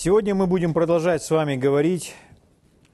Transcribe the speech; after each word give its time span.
Сегодня 0.00 0.32
мы 0.32 0.46
будем 0.46 0.74
продолжать 0.74 1.24
с 1.24 1.30
вами 1.32 1.56
говорить 1.56 2.14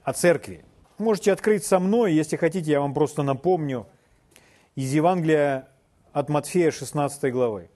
о 0.01 0.11
церкви. 0.11 0.65
Можете 0.97 1.33
открыть 1.33 1.63
со 1.63 1.77
мной, 1.77 2.13
если 2.13 2.35
хотите, 2.35 2.71
я 2.71 2.79
вам 2.81 2.95
просто 2.95 3.21
напомню 3.21 3.85
из 4.73 4.91
Евангелия 4.91 5.67
от 6.13 6.29
Матфея 6.29 6.71
16 6.71 7.31
главы. 7.31 7.69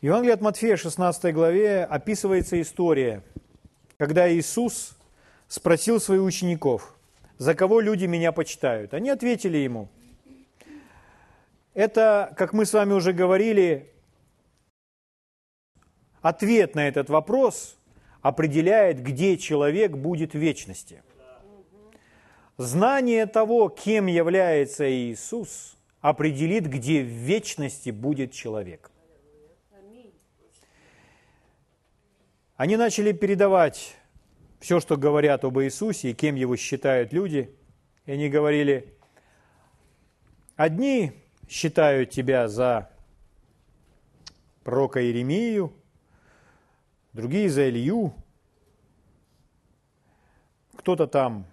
В 0.00 0.04
Евангелии 0.04 0.32
от 0.32 0.40
Матфея 0.42 0.76
16 0.76 1.34
главе 1.34 1.82
описывается 1.82 2.60
история, 2.60 3.24
когда 3.98 4.32
Иисус 4.32 4.96
спросил 5.48 5.98
своих 5.98 6.22
учеников, 6.22 6.96
за 7.38 7.56
кого 7.56 7.80
люди 7.80 8.04
меня 8.04 8.30
почитают. 8.30 8.94
Они 8.94 9.10
ответили 9.10 9.58
ему. 9.58 9.88
Это, 11.74 12.32
как 12.36 12.52
мы 12.52 12.64
с 12.64 12.72
вами 12.72 12.92
уже 12.92 13.12
говорили, 13.12 13.92
ответ 16.22 16.76
на 16.76 16.86
этот 16.86 17.10
вопрос– 17.10 17.76
определяет, 18.24 19.02
где 19.02 19.36
человек 19.36 19.92
будет 19.92 20.32
в 20.32 20.38
вечности. 20.38 21.02
Знание 22.56 23.26
того, 23.26 23.68
кем 23.68 24.06
является 24.06 24.90
Иисус, 24.90 25.76
определит, 26.00 26.66
где 26.66 27.02
в 27.02 27.06
вечности 27.06 27.90
будет 27.90 28.32
человек. 28.32 28.90
Они 32.56 32.78
начали 32.78 33.12
передавать 33.12 33.94
все, 34.58 34.80
что 34.80 34.96
говорят 34.96 35.44
об 35.44 35.58
Иисусе 35.58 36.12
и 36.12 36.14
кем 36.14 36.34
его 36.34 36.56
считают 36.56 37.12
люди. 37.12 37.54
И 38.06 38.12
они 38.12 38.30
говорили, 38.30 38.96
одни 40.56 41.12
считают 41.46 42.08
тебя 42.08 42.48
за 42.48 42.90
пророка 44.62 45.02
Иеремию, 45.02 45.74
другие 47.14 47.48
за 47.48 47.70
Илью, 47.70 48.12
кто-то 50.76 51.06
там 51.06 51.46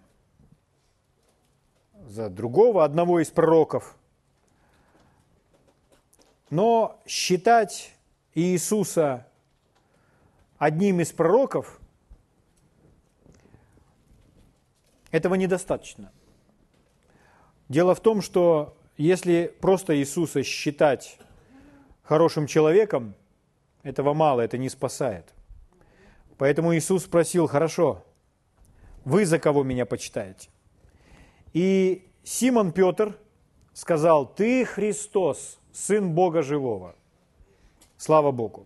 за 2.08 2.30
другого, 2.30 2.84
одного 2.84 3.22
из 3.22 3.30
пророков. 3.30 3.96
Но 6.50 7.00
считать 7.08 7.94
Иисуса 8.34 9.26
одним 10.58 11.00
из 11.00 11.13
пророков, 11.13 11.80
этого 15.12 15.35
недостаточно. 15.35 16.12
Дело 17.70 17.96
в 17.96 18.02
том, 18.02 18.22
что 18.22 18.76
если 18.98 19.54
просто 19.62 19.98
Иисуса 19.98 20.44
считать 20.44 21.18
хорошим 22.04 22.48
человеком, 22.48 23.16
этого 23.84 24.13
мало, 24.13 24.41
это 24.41 24.57
не 24.57 24.70
спасает. 24.70 25.34
Поэтому 26.42 26.76
Иисус 26.76 27.04
спросил, 27.04 27.46
хорошо, 27.46 28.04
вы 29.06 29.28
за 29.28 29.38
кого 29.38 29.62
меня 29.62 29.86
почитаете? 29.86 30.50
И 31.54 32.10
Симон 32.24 32.72
Петр 32.72 33.16
сказал, 33.74 34.26
ты 34.26 34.66
Христос, 34.66 35.60
Сын 35.72 36.14
Бога 36.16 36.42
Слава 37.96 38.32
Богу. 38.32 38.66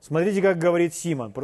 Смотрите, 0.00 0.40
как 0.40 0.58
говорит 0.58 0.94
Симон. 0.94 1.34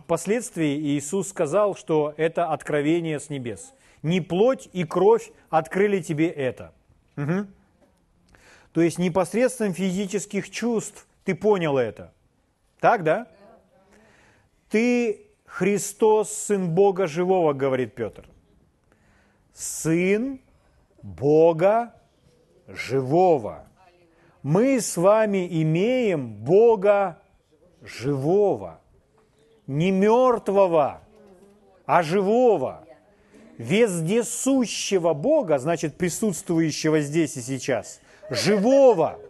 Впоследствии 0.00 0.76
Иисус 0.76 1.28
сказал, 1.28 1.76
что 1.76 2.12
это 2.16 2.46
откровение 2.46 3.20
с 3.20 3.30
небес. 3.30 3.72
Не 4.02 4.20
плоть 4.20 4.68
и 4.72 4.82
кровь 4.82 5.30
открыли 5.50 6.02
тебе 6.02 6.28
это. 6.28 6.72
Угу. 7.16 7.46
То 8.72 8.80
есть 8.80 8.98
непосредством 8.98 9.72
физических 9.72 10.50
чувств 10.50 11.06
ты 11.22 11.36
понял 11.36 11.78
это. 11.78 12.12
Так, 12.80 13.04
да? 13.04 13.28
Ты 14.72 15.26
Христос, 15.44 16.32
Сын 16.32 16.70
Бога 16.70 17.06
Живого, 17.06 17.52
говорит 17.52 17.94
Петр. 17.94 18.26
Сын 19.52 20.40
Бога 21.02 21.94
Живого. 22.66 23.66
Мы 24.42 24.80
с 24.80 24.96
вами 24.96 25.46
имеем 25.62 26.32
Бога 26.32 27.20
Живого. 27.82 28.80
Не 29.66 29.90
мертвого, 29.90 31.02
а 31.84 32.02
живого. 32.02 32.86
Вездесущего 33.58 35.12
Бога, 35.12 35.58
значит, 35.58 35.98
присутствующего 35.98 37.00
здесь 37.00 37.36
и 37.36 37.42
сейчас. 37.42 38.00
Живого. 38.30 39.20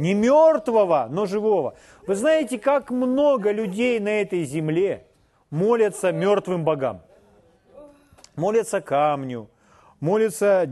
Не 0.00 0.14
мертвого, 0.14 1.08
но 1.10 1.26
живого. 1.26 1.74
Вы 2.06 2.14
знаете, 2.14 2.58
как 2.58 2.90
много 2.90 3.52
людей 3.52 4.00
на 4.00 4.20
этой 4.20 4.44
земле– 4.44 5.04
молятся 5.50 6.12
мертвым 6.12 6.64
богам. 6.64 7.02
Молятся 8.36 8.80
камню, 8.80 9.48
молятся 9.98 10.70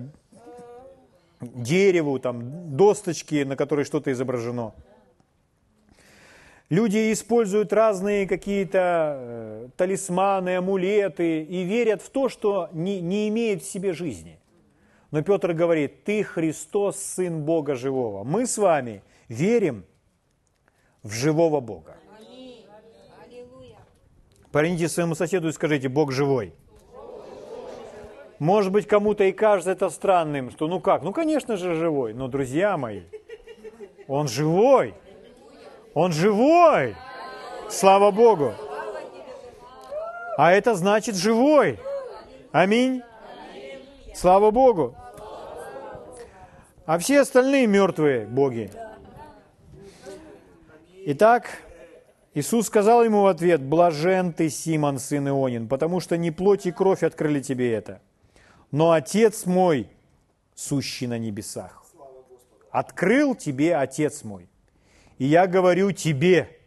дереву, 1.41 2.19
там, 2.19 2.77
досточки, 2.77 3.43
на 3.45 3.57
которой 3.57 3.85
что-то 3.85 4.11
изображено. 4.13 4.73
Люди 6.71 7.13
используют 7.13 7.73
разные 7.73 8.27
какие-то 8.27 9.17
э, 9.19 9.69
талисманы, 9.77 10.57
амулеты 10.57 11.43
и 11.43 11.63
верят 11.63 12.03
в 12.03 12.11
то, 12.11 12.29
что 12.29 12.69
не, 12.73 13.01
не 13.01 13.29
имеет 13.29 13.63
в 13.63 13.71
себе 13.71 13.95
жизни. 13.95 14.39
Но 15.11 15.23
Петр 15.23 15.55
говорит, 15.55 16.05
ты 16.05 16.23
Христос, 16.23 16.99
Сын 16.99 17.43
Бога 17.43 17.75
Живого. 17.75 18.23
Мы 18.23 18.47
с 18.47 18.59
вами 18.59 19.03
верим 19.29 19.85
в 21.03 21.13
живого 21.13 21.61
Бога. 21.61 21.97
Поверните 24.51 24.89
своему 24.89 25.15
соседу 25.15 25.49
и 25.49 25.53
скажите, 25.53 25.89
Бог 25.89 26.11
живой. 26.11 26.55
Может 28.39 28.73
быть, 28.73 28.87
кому-то 28.87 29.25
и 29.25 29.33
кажется 29.33 29.73
это 29.73 29.91
странным, 29.91 30.51
что 30.51 30.69
ну 30.69 30.81
как, 30.81 31.03
ну 31.03 31.13
конечно 31.13 31.57
же 31.57 31.75
живой, 31.75 32.15
но, 32.15 32.29
друзья 32.29 32.77
мои, 32.77 33.03
Он 34.07 34.29
живой. 34.29 34.95
Он 35.95 36.13
живой. 36.13 36.95
Слава 37.69 38.11
Богу. 38.11 38.55
А 40.37 40.53
это 40.53 40.75
значит 40.75 41.17
живой. 41.17 41.79
Аминь. 42.53 43.03
Слава 44.15 44.51
Богу. 44.51 44.95
А 46.87 46.99
все 46.99 47.21
остальные 47.21 47.67
мертвые 47.67 48.25
боги. 48.27 48.71
Итак, 51.11 51.63
Иисус 52.35 52.67
сказал 52.67 53.03
ему 53.03 53.23
в 53.23 53.29
ответ, 53.29 53.63
«Блажен 53.63 54.35
ты, 54.35 54.51
Симон, 54.51 54.99
сын 54.99 55.27
Ионин, 55.27 55.67
потому 55.67 56.01
что 56.01 56.19
не 56.19 56.31
плоть 56.31 56.67
и 56.67 56.71
кровь 56.71 57.03
открыли 57.03 57.41
тебе 57.41 57.73
это, 57.73 58.03
но 58.73 58.93
Отец 58.93 59.47
мой, 59.47 59.89
сущий 60.55 61.07
на 61.07 61.19
небесах. 61.19 61.83
Открыл 62.71 63.35
тебе 63.35 63.75
Отец 63.75 64.23
мой. 64.23 64.51
И 65.17 65.25
я 65.25 65.47
говорю 65.47 65.93
тебе, 65.93 66.59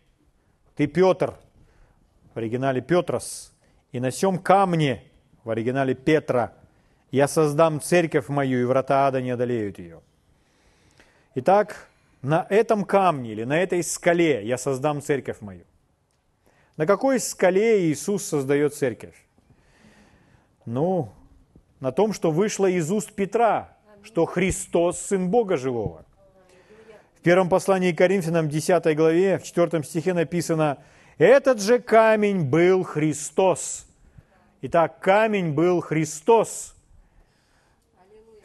ты 0.75 0.87
Петр, 0.87 1.35
в 2.33 2.39
оригинале 2.39 2.81
Петрос, 2.81 3.53
и 3.91 3.99
на 3.99 4.09
сем 4.09 4.39
камне, 4.39 5.03
в 5.43 5.51
оригинале 5.51 5.93
Петра, 5.93 6.51
я 7.11 7.27
создам 7.27 7.79
церковь 7.79 8.27
мою, 8.27 8.61
и 8.61 8.63
врата 8.63 9.05
ада 9.05 9.21
не 9.21 9.29
одолеют 9.29 9.77
ее. 9.77 10.01
Итак, 11.35 11.90
на 12.21 12.45
этом 12.49 12.83
камне 12.83 13.31
или 13.31 13.43
на 13.43 13.59
этой 13.59 13.83
скале 13.83 14.45
я 14.45 14.57
создам 14.57 15.01
церковь 15.01 15.41
мою. 15.41 15.65
На 16.77 16.85
какой 16.85 17.19
скале 17.19 17.89
Иисус 17.89 18.23
создает 18.23 18.73
церковь? 18.73 19.15
Ну, 20.65 21.11
на 21.79 21.91
том, 21.91 22.13
что 22.13 22.31
вышло 22.31 22.67
из 22.67 22.91
уст 22.91 23.13
Петра, 23.13 23.75
что 24.03 24.25
Христос– 24.25 24.99
Сын 25.01 25.29
Бога 25.29 25.57
Живого. 25.57 26.05
В 27.15 27.21
первом 27.21 27.49
послании 27.49 27.91
к 27.91 27.97
Коринфянам, 27.97 28.49
10 28.49 28.95
главе, 28.95 29.37
в 29.37 29.43
4 29.43 29.83
стихе 29.83 30.13
написано 30.13 30.77
«Этот 31.17 31.61
же 31.61 31.79
камень 31.79 32.45
был 32.45 32.83
Христос». 32.83 33.85
Итак, 34.61 34.99
камень 34.99 35.53
был 35.53 35.81
Христос– 35.81 36.75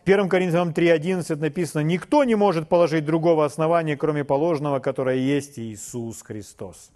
1 0.07 0.29
Коринфянам 0.29 0.71
3.11 0.71 1.35
написано, 1.35 1.83
«Никто 1.83 2.23
не 2.23 2.37
может 2.37 2.69
положить 2.69 3.05
другого 3.05 3.45
основания, 3.45 3.97
кроме 3.97 4.23
положенного, 4.25 4.79
которое 4.79 5.17
есть 5.17 5.59
Иисус 5.59 6.23
Христос». 6.23 6.93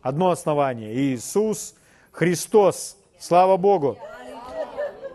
Одно 0.00 0.30
основание– 0.30 0.94
Иисус 0.96 1.74
Христос. 2.12 2.96
Слава 3.18 3.56
Богу! 3.56 3.98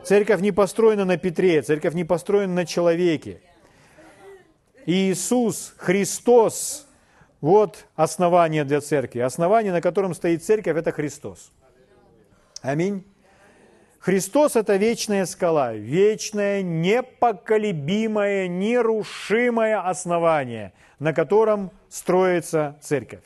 Церковь 0.03 0.41
не 0.41 0.51
построена 0.51 1.05
на 1.05 1.15
Петре, 1.15 1.61
церковь 1.61 1.93
не 1.93 2.03
построена 2.03 2.53
на 2.53 2.65
человеке. 2.65 3.39
Иисус 4.85 5.73
Христос– 5.77 6.85
вот 7.39 7.85
основание 7.95 8.65
для 8.65 8.81
церкви. 8.81 9.19
Основание, 9.19 9.71
на 9.71 9.79
котором 9.79 10.13
стоит 10.13 10.43
церковь, 10.43 10.75
это 10.75 10.91
Христос. 10.91 11.53
Аминь. 12.61 13.05
Христос– 13.99 14.55
это 14.55 14.75
вечная 14.75 15.25
скала, 15.25 15.73
вечное, 15.73 16.61
непоколебимое, 16.61 18.47
нерушимое 18.47 19.81
основание, 19.81 20.73
на 20.99 21.13
котором 21.13 21.71
строится 21.89 22.77
церковь. 22.81 23.23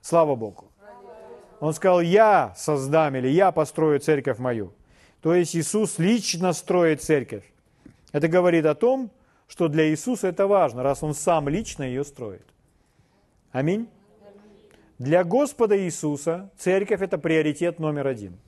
Слава 0.00 0.34
Богу. 0.34 0.64
Он 1.60 1.72
сказал, 1.72 2.00
я 2.00 2.52
создам 2.56 3.16
или 3.16 3.28
я 3.28 3.50
построю 3.52 3.98
церковь 3.98 4.38
мою. 4.38 4.72
То 5.22 5.34
есть 5.34 5.56
Иисус 5.56 5.98
лично 5.98 6.52
строит 6.52 7.02
церковь. 7.02 7.44
Это 8.12 8.28
говорит 8.28 8.66
о 8.66 8.74
том, 8.74 9.10
что 9.48 9.68
для 9.68 9.88
Иисуса 9.88 10.28
это 10.28 10.46
важно, 10.46 10.82
раз 10.82 11.02
Он 11.02 11.14
сам 11.14 11.48
лично 11.48 11.84
ее 11.84 12.04
строит. 12.04 12.46
Аминь. 13.52 13.88
Для 14.98 15.24
Господа 15.24 15.78
Иисуса 15.78 16.50
церковь– 16.56 17.00
это 17.02 17.18
приоритет 17.18 17.78
номер 17.78 18.06
один. 18.06 18.38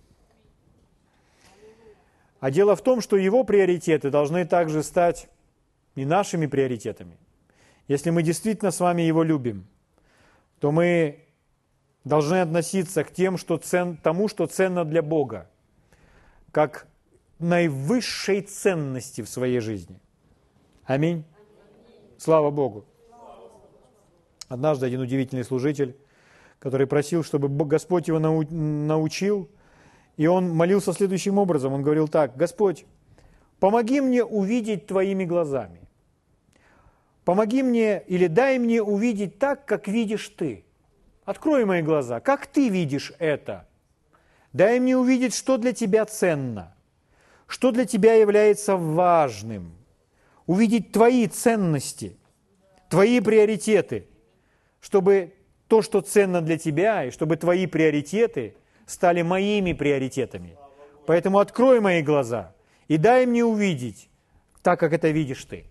А 2.40 2.50
дело 2.50 2.76
в 2.76 2.82
том, 2.82 3.00
что 3.00 3.16
Его 3.16 3.44
приоритеты 3.44 4.10
должны 4.10 4.44
также 4.44 4.82
стать 4.82 5.28
и 5.94 6.04
нашими 6.04 6.46
приоритетами. 6.46 7.16
Если 7.88 8.10
мы 8.10 8.22
действительно 8.22 8.70
с 8.70 8.80
вами 8.80 9.02
Его 9.02 9.22
любим, 9.22 9.66
то 10.60 10.70
мы 10.70 11.24
должны 12.04 12.40
относиться 12.40 13.04
к 13.04 13.12
тем, 13.12 13.38
что 13.38 13.56
цен, 13.56 13.96
тому, 13.96 14.28
что 14.28 14.46
ценно 14.46 14.84
для 14.84 15.02
Бога, 15.02 15.48
как 16.52 16.86
наивысшей 17.38 18.42
ценности 18.42 19.22
в 19.22 19.28
своей 19.28 19.60
жизни. 19.60 20.00
Аминь. 20.84 21.24
Слава 22.18 22.50
Богу. 22.50 22.84
Однажды 24.48 24.86
один 24.86 25.00
удивительный 25.00 25.44
служитель, 25.44 25.96
который 26.58 26.86
просил, 26.86 27.22
чтобы 27.22 27.48
Господь 27.66 28.08
его 28.08 28.18
научил, 28.18 29.48
и 30.18 30.26
он 30.26 30.50
молился 30.50 30.92
следующим 30.92 31.38
образом. 31.38 31.72
Он 31.72 31.82
говорил 31.82 32.08
так, 32.08 32.36
Господь, 32.36 32.84
помоги 33.60 34.00
мне 34.00 34.24
увидеть 34.24 34.86
Твоими 34.86 35.24
глазами. 35.24 35.80
Помоги 37.24 37.62
мне 37.62 38.02
или 38.08 38.26
дай 38.26 38.58
мне 38.58 38.82
увидеть 38.82 39.38
так, 39.38 39.64
как 39.64 39.86
видишь 39.86 40.28
Ты. 40.30 40.64
Открой 41.24 41.64
мои 41.64 41.82
глаза, 41.82 42.18
как 42.18 42.48
Ты 42.48 42.68
видишь 42.68 43.12
это. 43.20 43.68
Дай 44.52 44.80
мне 44.80 44.96
увидеть, 44.96 45.34
что 45.34 45.56
для 45.56 45.72
Тебя 45.72 46.04
ценно, 46.04 46.74
что 47.46 47.70
для 47.70 47.84
Тебя 47.84 48.14
является 48.14 48.76
важным. 48.76 49.72
Увидеть 50.46 50.90
Твои 50.90 51.28
ценности, 51.28 52.16
Твои 52.88 53.20
приоритеты, 53.20 54.08
чтобы 54.80 55.34
то, 55.68 55.80
что 55.80 56.00
ценно 56.00 56.40
для 56.40 56.58
Тебя, 56.58 57.04
и 57.04 57.12
чтобы 57.12 57.36
Твои 57.36 57.66
приоритеты 57.66 58.56
стали 58.88 59.22
моими 59.22 59.74
приоритетами. 59.74 60.56
Поэтому 61.06 61.38
открой 61.38 61.80
мои 61.80 62.02
глаза 62.02 62.54
и 62.88 62.96
дай 62.96 63.26
мне 63.26 63.44
увидеть 63.44 64.08
так, 64.62 64.80
как 64.80 64.92
это 64.92 65.10
видишь 65.10 65.44
Ты. 65.44 65.66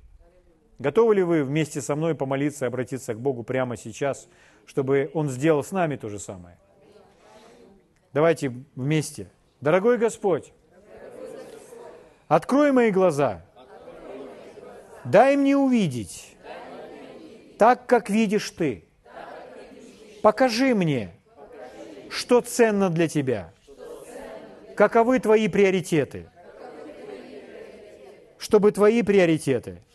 Готовы 0.80 1.16
ли 1.16 1.24
вы 1.24 1.44
вместе 1.44 1.82
со 1.82 1.96
мной 1.96 2.14
помолиться 2.14 2.66
и 2.66 2.68
обратиться 2.68 3.16
к 3.16 3.20
Богу 3.20 3.44
прямо 3.44 3.76
сейчас, 3.76 4.30
чтобы 4.66 5.10
Он 5.14 5.30
сделал 5.30 5.64
с 5.64 5.72
нами 5.72 5.96
то 5.96 6.10
же 6.10 6.20
самое? 6.20 6.58
Давайте 8.14 8.54
вместе. 8.76 9.32
Дорогой 9.62 9.98
Господь, 9.98 10.54
открой 12.28 12.72
мои 12.72 12.92
глаза, 12.92 13.44
дай 15.04 15.36
мне 15.36 15.58
увидеть 15.58 16.38
так, 17.58 17.88
как 17.88 18.12
видишь 18.12 18.52
Ты. 18.52 18.86
Покажи 20.22 20.76
мне, 20.76 21.17
что 22.10 22.42
ценно 22.42 22.90
для 22.90 23.08
Тебя, 23.08 23.52
каковы 24.76 25.20
Твои 25.20 25.48
приоритеты, 25.48 26.30
чтобы 28.38 28.72
Твои 28.72 29.04
приоритеты– 29.04 29.82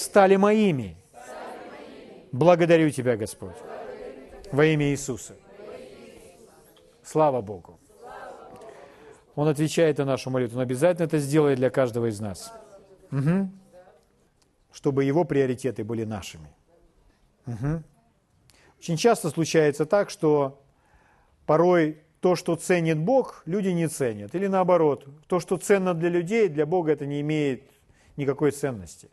стали 0.00 0.36
моими. 0.36 0.96
Благодарю 2.32 2.90
Тебя, 2.90 3.16
Господь, 3.16 3.56
во 4.52 4.64
имя 4.64 4.90
Иисуса. 4.90 5.34
Слава 7.02 7.40
Богу. 7.40 7.78
Он 9.34 9.48
отвечает 9.48 9.98
на 9.98 10.04
нашу 10.04 10.30
молитву. 10.30 10.58
Он 10.58 10.62
обязательно 10.62 11.06
это 11.06 11.18
сделает 11.18 11.56
для 11.56 11.70
каждого 11.70 12.06
из 12.06 12.20
нас. 12.20 12.52
Угу. 13.10 13.50
Чтобы 14.72 15.04
его 15.04 15.24
приоритеты 15.24 15.82
были 15.82 16.04
нашими. 16.04 16.48
Угу. 17.46 17.82
Очень 18.80 18.96
часто 18.96 19.28
случается 19.28 19.84
так, 19.84 20.08
что 20.08 20.62
порой 21.44 21.98
то, 22.20 22.34
что 22.34 22.56
ценит 22.56 22.98
Бог, 22.98 23.42
люди 23.44 23.68
не 23.68 23.88
ценят. 23.88 24.34
Или 24.34 24.46
наоборот, 24.46 25.06
то, 25.26 25.38
что 25.38 25.58
ценно 25.58 25.92
для 25.92 26.08
людей, 26.08 26.48
для 26.48 26.64
Бога 26.64 26.92
это 26.92 27.04
не 27.04 27.20
имеет 27.20 27.62
никакой 28.16 28.52
ценности. 28.52 29.10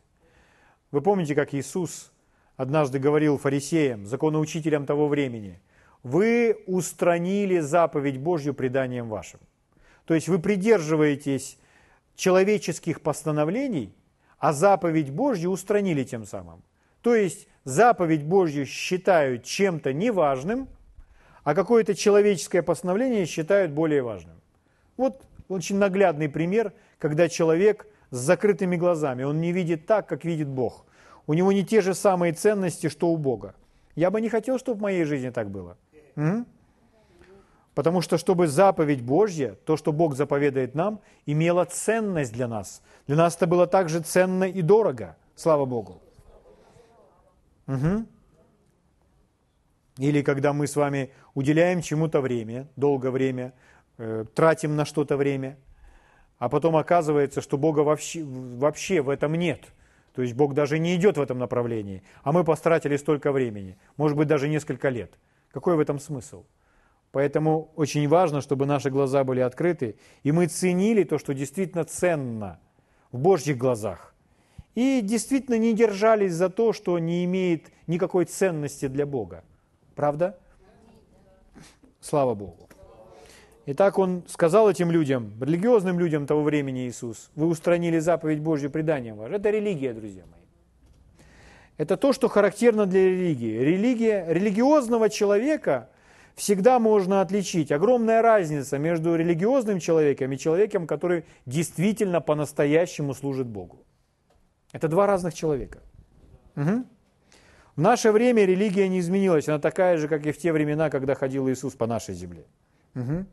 Вы 0.90 1.02
помните, 1.02 1.34
как 1.34 1.52
Иисус 1.52 2.12
однажды 2.56 2.98
говорил 2.98 3.36
фарисеям, 3.36 4.06
законоучителям 4.06 4.86
того 4.86 5.06
времени, 5.06 5.60
«Вы 6.02 6.62
устранили 6.66 7.58
заповедь 7.58 8.18
Божью 8.18 8.54
преданием 8.54 9.10
вашим». 9.10 9.40
То 10.06 10.14
есть 10.14 10.28
вы 10.28 10.38
придерживаетесь 10.38 11.58
человеческих 12.16 13.02
постановлений, 13.02 13.94
а 14.38 14.54
заповедь 14.54 15.10
Божью 15.10 15.50
устранили 15.50 16.04
тем 16.04 16.24
самым. 16.24 16.62
То 17.02 17.14
есть 17.14 17.48
заповедь 17.68 18.24
Божью 18.24 18.66
считают 18.66 19.44
чем-то 19.44 19.92
неважным, 19.92 20.68
а 21.44 21.54
какое-то 21.54 21.94
человеческое 21.94 22.62
постановление 22.62 23.26
считают 23.26 23.72
более 23.72 24.02
важным. 24.02 24.40
Вот 24.96 25.22
очень 25.48 25.76
наглядный 25.76 26.28
пример, 26.28 26.72
когда 26.98 27.28
человек– 27.28 27.86
с 28.10 28.18
закрытыми 28.18 28.76
глазами. 28.76 29.22
Он 29.24 29.40
не 29.40 29.52
видит 29.52 29.86
так, 29.86 30.08
как 30.08 30.24
видит 30.24 30.48
Бог. 30.48 30.84
У 31.26 31.34
него 31.34 31.52
не 31.52 31.64
те 31.64 31.80
же 31.80 31.94
самые 31.94 32.32
ценности, 32.32 32.88
что 32.88 33.08
у 33.08 33.16
Бога. 33.16 33.54
Я 33.94 34.10
бы 34.10 34.20
не 34.20 34.28
хотел, 34.28 34.58
чтобы 34.58 34.78
в 34.78 34.82
моей 34.82 35.04
жизни 35.04 35.30
так 35.30 35.50
было. 35.50 35.76
М? 36.16 36.46
Потому 37.74 38.00
что, 38.00 38.18
чтобы 38.18 38.48
заповедь 38.48 39.02
Божья, 39.02 39.56
то, 39.64 39.76
что 39.76 39.92
Бог 39.92 40.16
заповедает 40.16 40.74
нам, 40.74 41.00
имела 41.26 41.64
ценность 41.64 42.32
для 42.32 42.48
нас. 42.48 42.82
Для 43.06 43.16
нас 43.16 43.36
это 43.36 43.46
было 43.46 43.66
также 43.66 44.00
ценно 44.00 44.44
и 44.44 44.62
дорого. 44.62 45.16
Слава 45.36 45.64
Богу. 45.64 46.00
Угу. 47.68 48.06
Или 49.98 50.22
когда 50.22 50.52
мы 50.52 50.66
с 50.66 50.74
вами 50.74 51.10
уделяем 51.34 51.80
чему-то 51.82 52.20
время, 52.20 52.68
долгое 52.74 53.10
время, 53.10 53.52
э, 53.98 54.24
тратим 54.34 54.74
на 54.74 54.84
что-то 54.84 55.16
время– 55.16 55.56
а 56.38 56.48
потом 56.48 56.76
оказывается, 56.76 57.40
что 57.40 57.58
Бога 57.58 57.80
вообще, 57.80 58.22
вообще 58.24 59.02
в 59.02 59.08
этом 59.08 59.34
нет. 59.34 59.60
То 60.14 60.22
есть 60.22 60.34
Бог 60.34 60.54
даже 60.54 60.78
не 60.78 60.96
идет 60.96 61.16
в 61.16 61.20
этом 61.20 61.38
направлении, 61.38 62.02
а 62.22 62.32
мы 62.32 62.44
потратили 62.44 62.96
столько 62.96 63.32
времени, 63.32 63.76
может 63.96 64.16
быть, 64.16 64.28
даже 64.28 64.48
несколько 64.48 64.88
лет. 64.88 65.18
Какой 65.52 65.76
в 65.76 65.80
этом 65.80 65.98
смысл? 65.98 66.44
Поэтому 67.12 67.72
очень 67.76 68.06
важно, 68.08 68.40
чтобы 68.40 68.66
наши 68.66 68.90
глаза 68.90 69.24
были 69.24 69.40
открыты, 69.40 69.96
и 70.22 70.32
мы 70.32 70.46
ценили 70.46 71.04
то, 71.04 71.18
что 71.18 71.34
действительно 71.34 71.84
ценно 71.84 72.60
в 73.12 73.18
Божьих 73.18 73.56
глазах. 73.56 74.14
И 74.74 75.00
действительно 75.02 75.58
не 75.58 75.74
держались 75.74 76.32
за 76.32 76.50
то, 76.50 76.72
что 76.72 76.98
не 76.98 77.24
имеет 77.24 77.66
никакой 77.86 78.26
ценности 78.26 78.86
для 78.86 79.06
Бога. 79.06 79.42
Правда? 79.94 80.38
Слава 82.00 82.34
Богу. 82.34 82.68
Итак, 83.66 83.98
он 83.98 84.22
сказал 84.28 84.70
этим 84.70 84.90
людям, 84.90 85.32
религиозным 85.40 85.98
людям 85.98 86.26
того 86.26 86.42
времени 86.42 86.88
Иисус, 86.88 87.30
вы 87.34 87.46
устранили 87.48 87.98
заповедь 87.98 88.40
Божью 88.40 88.70
преданием 88.70 89.16
ваше. 89.16 89.34
Это 89.34 89.50
религия, 89.50 89.92
друзья 89.92 90.22
мои. 90.30 90.40
Это 91.76 91.96
то, 91.96 92.12
что 92.12 92.28
характерно 92.28 92.86
для 92.86 93.04
религии. 93.04 93.58
Религия, 93.58 94.24
религиозного 94.28 95.10
человека 95.10 95.90
всегда 96.34 96.78
можно 96.78 97.20
отличить. 97.20 97.70
Огромная 97.70 98.22
разница 98.22 98.78
между 98.78 99.14
религиозным 99.16 99.80
человеком 99.80 100.32
и 100.32 100.38
человеком, 100.38 100.86
который 100.86 101.24
действительно 101.44 102.20
по-настоящему 102.22 103.12
служит 103.12 103.48
Богу. 103.48 103.84
Это 104.72 104.88
два 104.88 105.06
разных 105.06 105.34
человека. 105.34 105.80
Угу. 106.56 106.84
В 107.76 107.80
наше 107.80 108.12
время 108.12 108.44
религия 108.44 108.88
не 108.88 108.98
изменилась, 108.98 109.48
она 109.48 109.58
такая 109.58 109.98
же, 109.98 110.08
как 110.08 110.26
и 110.26 110.32
в 110.32 110.38
те 110.38 110.52
времена, 110.52 110.90
когда 110.90 111.14
ходил 111.14 111.48
Иисус 111.48 111.74
по 111.74 111.86
нашей 111.86 112.14
земле. 112.14 112.44
Угу. 112.94 113.24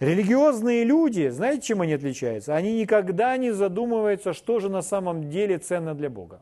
Религиозные 0.00 0.84
люди, 0.84 1.28
знаете, 1.28 1.62
чем 1.62 1.80
они 1.80 1.92
отличаются? 1.94 2.54
Они 2.54 2.80
никогда 2.80 3.36
не 3.36 3.50
задумываются, 3.50 4.32
что 4.32 4.60
же 4.60 4.68
на 4.68 4.82
самом 4.82 5.28
деле 5.28 5.58
ценно 5.58 5.94
для 5.94 6.08
Бога. 6.08 6.40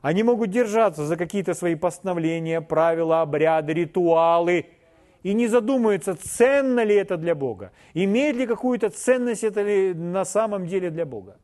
Они 0.00 0.22
могут 0.22 0.50
держаться 0.50 1.04
за 1.04 1.16
какие-то 1.16 1.54
свои 1.54 1.74
постановления, 1.74 2.60
правила, 2.60 3.22
обряды, 3.22 3.72
ритуалы, 3.72 4.66
и 5.24 5.34
не 5.34 5.48
задумываются, 5.48 6.14
ценно 6.14 6.84
ли 6.84 6.94
это 6.94 7.16
для 7.16 7.34
Бога, 7.34 7.70
имеет 7.94 8.36
ли 8.36 8.46
какую-то 8.46 8.90
ценность 8.90 9.44
это 9.44 9.62
ли 9.62 9.94
на 9.94 10.24
самом 10.24 10.66
деле 10.66 10.90
для 10.90 11.04
Бога. 11.04 11.36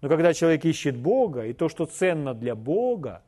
Но 0.00 0.08
когда 0.08 0.32
человек 0.32 0.64
ищет 0.64 0.96
Бога, 0.96 1.46
и 1.46 1.52
то, 1.52 1.68
что 1.68 1.86
ценно 1.86 2.34
для 2.34 2.54
Бога, 2.54 3.22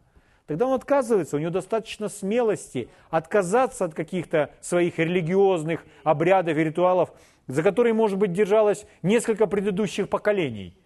Тогда 0.47 0.67
он 0.67 0.75
отказывается, 0.75 1.37
у 1.37 1.39
него 1.39 1.51
достаточно 1.51 2.09
смелости 2.09 2.89
отказаться 3.11 3.85
от 3.85 3.95
каких-то 3.95 4.51
своих 4.61 4.99
религиозных 4.99 5.85
обрядов 6.03 6.57
и 6.57 6.65
ритуалов, 6.65 7.13
за 7.47 7.63
которые, 7.63 7.95
может 7.95 8.19
быть, 8.19 8.33
держалось 8.33 8.85
несколько 9.03 9.47
предыдущих 9.47 10.09
поколений. 10.09 10.77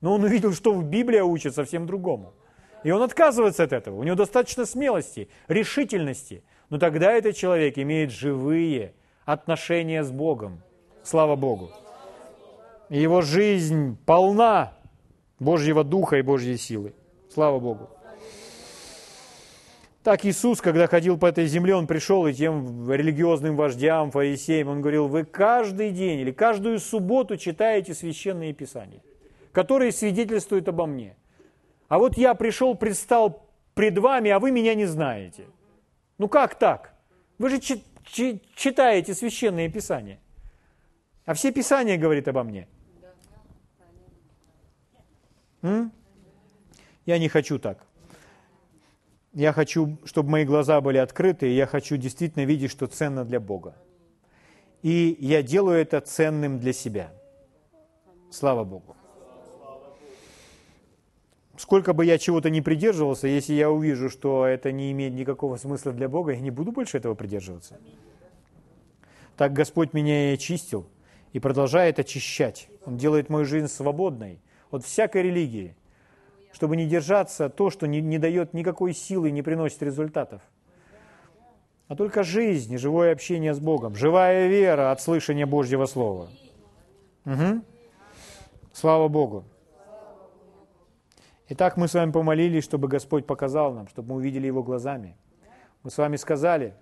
Но 0.00 0.14
он 0.14 0.24
увидел, 0.24 0.52
что 0.52 0.72
в 0.72 0.84
Библии 0.84 1.20
учит 1.20 1.54
совсем 1.54 1.86
другому. 1.86 2.34
И 2.82 2.90
он 2.90 3.02
отказывается 3.02 3.62
от 3.62 3.72
этого. 3.72 3.96
У 3.96 4.02
него 4.02 4.16
достаточно 4.16 4.66
смелости, 4.66 5.28
решительности. 5.48 6.42
но 6.68 6.78
тогда 6.78 7.12
этот 7.12 7.36
человек 7.36 7.78
имеет 7.78 8.10
живые 8.10 8.92
отношения 9.24 10.04
с 10.04 10.10
Богом. 10.10 10.62
Слава 11.02 11.36
Богу. 11.36 11.70
Его 12.88 13.22
жизнь 13.22 13.96
полна 14.04 14.72
Божьего 15.38 15.84
Духа 15.84 16.16
и 16.16 16.22
Божьей 16.22 16.56
силы. 16.56 16.94
Слава 17.32 17.58
Богу. 17.58 17.90
Так 20.02 20.24
Иисус, 20.24 20.60
когда 20.60 20.86
ходил 20.86 21.18
по 21.18 21.26
этой 21.26 21.46
земле, 21.46 21.74
Он 21.74 21.88
пришел 21.88 22.26
и 22.28 22.32
тем 22.32 22.90
религиозным 22.90 23.56
вождям, 23.56 24.12
фарисеям, 24.12 24.68
Он 24.68 24.80
говорил, 24.80 25.08
вы 25.08 25.24
каждый 25.24 25.90
день 25.90 26.20
или 26.20 26.30
каждую 26.30 26.78
субботу 26.78 27.36
читаете 27.36 27.92
священные 27.92 28.52
писания, 28.52 29.02
которые 29.50 29.90
свидетельствуют 29.90 30.68
обо 30.68 30.86
мне. 30.86 31.16
А 31.88 31.98
вот 31.98 32.16
я 32.16 32.34
пришел, 32.34 32.76
предстал 32.76 33.48
пред 33.74 33.98
вами, 33.98 34.30
а 34.30 34.38
вы 34.38 34.52
меня 34.52 34.76
не 34.76 34.86
знаете. 34.86 35.46
Ну 36.18 36.28
как 36.28 36.56
так? 36.56 36.94
Вы 37.38 37.50
же 37.50 37.58
читаете 37.58 39.12
священные 39.12 39.68
писания. 39.68 40.20
А 41.24 41.34
все 41.34 41.50
писания 41.50 41.98
говорят 41.98 42.28
обо 42.28 42.44
мне. 42.44 42.68
М? 45.62 45.92
Я 47.04 47.18
не 47.18 47.28
хочу 47.28 47.58
так. 47.58 47.86
Я 49.32 49.52
хочу, 49.52 49.98
чтобы 50.04 50.30
мои 50.30 50.44
глаза 50.44 50.80
были 50.80 50.98
открыты, 50.98 51.48
и 51.48 51.54
я 51.54 51.66
хочу 51.66 51.96
действительно 51.96 52.44
видеть, 52.44 52.70
что 52.70 52.86
ценно 52.86 53.24
для 53.24 53.38
Бога. 53.38 53.76
И 54.82 55.16
я 55.20 55.42
делаю 55.42 55.78
это 55.78 56.00
ценным 56.00 56.58
для 56.58 56.72
себя. 56.72 57.12
Слава 58.30 58.64
Богу. 58.64 58.96
Сколько 61.58 61.92
бы 61.92 62.04
я 62.04 62.18
чего-то 62.18 62.50
не 62.50 62.60
придерживался, 62.60 63.28
если 63.28 63.54
я 63.54 63.70
увижу, 63.70 64.10
что 64.10 64.46
это 64.46 64.72
не 64.72 64.92
имеет 64.92 65.14
никакого 65.14 65.56
смысла 65.56 65.92
для 65.92 66.08
Бога, 66.08 66.32
я 66.32 66.40
не 66.40 66.50
буду 66.50 66.72
больше 66.72 66.98
этого 66.98 67.14
придерживаться. 67.14 67.78
Так 69.36 69.52
Господь 69.52 69.92
меня 69.92 70.30
и 70.30 70.34
очистил, 70.34 70.86
и 71.32 71.40
продолжает 71.40 71.98
очищать. 71.98 72.68
Он 72.84 72.96
делает 72.96 73.30
мою 73.30 73.44
жизнь 73.44 73.68
свободной 73.68 74.40
от 74.70 74.84
всякой 74.84 75.22
религии– 75.22 75.76
чтобы 76.56 76.74
не 76.76 76.86
держаться 76.86 77.50
то, 77.50 77.68
что 77.68 77.86
не, 77.86 78.00
не 78.00 78.16
дает 78.16 78.54
никакой 78.54 78.94
силы 78.94 79.28
и 79.28 79.30
не 79.32 79.42
приносит 79.42 79.82
результатов. 79.82 80.40
А 81.86 81.94
только 81.94 82.22
жизнь 82.22 82.78
живое 82.78 83.12
общение 83.12 83.52
с 83.52 83.60
Богом, 83.60 83.94
живая 83.94 84.48
вера 84.48 84.90
от 84.90 85.02
слышания 85.02 85.44
Божьего 85.44 85.84
Слова. 85.84 86.28
Угу. 87.26 87.60
Слава 88.72 89.08
Богу. 89.08 89.44
Итак, 91.50 91.76
мы 91.76 91.88
с 91.88 91.94
вами 91.94 92.10
помолились, 92.10 92.64
чтобы 92.64 92.88
Господь 92.88 93.26
показал 93.26 93.74
нам, 93.74 93.86
чтобы 93.88 94.14
мы 94.14 94.16
увидели 94.16 94.46
Его 94.46 94.62
глазами. 94.62 95.14
Мы 95.82 95.90
с 95.90 95.98
вами 95.98 96.16
сказали, 96.16 96.72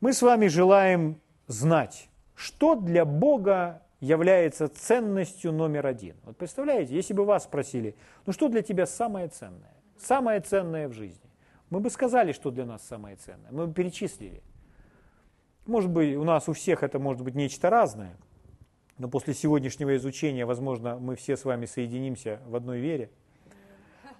мы 0.00 0.12
с 0.12 0.20
вами 0.20 0.48
желаем 0.48 1.20
знать, 1.46 2.08
что 2.34 2.74
для 2.74 3.04
Бога 3.04 3.83
является 4.04 4.68
ценностью 4.68 5.52
номер 5.52 5.86
один. 5.86 6.16
Вот 6.24 6.36
представляете, 6.36 6.94
если 6.94 7.14
бы 7.14 7.24
вас 7.24 7.44
спросили, 7.44 7.94
ну 8.26 8.32
что 8.32 8.48
для 8.48 8.62
тебя 8.62 8.86
самое 8.86 9.28
ценное? 9.28 9.74
Самое 9.98 10.40
ценное 10.40 10.88
в 10.88 10.92
жизни. 10.92 11.30
Мы 11.70 11.80
бы 11.80 11.90
сказали, 11.90 12.32
что 12.32 12.50
для 12.50 12.66
нас 12.66 12.82
самое 12.82 13.16
ценное. 13.16 13.50
Мы 13.50 13.66
бы 13.66 13.74
перечислили. 13.74 14.42
Может 15.66 15.90
быть, 15.90 16.14
у 16.16 16.24
нас 16.24 16.48
у 16.48 16.52
всех 16.52 16.82
это 16.82 16.98
может 16.98 17.22
быть 17.22 17.34
нечто 17.34 17.70
разное, 17.70 18.16
но 18.98 19.08
после 19.08 19.32
сегодняшнего 19.32 19.96
изучения, 19.96 20.44
возможно, 20.44 20.98
мы 20.98 21.16
все 21.16 21.36
с 21.36 21.44
вами 21.44 21.64
соединимся 21.64 22.40
в 22.46 22.54
одной 22.54 22.80
вере. 22.80 23.10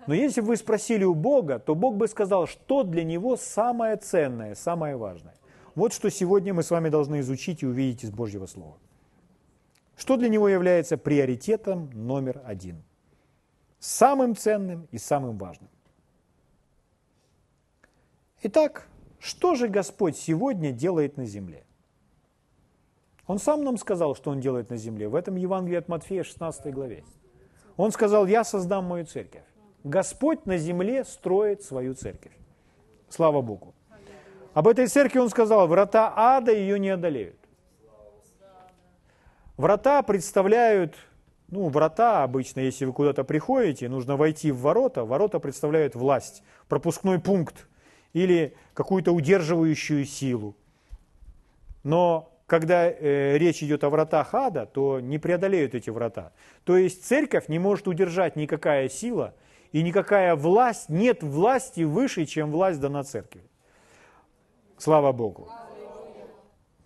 Но 0.06 0.14
если 0.14 0.40
бы 0.40 0.48
вы 0.48 0.56
спросили 0.56 1.04
у 1.04 1.14
Бога, 1.14 1.58
то 1.58 1.74
Бог 1.74 1.96
бы 1.96 2.08
сказал, 2.08 2.46
что 2.46 2.82
для 2.82 3.04
Него 3.04 3.36
самое 3.36 3.96
ценное, 3.96 4.54
самое 4.54 4.96
важное. 4.96 5.34
Вот 5.74 5.92
что 5.92 6.10
сегодня 6.10 6.54
мы 6.54 6.62
с 6.62 6.70
вами 6.70 6.88
должны 6.88 7.20
изучить 7.20 7.62
и 7.62 7.66
увидеть 7.66 8.04
из 8.04 8.10
Божьего 8.10 8.46
Слова. 8.46 8.78
Что 9.96 10.16
для 10.16 10.28
него 10.28 10.48
является 10.48 10.96
приоритетом 10.96 11.90
номер 11.94 12.42
один? 12.44 12.82
Самым 13.78 14.34
ценным 14.34 14.88
и 14.90 14.98
самым 14.98 15.38
важным. 15.38 15.70
Итак, 18.42 18.88
что 19.18 19.54
же 19.54 19.68
Господь 19.68 20.16
сегодня 20.16 20.72
делает 20.72 21.16
на 21.16 21.24
земле? 21.24 21.64
Он 23.26 23.38
сам 23.38 23.64
нам 23.64 23.78
сказал, 23.78 24.14
что 24.14 24.30
Он 24.30 24.40
делает 24.40 24.70
на 24.70 24.76
земле. 24.76 25.08
В 25.08 25.14
этом 25.14 25.36
Евангелии 25.36 25.78
от 25.78 25.88
Матфея 25.88 26.24
16 26.24 26.72
главе. 26.74 27.04
Он 27.76 27.90
сказал, 27.90 28.26
я 28.26 28.44
создам 28.44 28.84
мою 28.84 29.06
церковь. 29.06 29.44
Господь 29.82 30.46
на 30.46 30.58
земле 30.58 31.04
строит 31.04 31.62
свою 31.62 31.94
церковь. 31.94 32.32
Слава 33.08 33.42
Богу. 33.42 33.74
Об 34.52 34.68
этой 34.68 34.86
церкви 34.86 35.18
он 35.18 35.30
сказал, 35.30 35.66
врата 35.66 36.12
ада 36.14 36.52
ее 36.52 36.78
не 36.78 36.90
одолеют. 36.90 37.38
Врата 39.56 40.02
представляют, 40.02 40.96
ну, 41.48 41.68
врата 41.68 42.24
обычно, 42.24 42.60
если 42.60 42.84
вы 42.84 42.92
куда-то 42.92 43.22
приходите, 43.22 43.88
нужно 43.88 44.16
войти 44.16 44.50
в 44.50 44.58
ворота, 44.58 45.04
ворота 45.04 45.38
представляют 45.38 45.94
власть, 45.94 46.42
пропускной 46.68 47.20
пункт 47.20 47.68
или 48.12 48.56
какую-то 48.74 49.12
удерживающую 49.12 50.04
силу. 50.06 50.56
Но 51.84 52.32
когда 52.46 52.88
э, 52.88 53.38
речь 53.38 53.62
идет 53.62 53.84
о 53.84 53.90
вратах 53.90 54.34
ада, 54.34 54.66
то 54.66 54.98
не 54.98 55.18
преодолеют 55.18 55.74
эти 55.74 55.90
врата. 55.90 56.32
То 56.64 56.76
есть 56.76 57.04
церковь 57.04 57.48
не 57.48 57.60
может 57.60 57.86
удержать 57.86 58.34
никакая 58.34 58.88
сила 58.88 59.34
и 59.70 59.82
никакая 59.82 60.34
власть, 60.34 60.88
нет 60.88 61.22
власти 61.22 61.82
выше, 61.82 62.26
чем 62.26 62.50
власть 62.50 62.80
дана 62.80 63.04
церкви. 63.04 63.42
Слава 64.78 65.12
Богу. 65.12 65.48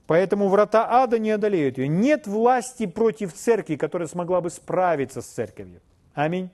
Поэтому 0.08 0.48
врата 0.48 0.88
ада 0.90 1.18
не 1.18 1.30
одолеют 1.30 1.76
ее. 1.76 1.86
Нет 1.86 2.26
власти 2.26 2.86
против 2.86 3.34
церкви, 3.34 3.76
которая 3.76 4.08
смогла 4.08 4.40
бы 4.40 4.48
справиться 4.48 5.20
с 5.20 5.26
церковью. 5.26 5.82
Аминь. 6.14 6.48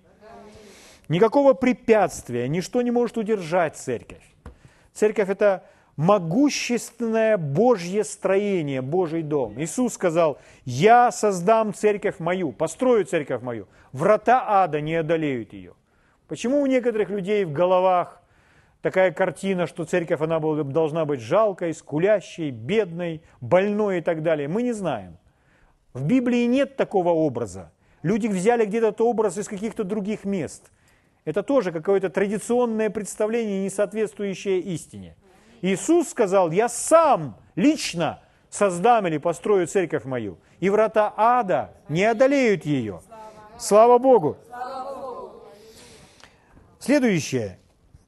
Никакого 1.08 1.54
препятствия, 1.54 2.48
ничто 2.48 2.82
не 2.82 2.90
может 2.90 3.16
удержать 3.16 3.76
церковь. 3.76 4.24
Церковь– 4.92 5.28
это 5.30 5.62
могущественное 5.96 7.36
Божье 7.36 8.02
строение, 8.02 8.82
Божий 8.82 9.22
дом. 9.22 9.54
Иисус 9.62 9.94
сказал, 9.94 10.38
я 10.64 11.12
создам 11.12 11.72
церковь 11.74 12.18
мою, 12.18 12.50
построю 12.50 13.04
церковь 13.04 13.40
мою. 13.40 13.68
Врата 13.92 14.44
ада 14.48 14.80
не 14.80 14.96
одолеют 14.96 15.52
ее. 15.52 15.74
Почему 16.26 16.60
у 16.60 16.66
некоторых 16.66 17.08
людей 17.08 17.44
в 17.44 17.52
головах 17.52 18.20
такая 18.84 19.12
картина, 19.12 19.66
что 19.66 19.86
церковь 19.86 20.20
она 20.20 20.38
должна 20.38 21.06
быть 21.06 21.20
жалкой, 21.20 21.72
скулящей, 21.72 22.50
бедной, 22.50 23.22
больной 23.40 23.98
и 23.98 24.00
так 24.02 24.22
далее. 24.22 24.46
Мы 24.46 24.62
не 24.62 24.72
знаем. 24.72 25.16
В 25.94 26.04
Библии 26.04 26.44
нет 26.44 26.76
такого 26.76 27.08
образа. 27.08 27.72
Люди 28.02 28.26
взяли 28.26 28.66
где-то 28.66 28.88
этот 28.88 29.00
образ 29.00 29.38
из 29.38 29.48
каких-то 29.48 29.84
других 29.84 30.26
мест. 30.26 30.70
Это 31.24 31.42
тоже 31.42 31.72
какое-то 31.72 32.10
традиционное 32.10 32.90
представление, 32.90 33.62
не 33.62 33.70
соответствующее 33.70 34.60
истине. 34.60 35.16
Иисус 35.62 36.10
сказал, 36.10 36.50
я 36.50 36.68
сам 36.68 37.38
лично 37.56 38.20
создам 38.50 39.06
или 39.06 39.16
построю 39.16 39.66
церковь 39.66 40.04
мою, 40.04 40.36
и 40.60 40.68
врата 40.68 41.14
ада 41.16 41.70
не 41.88 42.04
одолеют 42.04 42.66
ее. 42.66 43.00
Слава 43.56 43.96
Богу! 43.96 44.36
Следующее. 46.78 47.58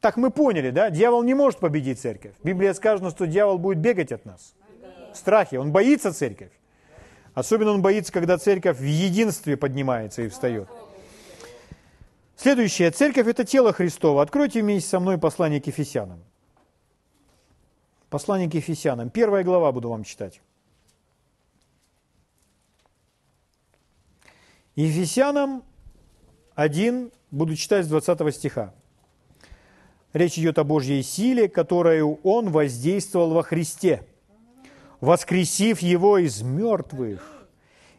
Так 0.07 0.17
мы 0.17 0.31
поняли, 0.31 0.71
да? 0.71 0.89
Дьявол 0.89 1.25
не 1.25 1.35
может 1.35 1.59
победить 1.59 1.99
церковь. 1.99 2.31
В 2.41 2.45
Библии 2.47 2.71
сказано, 2.75 3.11
что 3.11 3.27
дьявол 3.27 3.59
будет 3.59 3.79
бегать 3.79 4.13
от 4.13 4.25
нас. 4.25 4.55
В 5.13 5.17
страхе. 5.17 5.59
Он 5.59 5.73
боится 5.73 6.13
церковь. 6.13 6.53
Особенно 7.35 7.73
он 7.73 7.83
боится, 7.83 8.13
когда 8.13 8.39
церковь 8.39 8.79
в 8.79 8.85
единстве 8.85 9.57
поднимается 9.57 10.23
и 10.23 10.29
встает. 10.29 10.69
Следующее. 12.37 12.93
Церковь– 12.93 13.27
это 13.27 13.45
тело 13.45 13.73
Христово. 13.73 14.23
Откройте 14.23 14.63
вместе 14.63 14.89
со 14.89 15.01
мной 15.01 15.19
послание 15.19 15.61
к 15.61 15.67
Ефесянам. 15.67 16.23
Послание 18.09 18.49
к 18.49 18.55
Ефесянам. 18.55 19.11
Первая 19.11 19.43
глава 19.43 19.73
буду 19.73 19.89
вам 19.89 20.05
читать. 20.05 20.41
Ефесянам 24.77 25.65
1, 26.55 27.11
буду 27.33 27.57
читать 27.57 27.87
с 27.87 27.89
20 27.89 28.33
стиха. 28.33 28.73
Речь 30.13 30.39
идет 30.39 30.59
о 30.59 30.65
Божьей 30.65 31.03
силе, 31.03 31.49
которую 31.49 32.21
Он 32.23 32.51
воздействовал 32.51 33.35
во 33.35 33.43
Христе, 33.43 34.07
воскресив 35.01 35.81
Его 35.81 36.19
из 36.19 36.43
мертвых 36.43 37.47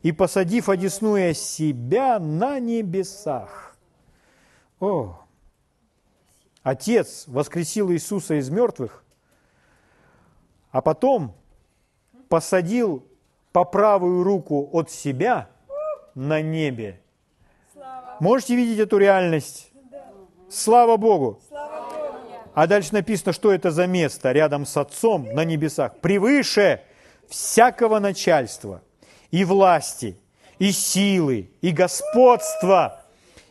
и 0.01 0.11
посадив 0.11 0.69
одесную 0.69 1.33
себя 1.33 2.19
на 2.19 2.59
небесах. 2.59 3.75
О! 4.79 5.19
Отец 6.63 7.25
воскресил 7.27 7.91
Иисуса 7.91 8.39
из 8.39 8.49
мертвых, 8.49 9.03
а 10.71 10.81
потом 10.81 11.33
посадил 12.29 13.05
по 13.53 13.63
правую 13.63 14.23
руку 14.23 14.69
от 14.73 14.91
себя 14.91 15.49
на 16.13 16.41
небе. 16.41 17.01
Можете 18.19 18.55
видеть 18.55 18.79
эту 18.79 18.97
реальность? 18.97 19.71
Слава 20.49 20.97
Богу! 20.97 21.39
А 22.57 22.65
дальше 22.65 22.91
написано, 22.93 23.33
что 23.33 23.51
это 23.51 23.69
за 23.69 23.85
место 23.85 24.31
рядом 24.31 24.65
с 24.65 24.75
Отцом 24.77 25.31
на 25.31 25.45
небесах. 25.45 25.99
Превыше 25.99 26.81
всякого 27.29 27.99
начальства 27.99 28.81
и 29.29 29.45
власти, 29.45 30.17
и 30.57 30.71
силы, 30.71 31.51
и 31.61 31.69
господства, 31.69 33.05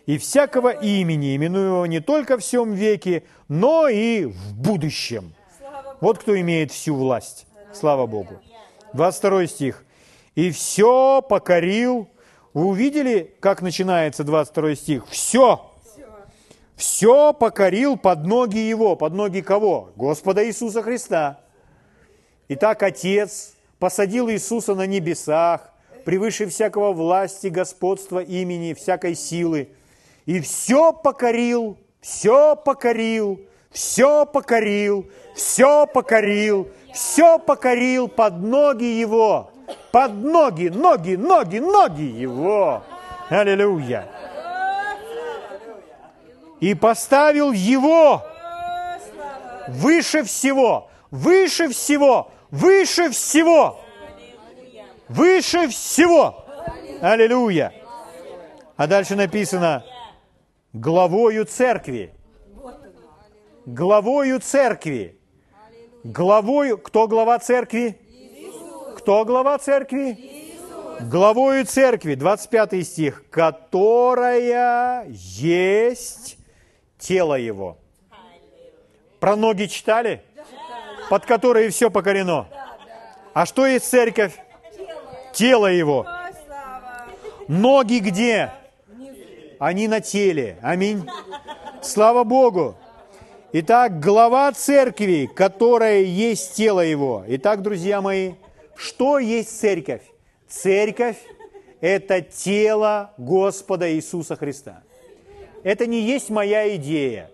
и 0.06 0.18
всякого 0.18 0.70
имени, 0.70 1.36
именуемого 1.36 1.84
не 1.84 2.00
только 2.00 2.36
в 2.36 2.40
всем 2.40 2.72
веке, 2.72 3.22
но 3.46 3.86
и 3.86 4.24
в 4.24 4.54
будущем. 4.54 5.36
Вот 6.00 6.18
кто 6.18 6.36
имеет 6.40 6.72
всю 6.72 6.96
власть. 6.96 7.46
Слава 7.72 8.06
Богу. 8.06 8.40
22 8.94 9.46
стих. 9.46 9.84
«И 10.34 10.50
все 10.50 11.22
покорил». 11.22 12.10
Вы 12.54 12.66
увидели, 12.66 13.36
как 13.38 13.62
начинается 13.62 14.24
22 14.24 14.74
стих? 14.74 15.06
«Все». 15.08 15.75
Все 16.76 17.32
покорил 17.32 17.96
под 17.96 18.26
ноги 18.26 18.58
Его. 18.58 18.96
Под 18.96 19.14
ноги 19.14 19.40
кого? 19.40 19.90
Господа 19.96 20.46
Иисуса 20.46 20.82
Христа. 20.82 21.40
Итак, 22.48 22.82
Отец 22.82 23.54
посадил 23.78 24.30
Иисуса 24.30 24.74
на 24.74 24.86
небесах, 24.86 25.72
превыше 26.04 26.46
всякого 26.46 26.92
власти, 26.92 27.48
господства, 27.48 28.20
имени, 28.20 28.74
всякой 28.74 29.14
силы. 29.14 29.70
И 30.26 30.40
все 30.40 30.92
покорил, 30.92 31.78
все 32.00 32.54
покорил, 32.56 33.40
все 33.70 34.26
покорил, 34.26 35.10
все 35.34 35.86
покорил, 35.86 36.68
все 36.92 37.38
покорил 37.38 38.08
под 38.08 38.34
ноги 38.42 38.84
Его. 38.84 39.50
Под 39.90 40.12
ноги, 40.12 40.68
ноги, 40.68 41.16
ноги, 41.16 41.58
ноги 41.58 42.02
Его. 42.02 42.82
Аллилуйя. 43.28 44.15
И 46.60 46.74
поставил 46.74 47.52
Его 47.52 48.22
выше 49.68 50.22
всего, 50.22 50.88
выше 51.10 51.68
всего, 51.68 52.30
выше 52.50 53.10
всего, 53.10 53.80
выше 55.08 55.68
всего. 55.68 56.44
Аллилуйя. 57.00 57.72
А 58.76 58.86
дальше 58.86 59.16
написано, 59.16 59.84
главою 60.72 61.44
церкви. 61.44 62.12
Главою 63.66 64.38
церкви. 64.40 65.18
Главою, 66.04 66.78
кто 66.78 67.08
глава 67.08 67.38
церкви? 67.38 67.98
Кто 68.96 69.24
глава 69.24 69.58
церкви? 69.58 70.16
Главою 71.00 71.64
церкви, 71.66 72.14
25 72.14 72.86
стих, 72.86 73.24
которая 73.28 75.06
есть 75.10 76.35
тело 76.98 77.34
его. 77.34 77.78
Про 79.20 79.36
ноги 79.36 79.66
читали? 79.66 80.22
Под 81.08 81.24
которые 81.24 81.70
все 81.70 81.90
покорено. 81.90 82.46
А 83.32 83.46
что 83.46 83.66
есть 83.66 83.88
церковь? 83.88 84.34
Тело 85.32 85.66
его. 85.66 86.06
Ноги 87.48 87.98
где? 87.98 88.50
Они 89.58 89.88
на 89.88 90.00
теле. 90.00 90.58
Аминь. 90.62 91.08
Слава 91.82 92.24
Богу. 92.24 92.76
Итак, 93.52 94.00
глава 94.00 94.52
церкви, 94.52 95.30
которая 95.34 96.02
есть 96.02 96.54
тело 96.54 96.80
его. 96.80 97.24
Итак, 97.28 97.62
друзья 97.62 98.02
мои, 98.02 98.34
что 98.74 99.18
есть 99.18 99.58
церковь? 99.58 100.02
Церковь– 100.48 101.16
это 101.80 102.20
тело 102.20 103.12
Господа 103.16 103.90
Иисуса 103.92 104.36
Христа. 104.36 104.82
Это 105.66 105.88
не 105.88 106.00
есть 106.00 106.30
моя 106.30 106.76
идея. 106.76 107.28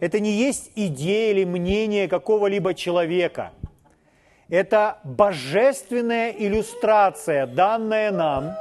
Это 0.00 0.18
не 0.18 0.32
есть 0.32 0.72
идея 0.74 1.30
или 1.30 1.44
мнение 1.44 2.08
какого-либо 2.08 2.74
человека. 2.74 3.52
Это 4.48 4.98
божественная 5.04 6.32
иллюстрация, 6.32 7.46
данная 7.46 8.10
нам, 8.10 8.56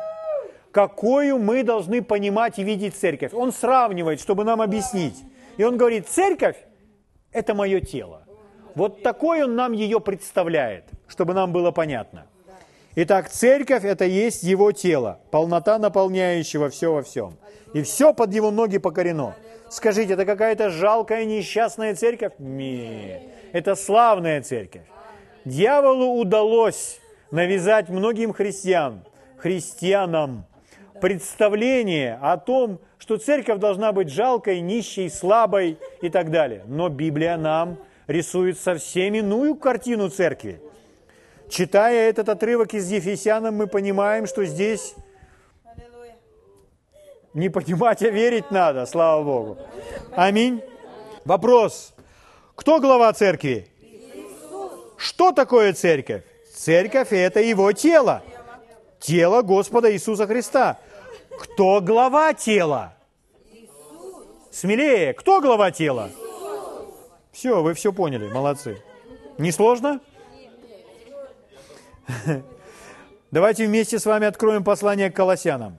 какую 0.71 1.39
мы 1.39 1.63
должны 1.63 2.03
понимать 2.03 2.59
и 2.59 2.63
видеть 2.63 2.95
церковь. 2.95 3.33
Он 3.33 3.51
сравнивает, 3.51 4.21
чтобы 4.21 4.43
нам 4.43 4.61
объяснить. 4.61 5.17
И 5.57 5.63
он 5.63 5.77
говорит, 5.77 6.07
церковь– 6.07 6.57
это 7.31 7.55
мое 7.55 7.79
тело. 7.79 8.27
Вот 8.75 9.01
такой 9.01 9.43
он 9.43 9.55
нам 9.55 9.71
ее 9.71 9.99
представляет, 9.99 10.83
чтобы 11.07 11.33
нам 11.33 11.51
было 11.51 11.71
понятно. 11.71 12.27
Итак, 12.93 13.29
церковь– 13.29 13.83
это 13.85 14.05
есть 14.05 14.43
его 14.43 14.71
тело, 14.71 15.19
полнота 15.31 15.79
наполняющего 15.79 16.69
все 16.69 16.93
во 16.93 17.01
всем. 17.01 17.39
И 17.75 17.81
все 17.81 18.13
под 18.13 18.33
его 18.33 18.51
ноги 18.51 18.77
покорено. 18.77 19.35
Скажите, 19.69 20.13
это 20.13 20.25
какая-то 20.25 20.69
жалкая 20.69 21.25
несчастная 21.25 21.93
церковь? 21.93 22.31
Нет, 22.39 23.23
это 23.51 23.75
славная 23.75 24.41
церковь. 24.41 24.83
Дьяволу 25.43 26.17
удалось 26.17 27.01
навязать 27.31 27.89
многим 27.89 28.31
христиан, 28.31 29.03
христианам, 29.35 30.45
представление 31.01 32.17
о 32.21 32.37
том, 32.37 32.79
что 32.97 33.17
церковь 33.17 33.59
должна 33.59 33.91
быть 33.91 34.07
жалкой, 34.07 34.61
нищей, 34.61 35.09
слабой 35.09 35.77
и 36.01 36.07
так 36.07 36.31
далее. 36.31 36.63
Но 36.67 36.87
Библия 36.87 37.35
нам 37.35 37.77
рисует 38.07 38.57
совсем 38.57 39.15
иную 39.15 39.53
картину 39.55 40.07
церкви. 40.07 40.61
Читая 41.49 42.09
этот 42.09 42.29
отрывок 42.29 42.73
из 42.73 42.89
Ефесянам, 42.89 43.55
мы 43.55 43.67
понимаем, 43.67 44.27
что 44.27 44.45
здесь 44.45 44.95
не 47.35 47.49
понимать, 47.49 48.01
а 48.01 48.09
верить 48.09 48.49
надо, 48.49 48.85
слава 48.85 49.23
Богу. 49.23 49.57
Аминь. 50.15 50.63
Вопрос. 51.25 51.93
Кто 52.55 52.79
глава 52.79 53.11
церкви? 53.13 53.67
Что 54.97 55.33
такое 55.33 55.73
церковь? 55.73 56.23
Церковь– 56.55 57.09
это 57.11 57.41
его 57.41 57.73
тело. 57.73 58.23
Тело 58.99 59.41
Господа 59.41 59.91
Иисуса 59.91 60.25
Христа. 60.25 60.79
Кто 61.37 61.81
глава 61.81 62.33
тела? 62.33 62.95
Смелее. 64.49 65.13
Кто 65.13 65.41
глава 65.41 65.71
тела? 65.71 66.09
Все, 67.33 67.61
вы 67.61 67.73
все 67.73 67.91
поняли. 67.91 68.29
Молодцы. 68.29 68.81
Не 69.37 69.51
сложно? 69.51 69.99
Давайте 73.31 73.67
вместе 73.67 73.99
с 73.99 74.05
вами 74.05 74.25
откроем 74.25 74.63
послание 74.63 75.11
к 75.11 75.15
Колоссянам. 75.15 75.77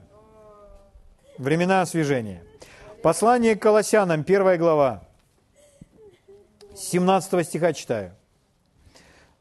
Времена 1.37 1.81
освежения. 1.81 2.43
Послание 3.03 3.55
к 3.55 3.61
Колоссянам, 3.61 4.23
первая 4.23 4.57
глава. 4.57 5.03
17 6.75 7.45
стиха 7.45 7.73
читаю. 7.73 8.15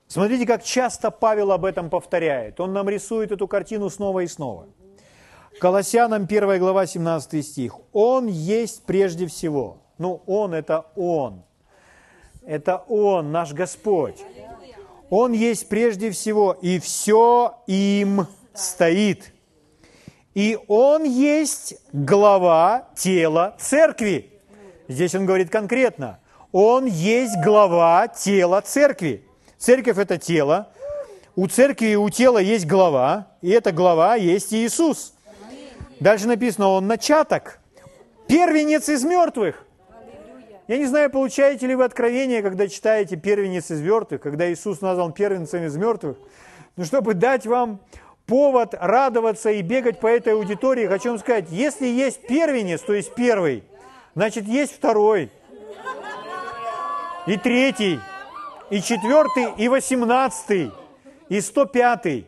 Смотрите, 0.06 0.46
как 0.46 0.62
часто 0.62 1.11
Павел 1.11 1.52
об 1.52 1.64
этом 1.64 1.88
повторяет. 1.88 2.61
Он 2.61 2.74
нам 2.74 2.88
рисует 2.88 3.32
эту 3.32 3.48
картину 3.48 3.88
снова 3.88 4.20
и 4.20 4.26
снова. 4.26 4.66
Колоссянам 5.59 6.24
1 6.24 6.59
глава 6.59 6.87
17 6.87 7.44
стих. 7.44 7.76
Он 7.94 8.26
есть 8.26 8.85
прежде 8.85 9.26
всего. 9.26 9.78
Ну, 9.96 10.22
Он– 10.26 10.52
это 10.54 10.87
Он. 10.96 11.44
Это 12.44 12.76
Он, 12.88 13.32
наш 13.32 13.54
Господь. 13.54 14.22
Он 15.09 15.32
есть 15.32 15.70
прежде 15.70 16.11
всего, 16.11 16.52
и 16.61 16.78
все 16.78 17.54
им 17.66 18.26
стоит. 18.52 19.32
И 20.37 20.59
Он 20.68 21.03
есть 21.05 21.77
глава 21.94 22.90
тела 22.94 23.57
церкви. 23.59 24.31
Здесь 24.87 25.14
он 25.14 25.25
говорит 25.25 25.49
конкретно. 25.49 26.20
Он 26.53 26.85
есть 26.85 27.42
глава 27.42 28.07
тела 28.09 28.61
церкви. 28.61 29.25
Церковь– 29.57 29.96
это 29.99 30.18
тело. 30.18 30.68
У 31.37 31.46
церкви 31.46 31.87
и 31.87 31.96
у 31.96 32.11
тела 32.11 32.37
есть 32.37 32.66
глава, 32.66 33.29
и 33.40 33.49
эта 33.49 33.72
глава 33.72 34.16
есть 34.16 34.53
Иисус. 34.53 35.14
Дальше 36.01 36.27
написано, 36.29 36.68
Он 36.68 36.87
начаток, 36.87 37.59
первенец 38.29 38.90
из 38.90 39.05
мертвых. 39.05 39.64
Я 40.68 40.77
не 40.77 40.85
знаю, 40.85 41.09
получаете 41.09 41.66
ли 41.66 41.75
вы 41.75 41.85
откровение, 41.85 42.42
когда 42.42 42.68
читаете 42.68 43.16
первенец 43.16 43.70
из 43.70 43.81
мертвых, 43.81 44.20
когда 44.20 44.53
Иисус 44.53 44.83
назван 44.83 45.14
первенцем 45.14 45.64
из 45.64 45.79
мертвых. 45.79 46.18
Но 46.77 46.85
чтобы 46.85 47.14
дать 47.14 47.46
вам 47.46 47.81
повод 48.26 48.74
радоваться 48.78 49.50
и 49.50 49.62
бегать 49.62 50.00
по 50.00 50.08
этой 50.08 50.34
аудитории, 50.34 50.86
хочу 50.86 51.10
вам 51.10 51.18
сказать, 51.18 51.46
если 51.50 51.86
есть 51.86 52.26
первенец, 52.26 52.82
то 52.82 52.92
есть 52.92 53.14
первый, 53.14 53.64
значит 54.14 54.44
есть 54.46 54.74
второй, 54.74 55.30
и 57.26 57.36
третий, 57.36 58.00
и 58.70 58.80
четвертый, 58.80 59.52
и 59.56 59.68
восемнадцатый, 59.68 60.72
и 61.28 61.40
сто 61.40 61.64
пятый. 61.64 62.26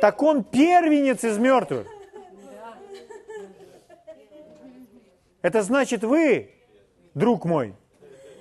Так 0.00 0.22
он 0.22 0.44
первенец 0.44 1.24
из 1.24 1.38
мертвых. 1.38 1.86
Это 5.42 5.62
значит, 5.62 6.04
вы 6.04 6.50
друг 7.14 7.44
мой, 7.44 7.74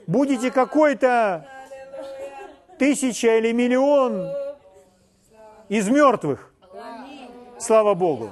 будете 0.06 0.52
какой-то 0.52 1.48
тысяча 2.78 3.38
или 3.38 3.52
миллион 3.52 4.47
из 5.70 5.90
мертвых. 5.90 6.52
Слава 7.60 7.94
Богу. 7.94 8.32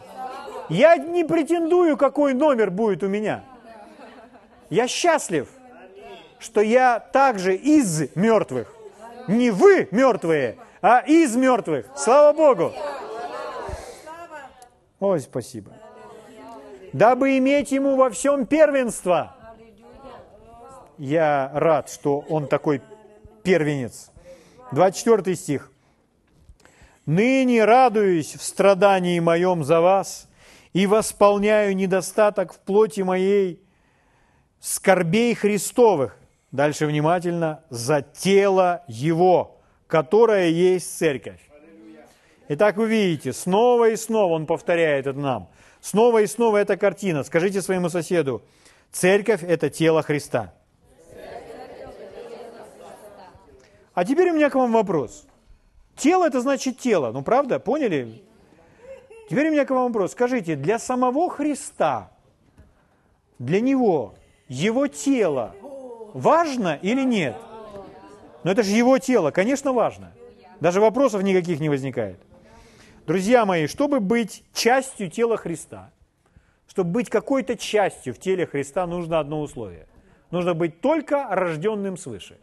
Я 0.69 0.97
не 0.97 1.23
претендую, 1.23 1.97
какой 1.97 2.33
номер 2.33 2.71
будет 2.71 3.03
у 3.03 3.07
меня. 3.07 3.43
Я 4.69 4.87
счастлив, 4.87 5.47
что 6.39 6.61
я 6.61 6.99
также 6.99 7.55
из 7.55 8.15
мертвых. 8.15 8.73
Не 9.27 9.51
вы 9.51 9.87
мертвые, 9.91 10.57
а 10.81 10.99
из 10.99 11.35
мертвых. 11.35 11.87
Слава 11.95 12.35
Богу! 12.35 12.73
Ой, 14.99 15.19
спасибо. 15.19 15.71
Дабы 16.93 17.37
иметь 17.37 17.71
ему 17.71 17.95
во 17.95 18.09
всем 18.09 18.45
первенство. 18.45 19.35
Я 20.97 21.51
рад, 21.53 21.89
что 21.89 22.19
он 22.29 22.47
такой 22.47 22.81
первенец. 23.43 24.11
24 24.71 25.35
стих. 25.35 25.71
«Ныне 27.05 27.63
радуюсь 27.65 28.35
в 28.35 28.43
страдании 28.43 29.19
моем 29.19 29.63
за 29.63 29.79
вас 29.81 30.27
и 30.73 30.87
восполняю 30.87 31.75
недостаток 31.75 32.53
в 32.53 32.59
плоти 32.59 33.01
моей 33.01 33.61
скорбей 34.59 35.35
Христовых». 35.35 36.17
Дальше 36.51 36.87
внимательно. 36.87 37.63
«За 37.69 38.01
тело 38.01 38.83
Его, 38.87 39.61
которое 39.87 40.49
есть 40.49 40.97
церковь». 40.97 41.41
Итак, 42.47 42.77
вы 42.77 42.87
видите, 42.87 43.33
снова 43.33 43.89
и 43.89 43.95
снова 43.95 44.33
он 44.33 44.45
повторяет 44.45 45.07
это 45.07 45.19
нам. 45.19 45.49
Снова 45.81 46.21
и 46.21 46.27
снова 46.27 46.57
эта 46.57 46.77
картина. 46.77 47.23
Скажите 47.23 47.61
своему 47.61 47.89
соседу, 47.89 48.43
церковь– 48.91 49.43
это 49.47 49.69
тело 49.69 50.03
Христа. 50.03 50.53
А 53.93 54.05
теперь 54.05 54.29
у 54.31 54.35
меня 54.35 54.49
к 54.49 54.55
вам 54.55 54.71
вопрос. 54.73 55.25
Тело– 55.95 56.25
это 56.27 56.41
значит 56.41 56.77
тело, 56.77 57.11
ну 57.11 57.21
правда, 57.21 57.59
поняли? 57.59 58.21
Теперь 59.29 59.47
у 59.47 59.51
меня 59.51 59.65
к 59.65 59.71
вам 59.71 59.87
вопрос. 59.87 60.11
Скажите, 60.11 60.55
для 60.55 60.77
самого 60.77 61.29
Христа, 61.29 62.11
для 63.39 63.61
Него, 63.61 64.15
Его 64.47 64.87
тело 64.87 65.55
важно 66.13 66.77
или 66.81 67.03
нет? 67.03 67.35
Но 68.43 68.51
это 68.51 68.61
же 68.61 68.71
Его 68.71 68.99
тело, 68.99 69.31
конечно, 69.31 69.73
важно. 69.73 70.11
Даже 70.59 70.79
вопросов 70.79 71.23
никаких 71.23 71.59
не 71.59 71.69
возникает. 71.69 72.19
Друзья 73.07 73.45
мои, 73.45 73.67
чтобы 73.67 73.99
быть 73.99 74.43
частью 74.53 75.09
тела 75.09 75.37
Христа, 75.37 75.91
чтобы 76.67 76.91
быть 76.91 77.09
какой-то 77.09 77.55
частью 77.55 78.13
в 78.13 78.19
теле 78.19 78.45
Христа, 78.45 78.85
нужно 78.85 79.19
одно 79.19 79.41
условие. 79.41 79.87
Нужно 80.31 80.53
быть 80.53 80.81
только 80.81 81.27
рожденным 81.29 81.97
свыше. 81.97 82.37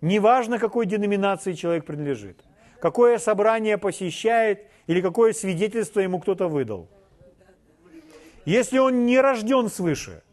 Неважно, 0.00 0.58
какой 0.58 0.86
деноминации 0.86 1.52
человек 1.52 1.84
принадлежит, 1.84 2.42
какое 2.82 3.18
собрание 3.18 3.78
посещает 3.78 4.66
или 4.88 5.00
какое 5.00 5.32
свидетельство 5.32 6.00
ему 6.00 6.18
кто-то 6.18 6.48
выдал. 6.48 6.88
Если 8.44 8.78
он 8.78 9.06
не 9.06 9.20
рожден 9.20 9.70
свыше, 9.70 10.24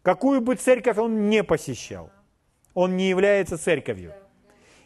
какую 0.00 0.40
бы 0.40 0.54
церковь 0.54 0.96
он 0.96 1.28
не 1.28 1.44
посещал, 1.44 2.10
он 2.72 2.96
не 2.96 3.10
является 3.10 3.58
церковью. 3.58 4.14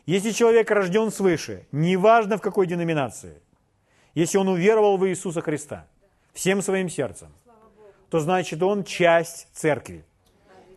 Если 0.04 0.32
человек 0.32 0.68
рожден 0.72 1.12
свыше, 1.12 1.68
неважно 1.70 2.38
в 2.38 2.40
какой 2.40 2.66
деноминации, 2.66 3.40
если 4.14 4.38
он 4.38 4.48
уверовал 4.48 4.96
в 4.96 5.06
Иисуса 5.06 5.42
Христа 5.42 5.86
всем 6.32 6.60
своим 6.60 6.88
сердцем, 6.88 7.28
то 8.10 8.18
значит 8.18 8.60
он 8.64 8.82
часть 8.82 9.46
церкви. 9.52 10.04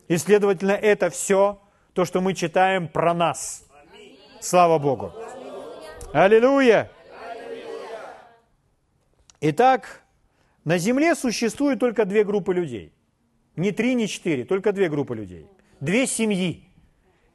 И, 0.08 0.18
следовательно, 0.18 0.74
это 0.74 1.10
все 1.10 1.60
то, 1.94 2.06
что 2.06 2.22
мы 2.22 2.36
читаем 2.36 2.88
про 2.88 3.16
нас. 3.16 3.66
Слава 4.42 4.78
Богу. 4.78 5.12
Аллилуйя. 6.16 6.90
Итак, 9.42 10.02
на 10.64 10.78
земле 10.78 11.14
существует 11.14 11.82
только 11.82 12.06
две 12.06 12.24
группы 12.24 12.54
людей. 12.54 12.94
Не 13.58 13.74
три, 13.74 13.96
не 13.96 14.08
четыре, 14.08 14.46
только 14.46 14.72
две 14.72 14.88
группы 14.88 15.14
людей. 15.14 15.46
Две 15.82 16.08
семьи. 16.08 16.70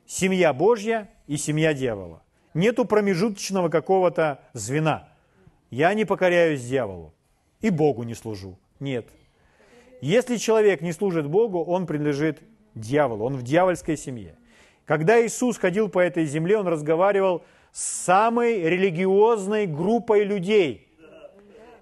Семья 0.06 0.54
Божья 0.54 1.10
и 1.26 1.36
семья 1.36 1.74
дьявола. 1.74 2.22
Нету 2.54 2.86
промежуточного 2.86 3.68
какого-то 3.68 4.40
звена. 4.54 5.10
Я 5.68 5.92
не 5.92 6.06
покоряюсь 6.06 6.64
дьяволу 6.64 7.12
и 7.60 7.68
Богу 7.68 8.04
не 8.04 8.14
служу. 8.14 8.58
Нет. 8.78 9.06
Если 10.00 10.38
человек 10.38 10.80
не 10.80 10.92
служит 10.92 11.26
Богу, 11.26 11.62
он 11.62 11.86
принадлежит 11.86 12.40
дьяволу, 12.74 13.26
он 13.26 13.36
в 13.36 13.42
дьявольской 13.42 13.98
семье. 13.98 14.36
Когда 14.86 15.22
Иисус 15.22 15.58
ходил 15.58 15.90
по 15.90 15.98
этой 15.98 16.24
земле, 16.24 16.56
он 16.56 16.66
разговаривал 16.66 17.40
с 17.40 17.44
самой 17.72 18.62
религиозной 18.62 19.66
группой 19.66 20.24
людей. 20.24 20.88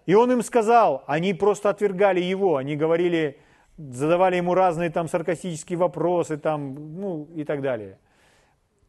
И 0.07 0.15
он 0.15 0.33
им 0.33 0.43
сказал, 0.43 1.05
они 1.07 1.35
просто 1.35 1.69
отвергали 1.69 2.21
его, 2.21 2.57
они 2.57 2.77
говорили, 2.77 3.41
задавали 3.77 4.37
ему 4.37 4.55
разные 4.55 4.91
там 4.91 5.09
саркастические 5.09 5.79
вопросы 5.79 6.39
там, 6.39 6.99
ну 6.99 7.29
и 7.35 7.45
так 7.45 7.61
далее. 7.61 7.99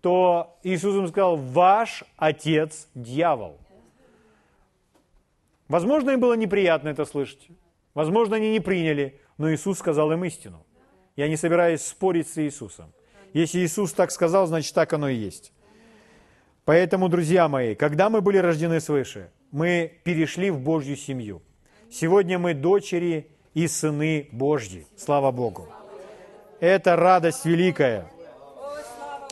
То 0.02 0.58
Иисус 0.64 0.96
им 0.96 1.08
сказал, 1.08 1.36
ваш 1.36 2.06
отец 2.16 2.88
дьявол. 2.96 3.58
Возможно, 5.68 6.12
им 6.12 6.20
было 6.22 6.34
неприятно 6.34 6.90
это 6.90 7.06
слышать. 7.06 7.50
Возможно, 7.94 8.38
они 8.38 8.52
не 8.52 8.60
приняли, 8.60 9.20
но 9.38 9.54
Иисус 9.54 9.78
сказал 9.78 10.12
им 10.12 10.24
истину. 10.24 10.66
Я 11.16 11.28
не 11.28 11.36
собираюсь 11.36 11.82
спорить 11.82 12.30
с 12.30 12.38
Иисусом. 12.38 12.94
Если 13.34 13.60
Иисус 13.60 13.92
так 13.92 14.12
сказал, 14.12 14.48
значит 14.48 14.74
так 14.74 14.94
оно 14.94 15.10
и 15.10 15.16
есть. 15.16 15.52
Поэтому, 16.70 17.10
друзья 17.10 17.48
мои, 17.48 17.74
когда 17.74 18.12
мы 18.12 18.22
были 18.22 18.38
рождены 18.38 18.80
свыше, 18.80 19.32
мы 19.50 19.92
перешли 20.04 20.52
в 20.52 20.60
Божью 20.60 20.96
семью. 20.98 21.42
Сегодня 21.90 22.38
мы 22.38 22.54
дочери 22.54 23.32
и 23.56 23.68
сыны 23.68 24.30
Божьи. 24.32 24.86
Слава 24.96 25.32
Богу. 25.32 25.68
Это 26.60 26.96
радость 26.96 27.44
великая. 27.44 28.06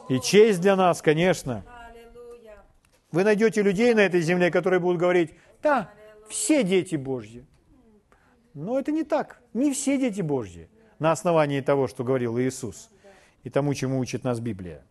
И 0.09 0.19
честь 0.19 0.61
для 0.61 0.75
нас, 0.75 1.03
конечно. 1.03 1.63
Вы 3.11 3.23
найдете 3.23 3.61
людей 3.61 3.93
на 3.93 3.99
этой 3.99 4.21
земле, 4.21 4.49
которые 4.49 4.79
будут 4.79 4.99
говорить, 4.99 5.35
да, 5.61 5.91
все 6.29 6.63
дети 6.63 6.95
Божьи. 6.95 7.45
Но 8.55 8.79
это 8.79 8.91
не 8.91 9.03
так. 9.03 9.43
Не 9.53 9.73
все 9.73 9.99
дети 9.99 10.21
Божьи 10.21 10.69
на 10.97 11.11
основании 11.11 11.61
того, 11.61 11.87
что 11.87 12.03
говорил 12.03 12.39
Иисус 12.39 12.89
и 13.43 13.51
тому, 13.51 13.75
чему 13.75 13.99
учит 13.99 14.23
нас 14.23 14.39
Библия. 14.39 14.83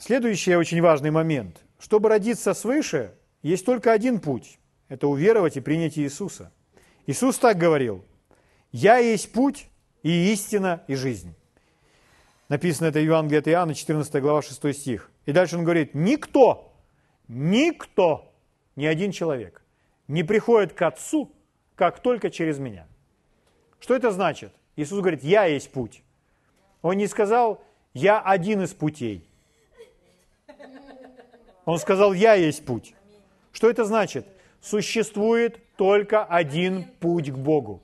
Следующий 0.00 0.56
очень 0.56 0.80
важный 0.80 1.10
момент. 1.10 1.62
Чтобы 1.78 2.08
родиться 2.08 2.54
свыше, 2.54 3.14
есть 3.42 3.66
только 3.66 3.92
один 3.92 4.18
путь. 4.18 4.58
Это 4.88 5.06
уверовать 5.06 5.58
и 5.58 5.60
принять 5.60 5.98
Иисуса. 5.98 6.52
Иисус 7.06 7.38
так 7.38 7.58
говорил. 7.58 8.02
«Я 8.72 8.96
есть 8.96 9.30
путь 9.30 9.68
и 10.02 10.32
истина 10.32 10.82
и 10.88 10.94
жизнь». 10.94 11.34
Написано 12.48 12.86
это 12.86 12.98
в 12.98 13.04
Евангелии 13.04 13.40
от 13.40 13.48
Иоанна, 13.48 13.74
14 13.74 14.22
глава, 14.22 14.40
6 14.40 14.72
стих. 14.72 15.10
И 15.26 15.32
дальше 15.32 15.58
он 15.58 15.64
говорит, 15.64 15.94
никто, 15.94 16.72
никто, 17.28 18.32
ни 18.76 18.86
один 18.86 19.12
человек 19.12 19.62
не 20.08 20.24
приходит 20.24 20.72
к 20.72 20.80
Отцу, 20.80 21.30
как 21.76 22.00
только 22.00 22.30
через 22.30 22.58
меня. 22.58 22.88
Что 23.78 23.94
это 23.94 24.10
значит? 24.10 24.52
Иисус 24.76 24.98
говорит, 25.00 25.22
я 25.22 25.44
есть 25.44 25.70
путь. 25.70 26.02
Он 26.80 26.96
не 26.96 27.06
сказал, 27.06 27.62
я 27.92 28.18
один 28.18 28.62
из 28.62 28.72
путей. 28.72 29.29
Он 31.70 31.78
сказал, 31.78 32.14
я 32.14 32.34
есть 32.34 32.64
путь. 32.64 32.94
Что 33.52 33.70
это 33.70 33.84
значит? 33.84 34.26
Существует 34.60 35.60
только 35.76 36.24
один 36.24 36.86
путь 36.98 37.30
к 37.30 37.36
Богу. 37.36 37.80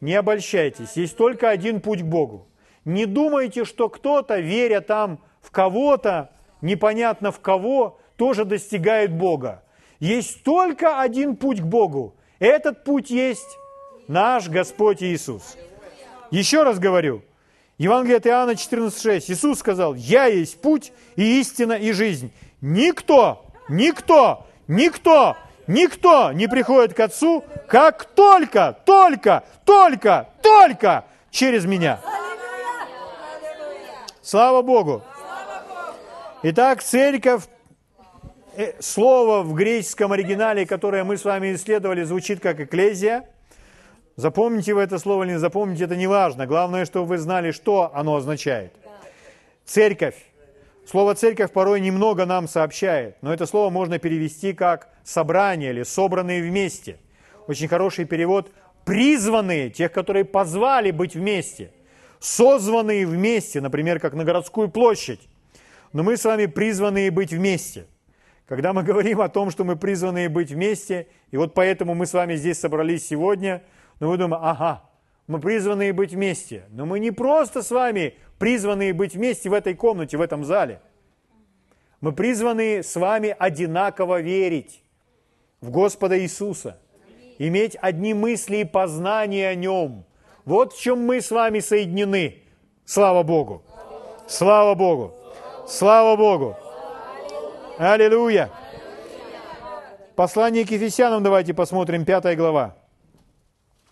Не 0.00 0.16
обольщайтесь, 0.16 0.96
есть 0.96 1.16
только 1.16 1.50
один 1.50 1.80
путь 1.80 2.00
к 2.00 2.06
Богу. 2.06 2.48
Не 2.84 3.06
думайте, 3.06 3.64
что 3.64 3.88
кто-то, 3.88 4.40
веря 4.40 4.80
там 4.80 5.20
в 5.40 5.52
кого-то, 5.52 6.32
непонятно 6.60 7.30
в 7.30 7.38
кого, 7.38 8.00
тоже 8.16 8.44
достигает 8.44 9.16
Бога. 9.16 9.62
Есть 10.00 10.42
только 10.42 11.00
один 11.00 11.36
путь 11.36 11.60
к 11.60 11.64
Богу. 11.64 12.16
Этот 12.40 12.82
путь 12.82 13.08
есть 13.08 13.56
наш 14.08 14.48
Господь 14.48 15.00
Иисус. 15.00 15.56
Еще 16.32 16.64
раз 16.64 16.80
говорю, 16.80 17.22
Евангелие 17.78 18.16
от 18.16 18.26
Иоанна 18.26 18.50
14,6. 18.50 19.26
Иисус 19.28 19.60
сказал, 19.60 19.94
«Я 19.94 20.24
есть 20.24 20.60
путь 20.60 20.92
и 21.14 21.38
истина 21.40 21.74
и 21.74 21.92
жизнь. 21.92 22.32
Никто, 22.60 23.46
никто, 23.68 24.46
никто, 24.66 25.36
никто 25.66 26.32
не 26.32 26.48
приходит 26.48 26.94
к 26.94 27.00
Отцу, 27.00 27.44
как 27.68 28.04
только, 28.04 28.76
только, 28.84 29.44
только, 29.64 30.28
только 30.42 31.04
через 31.30 31.64
меня». 31.64 32.00
Слава 34.22 34.60
Богу! 34.60 35.02
Итак, 36.42 36.82
церковь, 36.82 37.44
э, 38.56 38.74
слово 38.80 39.42
в 39.42 39.54
греческом 39.54 40.12
оригинале, 40.12 40.66
которое 40.66 41.02
мы 41.02 41.16
с 41.16 41.24
вами 41.24 41.54
исследовали, 41.54 42.02
звучит 42.02 42.40
как 42.40 42.60
«экклезия». 42.60 43.24
Запомните 44.16 44.74
вы 44.74 44.82
это 44.82 44.98
слово 44.98 45.22
или 45.22 45.32
не 45.32 45.38
запомните, 45.38 45.84
это 45.84 45.96
не 45.96 46.06
важно. 46.06 46.46
Главное, 46.46 46.84
чтобы 46.84 47.06
вы 47.06 47.18
знали, 47.18 47.52
что 47.52 47.90
оно 47.94 48.16
означает. 48.16 48.72
Церковь. 49.64 50.16
Слово 50.88 51.14
«церковь» 51.14 51.52
порой 51.52 51.82
немного 51.82 52.24
нам 52.24 52.48
сообщает, 52.48 53.18
но 53.20 53.30
это 53.30 53.44
слово 53.44 53.68
можно 53.68 53.98
перевести 53.98 54.54
как 54.54 54.88
«собрание» 55.04 55.68
или 55.68 55.82
«собранные 55.82 56.42
вместе». 56.42 56.96
Очень 57.46 57.68
хороший 57.68 58.06
перевод 58.06 58.50
«призванные», 58.86 59.68
тех, 59.68 59.92
которые 59.92 60.24
позвали 60.24 60.90
быть 60.90 61.14
вместе. 61.14 61.72
созванные 62.20 63.06
вместе, 63.06 63.60
например, 63.60 64.00
как 64.00 64.14
на 64.14 64.24
городскую 64.24 64.70
площадь. 64.70 65.20
Но 65.92 66.02
мы 66.02 66.16
с 66.16 66.24
вами 66.24 66.46
призваны 66.46 67.10
быть 67.10 67.32
вместе. 67.34 67.84
Когда 68.46 68.72
мы 68.72 68.82
говорим 68.90 69.20
о 69.20 69.28
том, 69.28 69.50
что 69.50 69.64
мы 69.64 69.76
призваны 69.76 70.30
быть 70.30 70.50
вместе, 70.50 71.06
и 71.30 71.36
вот 71.36 71.52
поэтому 71.52 71.94
мы 71.94 72.06
с 72.06 72.14
вами 72.14 72.34
здесь 72.34 72.58
собрались 72.58 73.06
сегодня, 73.06 73.62
но 74.00 74.08
вы 74.08 74.16
думаете, 74.16 74.42
ага, 74.42 74.87
мы 75.28 75.40
призваны 75.40 75.92
быть 75.92 76.12
вместе. 76.12 76.64
Но 76.70 76.86
мы 76.86 76.98
не 76.98 77.12
просто 77.12 77.62
с 77.62 77.70
вами 77.70 78.14
призваны 78.38 78.92
быть 78.92 79.14
вместе 79.14 79.48
в 79.50 79.52
этой 79.52 79.74
комнате, 79.74 80.16
в 80.16 80.22
этом 80.22 80.44
зале. 80.44 80.80
Мы 82.00 82.12
призваны 82.12 82.82
с 82.82 82.96
вами 82.96 83.36
одинаково 83.38 84.20
верить 84.20 84.82
в 85.60 85.70
Господа 85.70 86.18
Иисуса, 86.18 86.78
иметь 87.38 87.76
одни 87.80 88.14
мысли 88.14 88.58
и 88.58 88.64
познания 88.64 89.48
о 89.48 89.54
Нем. 89.54 90.04
Вот 90.44 90.72
в 90.72 90.80
чем 90.80 91.04
мы 91.04 91.20
с 91.20 91.30
вами 91.30 91.60
соединены. 91.60 92.42
Слава 92.86 93.22
Богу! 93.22 93.62
Слава 94.26 94.74
Богу! 94.74 95.12
Слава 95.66 96.16
Богу! 96.16 96.56
Аллилуйя! 97.78 98.50
Послание 100.16 100.64
к 100.64 100.70
Ефесянам 100.70 101.22
давайте 101.22 101.52
посмотрим, 101.52 102.04
пятая 102.06 102.34
глава. 102.34 102.76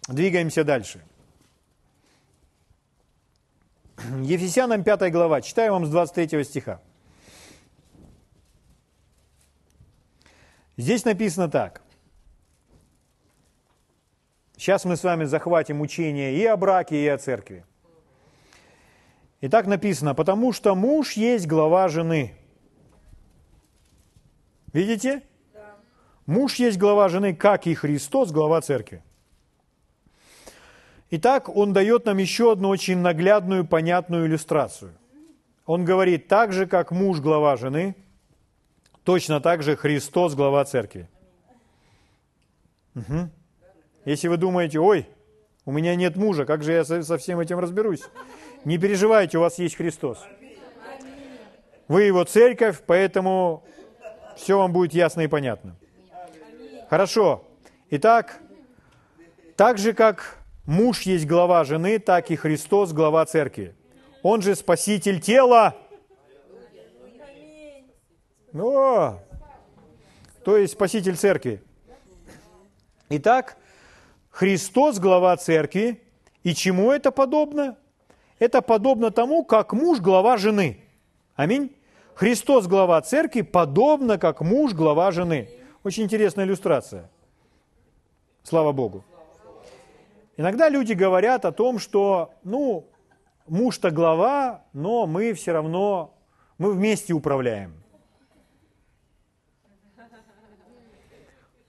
Двигаемся 0.08 0.64
дальше. 0.64 1.02
Ефесянам 4.22 4.84
5 4.84 5.10
глава. 5.10 5.40
Читаю 5.40 5.72
вам 5.72 5.86
с 5.86 5.90
23 5.90 6.44
стиха. 6.44 6.80
Здесь 10.76 11.04
написано 11.04 11.48
так. 11.48 11.82
Сейчас 14.56 14.84
мы 14.84 14.96
с 14.96 15.02
вами 15.04 15.24
захватим 15.24 15.80
учение 15.80 16.34
и 16.36 16.44
о 16.46 16.56
браке, 16.56 17.02
и 17.02 17.08
о 17.08 17.18
церкви. 17.18 17.64
И 19.40 19.48
так 19.48 19.66
написано, 19.66 20.14
потому 20.14 20.52
что 20.52 20.74
муж 20.74 21.12
есть 21.12 21.46
глава 21.46 21.88
жены. 21.88 22.34
Видите? 24.72 25.22
Муж 26.26 26.56
есть 26.56 26.78
глава 26.78 27.08
жены, 27.08 27.34
как 27.34 27.66
и 27.66 27.74
Христос, 27.74 28.30
глава 28.30 28.60
церкви. 28.60 29.02
Итак, 31.10 31.54
он 31.54 31.72
дает 31.72 32.04
нам 32.04 32.18
еще 32.18 32.52
одну 32.52 32.68
очень 32.68 32.98
наглядную, 32.98 33.64
понятную 33.64 34.26
иллюстрацию. 34.26 34.92
Он 35.64 35.84
говорит, 35.84 36.28
так 36.28 36.52
же, 36.52 36.66
как 36.66 36.90
муж 36.90 37.20
глава 37.20 37.56
жены, 37.56 37.94
точно 39.04 39.40
так 39.40 39.62
же 39.62 39.76
Христос 39.76 40.34
глава 40.34 40.64
церкви. 40.64 41.08
Угу. 42.94 43.30
Если 44.04 44.28
вы 44.28 44.36
думаете, 44.36 44.80
ой, 44.80 45.08
у 45.64 45.72
меня 45.72 45.94
нет 45.94 46.16
мужа, 46.16 46.44
как 46.44 46.62
же 46.62 46.72
я 46.72 46.84
со 46.84 47.18
всем 47.18 47.40
этим 47.40 47.58
разберусь? 47.58 48.02
Не 48.64 48.78
переживайте, 48.78 49.38
у 49.38 49.42
вас 49.42 49.58
есть 49.58 49.76
Христос. 49.76 50.24
Вы 51.88 52.04
его 52.04 52.24
церковь, 52.24 52.82
поэтому 52.84 53.64
все 54.36 54.58
вам 54.58 54.72
будет 54.72 54.92
ясно 54.92 55.20
и 55.22 55.28
понятно. 55.28 55.76
Хорошо. 56.90 57.44
Итак, 57.90 58.40
так 59.56 59.78
же, 59.78 59.92
как 59.92 60.38
Муж 60.66 61.02
есть 61.02 61.26
глава 61.26 61.62
жены, 61.62 62.00
так 62.00 62.30
и 62.32 62.36
Христос 62.36 62.92
глава 62.92 63.24
церкви. 63.24 63.76
Он 64.22 64.42
же 64.42 64.56
спаситель 64.56 65.20
тела. 65.20 65.76
Ну, 68.52 69.20
то 70.44 70.56
есть 70.56 70.72
спаситель 70.72 71.16
церкви. 71.16 71.62
Итак, 73.10 73.56
Христос 74.30 74.98
глава 74.98 75.36
церкви. 75.36 76.02
И 76.42 76.54
чему 76.54 76.90
это 76.90 77.12
подобно? 77.12 77.76
Это 78.38 78.60
подобно 78.60 79.10
тому, 79.10 79.44
как 79.44 79.72
муж 79.72 80.00
глава 80.00 80.36
жены. 80.36 80.80
Аминь. 81.36 81.74
Христос 82.14 82.66
глава 82.66 83.00
церкви 83.02 83.42
подобно, 83.42 84.18
как 84.18 84.40
муж 84.40 84.72
глава 84.72 85.12
жены. 85.12 85.48
Очень 85.84 86.04
интересная 86.04 86.44
иллюстрация. 86.44 87.08
Слава 88.42 88.72
Богу. 88.72 89.04
Иногда 90.36 90.68
люди 90.68 90.92
говорят 90.92 91.44
о 91.46 91.52
том, 91.52 91.78
что, 91.78 92.34
ну, 92.44 92.86
муж-то 93.46 93.90
глава, 93.90 94.64
но 94.72 95.06
мы 95.06 95.32
все 95.32 95.52
равно, 95.52 96.14
мы 96.58 96.72
вместе 96.72 97.14
управляем. 97.14 97.72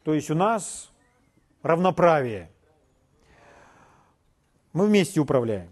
То 0.03 0.13
есть 0.13 0.29
у 0.29 0.35
нас 0.35 0.91
равноправие. 1.63 2.49
Мы 4.73 4.87
вместе 4.87 5.19
управляем. 5.19 5.69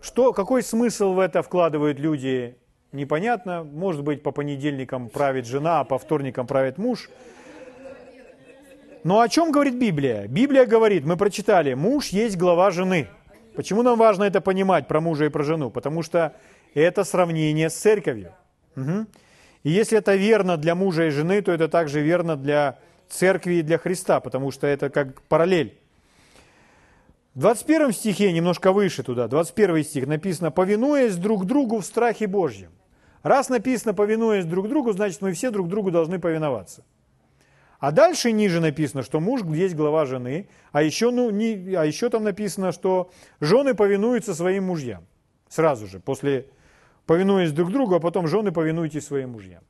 Что, 0.00 0.32
какой 0.32 0.62
смысл 0.62 1.14
в 1.14 1.18
это 1.18 1.42
вкладывают 1.42 1.98
люди, 1.98 2.56
непонятно. 2.92 3.64
Может 3.64 4.02
быть, 4.02 4.22
по 4.22 4.30
понедельникам 4.30 5.08
правит 5.08 5.46
жена, 5.46 5.80
а 5.80 5.84
по 5.84 5.98
вторникам 5.98 6.46
правит 6.46 6.76
муж– 6.76 7.08
но 9.08 9.20
о 9.20 9.28
чем 9.30 9.52
говорит 9.52 9.76
Библия? 9.76 10.26
Библия 10.26 10.66
говорит, 10.66 11.06
мы 11.06 11.16
прочитали, 11.16 11.72
муж 11.72 12.08
есть 12.08 12.36
глава 12.36 12.70
жены. 12.70 13.08
Почему 13.56 13.82
нам 13.82 13.98
важно 13.98 14.24
это 14.24 14.42
понимать 14.42 14.86
про 14.86 15.00
мужа 15.00 15.24
и 15.24 15.30
про 15.30 15.44
жену? 15.44 15.70
Потому 15.70 16.02
что 16.02 16.34
это 16.74 17.04
сравнение 17.04 17.70
с 17.70 17.74
церковью. 17.74 18.34
Угу. 18.76 19.06
И 19.62 19.70
если 19.70 19.96
это 19.96 20.14
верно 20.14 20.58
для 20.58 20.74
мужа 20.74 21.06
и 21.06 21.10
жены, 21.10 21.40
то 21.40 21.50
это 21.50 21.68
также 21.68 22.02
верно 22.02 22.36
для 22.36 22.80
церкви 23.08 23.54
и 23.54 23.62
для 23.62 23.78
Христа, 23.78 24.20
потому 24.20 24.50
что 24.50 24.66
это 24.66 24.90
как 24.90 25.22
параллель. 25.22 25.78
В 27.34 27.40
21 27.40 27.92
стихе, 27.92 28.30
немножко 28.30 28.72
выше 28.72 29.02
туда, 29.02 29.26
21 29.26 29.84
стих 29.84 30.06
написано, 30.06 30.50
повинуясь 30.50 31.16
друг 31.16 31.46
другу 31.46 31.78
в 31.78 31.86
страхе 31.86 32.26
Божьем. 32.26 32.72
Раз 33.22 33.48
написано 33.48 33.94
повинуясь 33.94 34.44
друг 34.44 34.68
другу, 34.68 34.92
значит 34.92 35.22
мы 35.22 35.32
все 35.32 35.50
друг 35.50 35.68
другу 35.68 35.90
должны 35.90 36.18
повиноваться. 36.18 36.84
А 37.78 37.92
дальше 37.92 38.32
ниже 38.32 38.60
написано, 38.60 39.02
что 39.02 39.20
муж 39.20 39.42
есть 39.44 39.76
глава 39.76 40.04
жены, 40.04 40.48
а 40.72 40.82
еще, 40.82 41.10
ну, 41.10 41.30
не, 41.30 41.74
а 41.74 41.84
еще 41.84 42.10
там 42.10 42.24
написано, 42.24 42.72
что 42.72 43.10
жены 43.40 43.74
повинуются 43.74 44.34
своим 44.34 44.64
мужьям. 44.64 45.06
Сразу 45.48 45.86
же, 45.86 46.00
после 46.00 46.48
повинуясь 47.06 47.52
друг 47.52 47.70
другу, 47.70 47.94
а 47.94 48.00
потом 48.00 48.26
жены 48.26 48.50
повинуйтесь 48.50 49.06
своим 49.06 49.30
мужьям. 49.30 49.62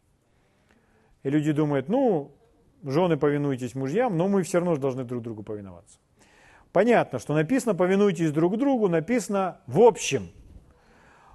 И 1.22 1.28
люди 1.30 1.52
думают, 1.52 1.88
ну, 1.88 2.32
жены 2.82 3.18
повинуйтесь 3.18 3.74
мужьям, 3.74 4.16
но 4.16 4.26
мы 4.26 4.42
все 4.42 4.58
равно 4.58 4.76
должны 4.76 5.04
друг 5.04 5.22
другу 5.22 5.42
повиноваться. 5.42 5.98
Понятно, 6.72 7.18
что 7.18 7.34
написано 7.34 7.74
повинуйтесь 7.74 8.32
друг 8.32 8.56
другу, 8.56 8.88
написано 8.88 9.60
в 9.66 9.80
общем. 9.80 10.30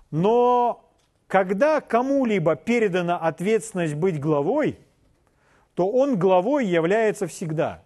Но 0.09 0.91
когда 1.27 1.81
кому-либо 1.81 2.55
передана 2.55 3.17
ответственность 3.17 3.93
быть 3.93 4.19
главой– 4.19 4.79
то 5.75 5.89
он 5.89 6.17
главой 6.17 6.65
является 6.65 7.27
всегда. 7.27 7.83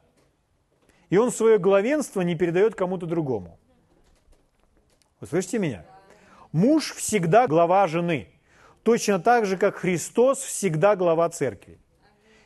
И 1.09 1.17
он 1.17 1.31
свое 1.31 1.57
главенство 1.57 2.21
не 2.21 2.35
передает 2.35 2.75
кому-то 2.75 3.05
другому. 3.05 3.57
Вы 5.19 5.27
слышите 5.27 5.59
меня? 5.59 5.85
Муж 6.51 6.93
всегда 6.93 7.47
глава 7.47 7.87
жены, 7.87 8.27
точно 8.83 9.19
так 9.19 9.45
же, 9.45 9.57
как 9.57 9.75
Христос 9.75 10.39
всегда 10.39 10.95
глава 10.95 11.29
церкви. 11.29 11.79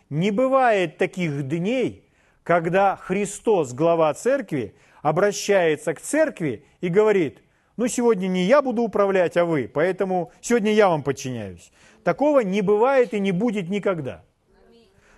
Не 0.10 0.32
бывает 0.32 0.98
таких 0.98 1.48
дней, 1.48 2.10
когда 2.44 2.96
Христос, 2.96 3.74
глава 3.74 4.14
церкви, 4.14 4.76
обращается 5.02 5.94
к 5.94 6.02
церкви 6.02 6.66
и 6.82 6.90
говорит, 6.90 7.42
ну 7.78 7.88
сегодня 7.88 8.28
не 8.28 8.46
я 8.46 8.62
буду 8.62 8.84
управлять, 8.84 9.38
а 9.38 9.46
вы, 9.46 9.70
поэтому 9.74 10.32
сегодня 10.42 10.74
я 10.74 10.90
вам 10.90 11.04
подчиняюсь. 11.04 11.72
Такого 12.04 12.40
не 12.42 12.62
бывает 12.62 13.14
и 13.14 13.20
не 13.20 13.32
будет 13.32 13.70
никогда. 13.70 14.24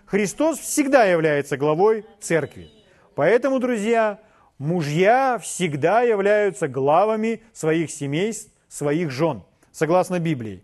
Христос 0.05 0.59
всегда 0.59 1.05
является 1.05 1.57
главой 1.57 2.05
церкви. 2.19 2.69
Поэтому, 3.15 3.59
друзья, 3.59 4.19
мужья 4.57 5.39
всегда 5.39 6.01
являются 6.01 6.67
главами 6.67 7.41
своих 7.53 7.91
семей, 7.91 8.33
своих 8.67 9.11
жен, 9.11 9.43
согласно 9.71 10.19
Библии. 10.19 10.63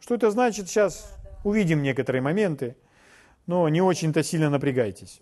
Что 0.00 0.14
это 0.14 0.30
значит, 0.30 0.68
сейчас 0.68 1.14
увидим 1.44 1.82
некоторые 1.82 2.22
моменты, 2.22 2.76
но 3.46 3.68
не 3.68 3.82
очень-то 3.82 4.22
сильно 4.22 4.50
напрягайтесь. 4.50 5.20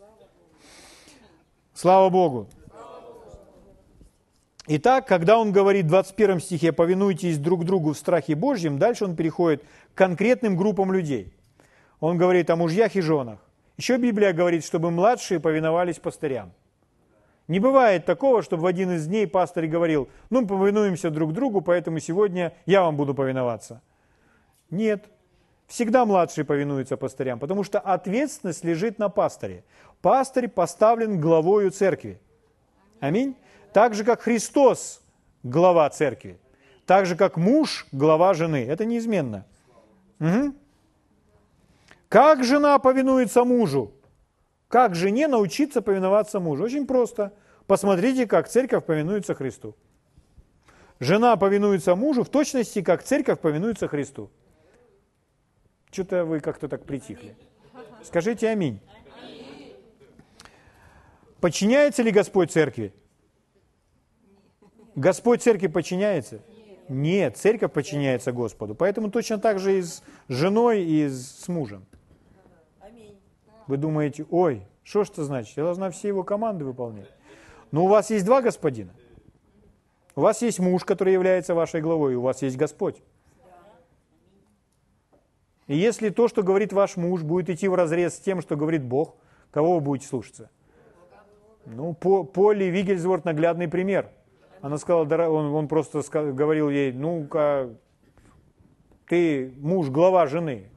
Слава 1.75 2.09
Богу. 2.09 2.49
Итак, 4.67 5.07
когда 5.07 5.39
он 5.39 5.51
говорит 5.51 5.87
в 5.87 5.89
21 5.89 6.41
стихе 6.41 6.73
«повинуйтесь 6.73 7.39
друг 7.39 7.65
другу 7.65 7.95
в 7.95 7.97
страхе 7.97 8.35
Божьем», 8.35 8.79
дальше 8.79 9.05
он 9.07 9.17
переходит 9.17 9.63
к 9.95 9.99
конкретным 9.99 10.57
группам 10.57 10.93
людей– 10.93 11.33
он 12.01 12.17
говорит 12.17 12.51
о 12.51 12.57
мужьях 12.57 12.97
и 12.97 13.01
женах. 13.01 13.39
Еще 13.77 13.97
Библия 13.97 14.33
говорит, 14.33 14.65
чтобы 14.65 14.91
младшие 14.91 15.41
повиновались 15.41 15.99
пастырям. 15.99 16.53
Не 17.47 17.61
бывает 17.61 18.05
такого, 18.05 18.43
чтобы 18.43 18.65
в 18.65 18.67
один 18.67 18.93
из 18.93 19.07
дней 19.07 19.27
пастырь 19.27 19.69
говорил, 19.69 20.09
ну, 20.29 20.47
повинуемся 20.47 21.11
друг 21.11 21.33
другу, 21.33 21.63
поэтому 21.63 21.99
сегодня 21.99 22.53
я 22.67 22.83
вам 22.83 22.97
буду 22.97 23.15
повиноваться. 23.15 23.81
Нет. 24.71 25.07
Всегда 25.67 26.05
младшие 26.05 26.45
повинуются 26.45 26.97
пастырям, 26.97 27.39
потому 27.39 27.63
что 27.63 27.79
ответственность 27.79 28.65
лежит 28.65 28.99
на 28.99 29.09
пастыре. 29.09 29.65
Пастырь 30.03 30.49
поставлен 30.49 31.21
главою 31.21 31.71
церкви. 31.71 32.21
Аминь. 33.01 33.37
Так 33.73 33.95
же, 33.95 34.05
как 34.05 34.23
Христос 34.23 35.03
глава 35.43 35.89
церкви. 35.91 36.39
Так 36.87 37.07
же, 37.07 37.17
как 37.17 37.37
муж– 37.37 37.87
глава 37.93 38.33
жены. 38.35 38.65
Это 38.65 38.85
неизменно. 38.87 39.45
Угу. 40.21 40.55
Как 42.09 42.43
жена 42.43 42.79
повинуется 42.79 43.45
мужу? 43.45 43.93
Как 44.69 44.95
жене 44.95 45.29
научиться 45.29 45.83
повиноваться 45.83 46.41
мужу? 46.41 46.65
Очень 46.65 46.87
просто. 46.87 47.35
Посмотрите, 47.67 48.27
как 48.27 48.49
церковь 48.49 48.85
повинуется 48.85 49.35
Христу. 49.35 49.77
Жена 51.01 51.37
повинуется 51.37 51.95
мужу 51.95 52.25
в 52.25 52.29
точности, 52.29 52.83
как 52.83 53.03
церковь 53.03 53.41
повинуется 53.41 53.89
Христу. 53.89 54.31
Что-то 55.91 56.25
вы 56.25 56.41
как-то 56.41 56.69
так 56.69 56.85
притихли. 56.85 57.37
Скажите 58.03 58.49
аминь. 58.49 58.81
Подчиняется 61.41 62.03
ли 62.03 62.11
Господь 62.11 62.51
церкви? 62.51 62.93
Господь 64.97 65.43
церкви 65.43 65.69
подчиняется? 65.69 66.41
Нет, 66.89 67.37
церковь 67.37 67.73
подчиняется 67.73 68.33
Господу. 68.33 68.75
Поэтому 68.75 69.11
точно 69.11 69.39
так 69.39 69.59
же 69.59 69.79
и 69.79 69.83
с 69.83 70.03
женой, 70.29 70.83
и 70.83 71.07
с 71.07 71.47
мужем. 71.47 71.87
Вы 73.69 73.77
думаете, 73.77 74.27
ой, 74.31 74.67
что 74.83 75.05
ж 75.05 75.11
это 75.11 75.25
значит? 75.25 75.57
Я 75.57 75.65
должна 75.65 75.91
все 75.91 76.09
его 76.09 76.25
команды 76.25 76.65
выполнять. 76.65 77.11
Но 77.71 77.85
у 77.85 77.89
вас 77.89 78.11
есть 78.11 78.25
два 78.25 78.41
господина. 78.41 78.91
У 80.17 80.23
вас 80.23 80.43
есть 80.43 80.59
муж, 80.59 80.85
который 80.85 81.13
является 81.13 81.55
вашей 81.55 81.83
главой, 81.83 82.15
и 82.15 82.17
у 82.17 82.23
вас 82.23 82.43
есть 82.43 82.57
Господь. 82.57 83.03
И 85.67 85.77
если 85.77 86.09
то, 86.09 86.29
что 86.29 86.43
говорит 86.43 86.73
ваш 86.73 86.97
муж, 86.97 87.23
будет 87.23 87.51
идти 87.51 87.69
в 87.69 87.75
разрез 87.75 88.17
с 88.17 88.21
тем, 88.21 88.41
что 88.41 88.57
говорит 88.57 88.83
Бог, 88.83 89.17
кого 89.51 89.75
вы 89.75 89.81
будете 89.81 90.09
слушаться? 90.09 90.51
Ну, 91.67 91.93
по, 91.93 92.25
Полли 92.25 92.65
Вигельсворт 92.65 93.27
наглядный 93.27 93.69
пример. 93.69 94.11
Она 94.63 94.79
сказала, 94.79 95.05
он, 95.29 95.55
он 95.55 95.69
просто 95.69 96.01
говорил 96.11 96.71
ей, 96.71 96.91
ну-ка, 96.91 97.69
ты 99.07 99.53
муж, 99.59 99.91
глава 99.91 100.27
жены, 100.27 100.71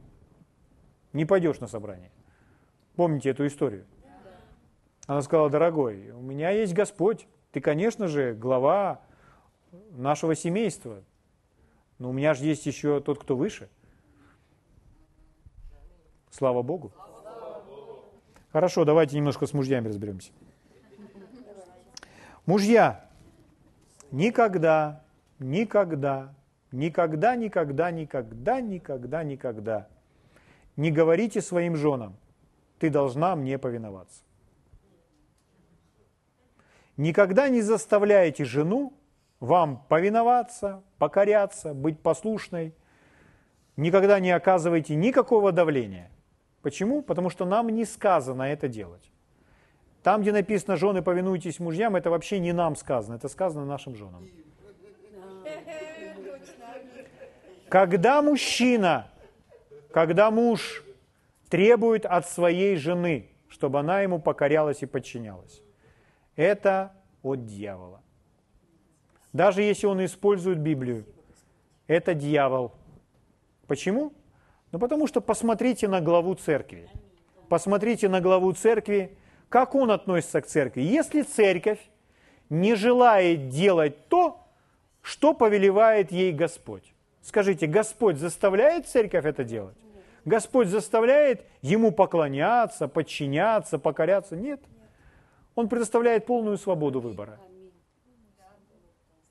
не 1.14 1.24
пойдешь 1.24 1.62
на 1.62 1.68
собрание. 1.68 2.12
Помните 3.02 3.32
эту 3.32 3.48
историю? 3.48 3.88
Она 5.08 5.24
сказала, 5.24 5.50
дорогой, 5.50 6.12
у 6.12 6.22
меня 6.22 6.52
есть 6.52 6.76
Господь. 6.76 7.26
Ты, 7.52 7.60
конечно 7.60 8.08
же, 8.08 8.36
глава 8.36 9.02
нашего 9.90 10.36
семейства. 10.36 11.02
Но 11.98 12.12
у 12.12 12.14
меня 12.14 12.36
же 12.36 12.46
есть 12.46 12.64
еще 12.68 13.00
тот, 13.00 13.18
кто 13.18 13.36
выше. 13.36 13.70
Слава 16.30 16.62
Богу. 16.62 16.92
Хорошо, 18.52 18.86
давайте 18.86 19.18
немножко 19.18 19.48
с 19.48 19.54
мужьями 19.54 19.88
разберемся. 19.88 20.32
Мужья, 22.46 23.10
никогда, 24.12 25.04
никогда, 25.40 26.36
никогда, 26.72 27.36
никогда, 27.36 27.90
никогда, 27.90 28.62
никогда, 28.62 29.24
никогда 29.24 29.88
не 30.76 30.92
говорите 30.92 31.42
своим 31.42 31.76
женам, 31.76 32.16
ты 32.82 32.90
должна 32.90 33.36
мне 33.36 33.60
повиноваться. 33.60 34.24
Никогда 36.98 37.48
не 37.48 37.62
заставляйте 37.62 38.44
жену 38.44 38.94
вам 39.40 39.86
повиноваться, 39.88 40.82
покоряться, 40.98 41.76
быть 41.76 42.00
послушной. 42.00 42.74
Никогда 43.78 44.20
не 44.20 44.32
оказывайте 44.32 44.96
никакого 44.96 45.52
давления. 45.52 46.10
Почему? 46.64 47.04
Потому 47.04 47.30
что 47.30 47.46
нам 47.46 47.70
не 47.70 47.86
сказано 47.86 48.42
это 48.42 48.68
делать. 48.68 49.12
Там, 50.02 50.22
где 50.22 50.32
написано 50.32 50.76
«жены, 50.76 51.04
повинуйтесь 51.04 51.60
мужьям», 51.60 51.96
это 51.96 52.10
вообще 52.10 52.40
не 52.40 52.52
нам 52.52 52.76
сказано, 52.76 53.14
это 53.14 53.30
сказано 53.30 53.64
нашим 53.64 53.96
женам. 53.96 54.28
Когда 57.70 58.24
мужчина, 58.24 59.08
когда 59.92 60.32
муж 60.32 60.84
требует 61.52 62.06
от 62.06 62.28
своей 62.28 62.78
жены, 62.78 63.30
чтобы 63.50 63.80
она 63.80 64.02
ему 64.02 64.20
покорялась 64.20 64.82
и 64.82 64.86
подчинялась, 64.86 65.62
это 66.38 66.94
от 67.22 67.46
дьявола. 67.46 68.02
Даже 69.34 69.62
если 69.62 69.86
он 69.86 70.04
использует 70.04 70.60
Библию, 70.60 71.06
это 71.88 72.14
дьявол. 72.14 72.72
Почему? 73.68 74.14
Ну 74.72 74.80
потому 74.80 75.08
что 75.08 75.20
посмотрите 75.20 75.90
на 75.90 76.00
главу 76.00 76.36
церкви. 76.36 76.90
Посмотрите 77.50 78.08
на 78.08 78.22
главу 78.22 78.54
церкви, 78.54 79.18
как 79.50 79.76
он 79.76 79.92
относится 79.92 80.42
к 80.42 80.48
церкви. 80.48 80.82
Если 80.82 81.22
церковь 81.22 81.80
не 82.50 82.76
желает 82.76 83.50
делать 83.50 84.08
то, 84.08 84.40
что 85.02 85.34
повелевает 85.34 86.14
ей 86.14 86.32
Господь. 86.32 86.94
Скажите, 87.22 87.68
Господь 87.68 88.18
заставляет 88.18 88.88
церковь 88.88 89.26
это 89.26 89.44
делать? 89.44 89.76
Господь 90.26 90.68
заставляет 90.68 91.46
ему 91.62 91.92
поклоняться, 91.92 92.88
подчиняться, 92.88 93.80
покоряться? 93.80 94.36
Нет. 94.36 94.62
Он 95.56 95.68
предоставляет 95.68 96.26
полную 96.26 96.58
свободу 96.58 97.02
выбора. 97.02 97.40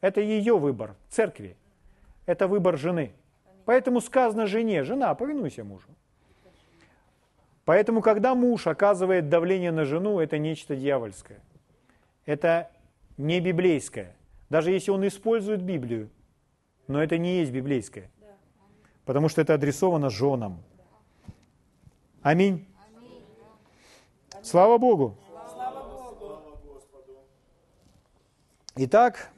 Это 0.01 0.21
ее 0.21 0.59
выбор, 0.59 0.97
церкви. 1.09 1.57
Это 2.27 2.49
выбор 2.49 2.77
жены. 2.77 3.13
Поэтому 3.65 4.01
сказано 4.01 4.47
жене, 4.47 4.83
жена, 4.83 5.15
повинуйся 5.15 5.63
мужу. 5.63 5.87
Поэтому, 7.65 8.01
когда 8.01 8.35
муж 8.35 8.67
оказывает 8.67 9.29
давление 9.29 9.71
на 9.71 9.85
жену, 9.85 10.19
это 10.19 10.39
нечто 10.39 10.75
дьявольское. 10.75 11.41
Это 12.25 12.71
не 13.17 13.41
библейское. 13.41 14.17
Даже 14.49 14.73
если 14.73 14.91
он 14.91 15.07
использует 15.07 15.63
Библию, 15.63 16.11
но 16.89 17.01
это 17.03 17.19
не 17.19 17.39
есть 17.39 17.53
библейское. 17.53 18.11
Потому 19.05 19.29
что 19.29 19.41
это 19.41 19.55
адресовано 19.55 20.11
женам. 20.11 20.63
Аминь. 22.23 22.67
Слава 24.43 24.77
Богу. 24.77 25.17
Итак, 28.77 29.31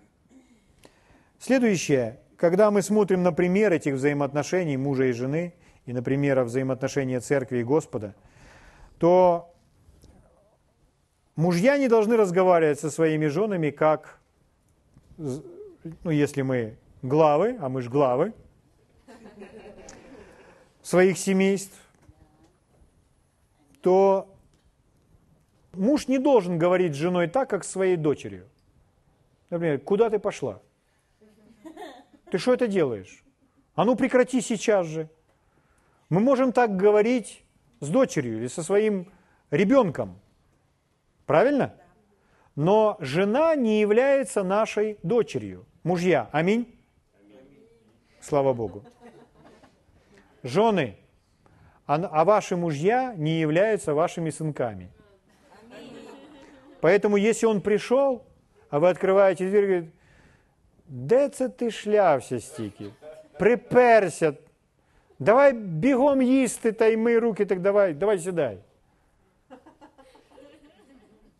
следующее. 1.38 2.18
Когда 2.36 2.72
мы 2.72 2.82
смотрим 2.82 3.22
на 3.22 3.32
пример 3.32 3.72
этих 3.72 3.94
взаимоотношений 3.94 4.76
мужа 4.76 5.04
и 5.04 5.12
жены, 5.12 5.54
и 5.86 5.92
на 5.92 6.02
пример 6.02 6.42
взаимоотношения 6.42 7.20
церкви 7.20 7.58
и 7.58 7.64
Господа, 7.64 8.16
то 8.98 9.54
мужья 11.36 11.78
не 11.78 11.86
должны 11.86 12.16
разговаривать 12.16 12.80
со 12.80 12.90
своими 12.90 13.26
женами 13.26 13.70
как, 13.70 14.18
ну, 15.16 16.10
если 16.10 16.42
мы 16.42 16.78
главы, 17.02 17.58
а 17.60 17.68
мы 17.68 17.80
же 17.80 17.90
главы 17.90 18.32
своих 20.82 21.16
семейств, 21.16 21.81
то 23.82 24.34
муж 25.72 26.08
не 26.08 26.18
должен 26.18 26.58
говорить 26.58 26.94
с 26.94 26.96
женой 26.96 27.28
так, 27.28 27.50
как 27.50 27.64
с 27.64 27.70
своей 27.70 27.96
дочерью. 27.96 28.48
Например, 29.50 29.78
куда 29.80 30.08
ты 30.08 30.18
пошла? 30.18 30.62
Ты 32.30 32.38
что 32.38 32.54
это 32.54 32.66
делаешь? 32.66 33.22
А 33.74 33.84
ну 33.84 33.96
прекрати 33.96 34.40
сейчас 34.40 34.86
же. 34.86 35.08
Мы 36.08 36.20
можем 36.20 36.52
так 36.52 36.76
говорить 36.76 37.44
с 37.80 37.88
дочерью 37.88 38.38
или 38.38 38.46
со 38.46 38.62
своим 38.62 39.12
ребенком. 39.50 40.18
Правильно? 41.26 41.74
Но 42.54 42.96
жена 43.00 43.56
не 43.56 43.80
является 43.80 44.42
нашей 44.42 44.98
дочерью. 45.02 45.66
Мужья, 45.82 46.28
аминь? 46.32 46.78
Слава 48.20 48.52
Богу. 48.52 48.84
Жены, 50.42 50.96
а, 51.91 51.95
а 52.11 52.23
ваши 52.23 52.55
мужья 52.55 53.13
не 53.15 53.39
являются 53.39 53.93
вашими 53.93 54.29
сынками. 54.29 54.89
Поэтому, 56.81 57.17
если 57.17 57.45
он 57.47 57.61
пришел, 57.61 58.23
а 58.69 58.79
вы 58.79 58.89
открываете 58.89 59.47
дверь 59.47 59.63
и 59.63 59.67
говорите, 59.67 59.91
де 60.87 61.29
це 61.29 61.49
ти 61.49 61.71
шлявся 61.71 62.39
стільки? 62.39 62.85
Приперся. 63.39 64.33
Давай 65.19 65.53
бігом 65.53 66.21
їсти 66.21 66.71
та 66.71 66.85
й 66.85 66.97
мий 66.97 67.19
руки, 67.19 67.45
так 67.45 67.59
давай, 67.59 67.93
давай 67.93 68.19
сідай. 68.19 68.57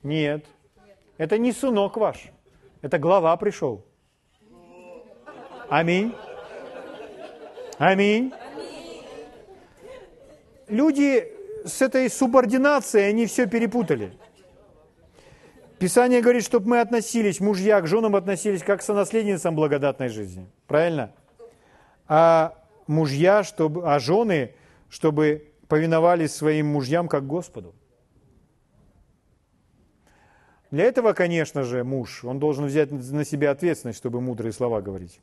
Нет. 0.03 0.45
Это 1.17 1.37
не 1.37 1.51
сынок 1.51 1.97
ваш. 1.97 2.17
Это 2.81 2.97
глава 2.99 3.35
пришел. 3.37 3.83
Аминь. 5.69 6.13
Аминь. 7.77 8.33
Люди 10.72 11.30
с 11.66 11.82
этой 11.82 12.08
субординацией, 12.08 13.10
они 13.10 13.26
все 13.26 13.46
перепутали. 13.46 14.14
Писание 15.78 16.22
говорит, 16.22 16.44
чтобы 16.44 16.66
мы 16.70 16.80
относились, 16.80 17.40
мужья 17.40 17.78
к 17.82 17.86
женам 17.86 18.16
относились 18.16 18.62
как 18.62 18.80
к 18.80 18.82
сонаследницам 18.82 19.54
благодатной 19.54 20.08
жизни. 20.08 20.48
Правильно? 20.66 21.12
А 22.08 22.54
мужья, 22.86 23.44
чтобы, 23.44 23.86
а 23.86 23.98
жены, 23.98 24.54
чтобы 24.88 25.52
повиновались 25.68 26.34
своим 26.34 26.68
мужьям 26.68 27.06
как 27.06 27.26
Господу. 27.26 27.74
Для 30.70 30.84
этого, 30.84 31.12
конечно 31.12 31.64
же, 31.64 31.84
муж, 31.84 32.24
он 32.24 32.38
должен 32.38 32.64
взять 32.64 32.90
на 32.90 33.26
себя 33.26 33.50
ответственность, 33.50 33.98
чтобы 33.98 34.22
мудрые 34.22 34.54
слова 34.54 34.80
говорить. 34.80 35.20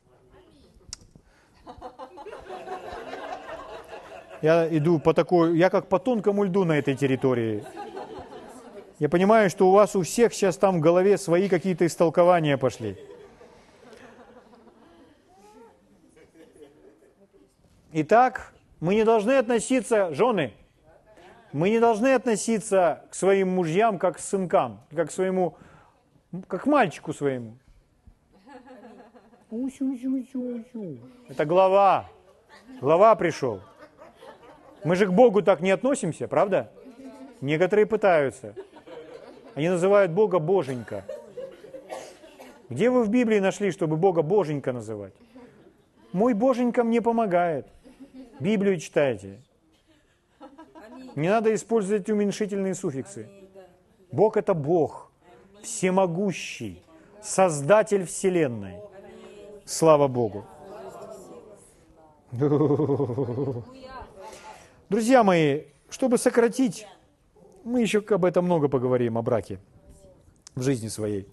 Я 4.41 4.67
иду 4.69 4.99
по 4.99 5.13
такой, 5.13 5.57
я 5.57 5.69
как 5.69 5.87
по 5.87 5.99
тонкому 5.99 6.43
льду 6.45 6.63
на 6.63 6.77
этой 6.77 6.95
территории. 6.95 7.63
Я 8.99 9.09
понимаю, 9.09 9.49
что 9.49 9.69
у 9.69 9.71
вас 9.71 9.95
у 9.95 10.01
всех 10.01 10.33
сейчас 10.33 10.57
там 10.57 10.79
в 10.79 10.81
голове 10.81 11.17
свои 11.17 11.49
какие-то 11.49 11.85
истолкования 11.85 12.57
пошли. 12.57 12.97
Итак, 17.91 18.53
мы 18.79 18.95
не 18.95 19.03
должны 19.03 19.31
относиться, 19.33 20.13
жены, 20.13 20.53
мы 21.51 21.69
не 21.69 21.79
должны 21.79 22.13
относиться 22.13 23.03
к 23.09 23.15
своим 23.15 23.49
мужьям 23.49 23.97
как 23.97 24.17
к 24.17 24.19
сынкам, 24.19 24.81
как 24.95 25.09
к 25.09 25.11
своему, 25.11 25.57
как 26.47 26.63
к 26.63 26.65
мальчику 26.65 27.13
своему. 27.13 27.57
Это 31.27 31.45
глава. 31.45 32.05
Глава 32.79 33.15
пришел. 33.15 33.61
Мы 34.83 34.95
же 34.95 35.07
к 35.07 35.11
Богу 35.11 35.41
так 35.41 35.61
не 35.61 35.71
относимся, 35.71 36.27
правда? 36.27 36.71
Некоторые 37.41 37.85
пытаются. 37.85 38.53
Они 39.55 39.69
называют 39.69 40.11
Бога 40.11 40.39
Боженька. 40.39 41.03
Где 42.69 42.89
вы 42.89 43.03
в 43.03 43.09
Библии 43.09 43.39
нашли, 43.39 43.71
чтобы 43.71 43.97
Бога 43.97 44.21
Боженька 44.21 44.71
называть? 44.71 45.13
Мой 46.13 46.33
Боженька 46.33 46.83
мне 46.83 47.01
помогает. 47.01 47.67
Библию 48.39 48.77
читайте. 48.79 49.39
Не 51.15 51.29
надо 51.29 51.53
использовать 51.53 52.09
уменьшительные 52.09 52.75
суффиксы. 52.75 53.27
Бог– 54.11 54.37
это 54.37 54.53
Бог, 54.53 55.11
всемогущий, 55.61 56.81
Создатель 57.21 58.05
Вселенной. 58.05 58.75
Слава 59.65 60.07
Богу. 60.07 60.45
Друзья 64.89 65.23
мои, 65.23 65.65
чтобы 65.91 66.17
сократить, 66.17 66.87
мы 67.63 67.81
еще 67.81 68.03
об 68.09 68.25
этом 68.25 68.45
много 68.45 68.69
поговорим, 68.69 69.19
о 69.19 69.21
браке 69.21 69.59
в 70.55 70.63
жизни 70.63 70.87
своей. 70.87 71.27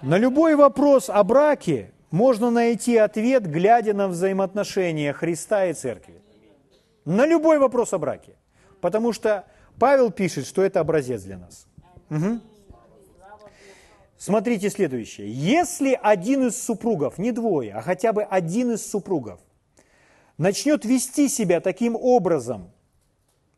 На 0.00 0.16
любой 0.16 0.56
вопрос 0.56 1.10
о 1.10 1.22
браке 1.22 1.92
можно 2.10 2.50
найти 2.50 2.96
ответ, 2.96 3.46
глядя 3.46 3.92
на 3.92 4.08
взаимоотношения 4.08 5.12
Христа 5.12 5.66
и 5.66 5.74
Церкви. 5.74 6.22
На 7.04 7.26
любой 7.26 7.58
вопрос 7.58 7.92
о 7.92 7.98
браке. 7.98 8.36
Потому 8.80 9.12
что 9.12 9.44
Павел 9.78 10.10
пишет, 10.10 10.46
что 10.46 10.62
это 10.62 10.80
образец 10.80 11.24
для 11.24 11.36
нас. 11.36 11.66
Угу. 12.08 12.40
Смотрите 14.16 14.70
следующее. 14.70 15.30
Если 15.30 15.98
один 16.02 16.46
из 16.46 16.56
супругов, 16.62 17.18
не 17.18 17.32
двое, 17.32 17.74
а 17.74 17.82
хотя 17.82 18.14
бы 18.14 18.22
один 18.22 18.72
из 18.72 18.90
супругов, 18.90 19.40
начнет 20.38 20.84
вести 20.84 21.28
себя 21.28 21.60
таким 21.60 21.96
образом, 21.96 22.70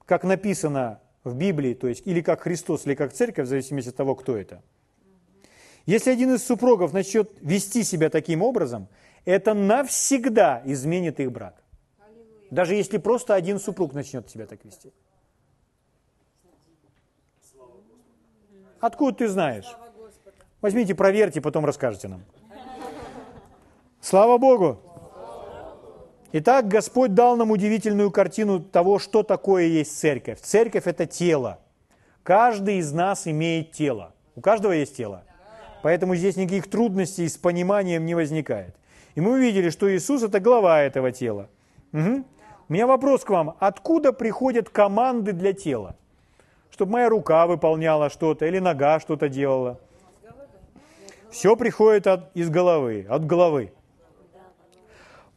как 0.04 0.24
написано 0.24 1.00
в 1.24 1.34
Библии, 1.34 1.74
то 1.74 1.88
есть 1.88 2.06
или 2.06 2.20
как 2.20 2.42
Христос, 2.42 2.86
или 2.86 2.94
как 2.94 3.12
церковь, 3.12 3.46
в 3.46 3.48
зависимости 3.48 3.90
от 3.90 3.96
того, 3.96 4.14
кто 4.14 4.36
это– 4.36 4.62
если 5.88 6.10
один 6.10 6.34
из 6.34 6.44
супругов 6.44 6.92
начнет 6.92 7.32
вести 7.40 7.82
себя 7.82 8.10
таким 8.10 8.42
образом, 8.42 8.88
это 9.24 9.54
навсегда 9.54 10.60
изменит 10.66 11.18
их 11.18 11.32
брак. 11.32 11.54
Даже 12.50 12.74
если 12.74 12.98
просто 12.98 13.34
один 13.34 13.58
супруг 13.58 13.94
начнет 13.94 14.28
себя 14.28 14.44
так 14.44 14.62
вести. 14.66 14.92
Откуда 18.80 19.16
ты 19.16 19.28
знаешь? 19.28 19.64
Возьмите, 20.60 20.94
проверьте, 20.94 21.40
потом 21.40 21.64
расскажете 21.64 22.08
нам. 22.08 22.22
Слава 24.02 24.36
Богу! 24.36 24.82
Итак, 26.30 26.68
Господь 26.68 27.14
дал 27.14 27.36
нам 27.36 27.50
удивительную 27.50 28.10
картину 28.10 28.60
того, 28.60 28.98
что 28.98 29.22
такое 29.22 29.64
есть 29.64 29.98
церковь. 29.98 30.40
Церковь– 30.40 30.82
это 30.86 31.06
тело. 31.06 31.58
Каждый 32.22 32.78
из 32.78 32.92
нас 32.92 33.26
имеет 33.26 33.72
тело. 33.72 34.12
У 34.36 34.42
каждого 34.42 34.72
есть 34.72 34.94
тело. 34.94 35.24
Поэтому 35.82 36.16
здесь 36.16 36.36
никаких 36.36 36.68
трудностей 36.68 37.26
с 37.26 37.38
пониманием 37.38 38.04
не 38.04 38.14
возникает. 38.14 38.76
И 39.14 39.22
мы 39.22 39.32
увидели, 39.32 39.70
что 39.70 39.90
Иисус– 39.90 40.22
это 40.24 40.38
глава 40.38 40.82
этого 40.82 41.12
тела. 41.12 41.48
Угу. 41.94 42.24
У 42.68 42.72
меня 42.72 42.86
вопрос 42.86 43.24
к 43.24 43.30
вам. 43.30 43.56
Откуда 43.58 44.12
приходят 44.12 44.68
команды 44.68 45.32
для 45.32 45.54
тела? 45.54 45.96
Чтобы 46.70 46.92
моя 46.92 47.08
рука 47.08 47.46
выполняла 47.46 48.10
что-то 48.10 48.44
или 48.44 48.58
нога 48.58 49.00
что-то 49.00 49.30
делала. 49.30 49.80
Все 51.30 51.56
приходит 51.56 52.06
от, 52.06 52.36
из 52.36 52.50
головы, 52.50 53.06
от 53.08 53.26
головы. 53.26 53.72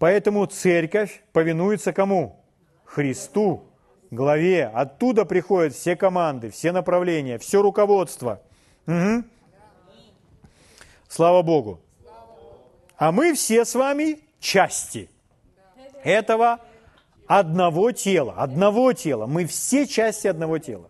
Поэтому 0.02 0.48
церковь 0.48 1.22
повинуется 1.32 1.94
кому? 1.94 2.44
Христу, 2.86 3.66
главе. 4.10 4.66
Оттуда 4.66 5.26
приходят 5.26 5.76
все 5.76 5.96
команды, 5.96 6.50
все 6.50 6.72
направления, 6.72 7.38
все 7.38 7.62
руководство. 7.62 8.42
Угу. 8.88 9.24
Слава 11.08 11.44
Богу. 11.44 11.82
А 12.98 13.12
мы 13.12 13.36
все 13.36 13.64
с 13.64 13.76
вами 13.76 14.22
части 14.40 15.08
этого 16.04 16.62
одного 17.28 17.92
тела, 17.92 18.34
одного 18.38 18.94
тела. 18.94 19.28
Мы 19.28 19.46
все 19.46 19.86
части 19.86 20.26
одного 20.26 20.58
тела. 20.58 20.90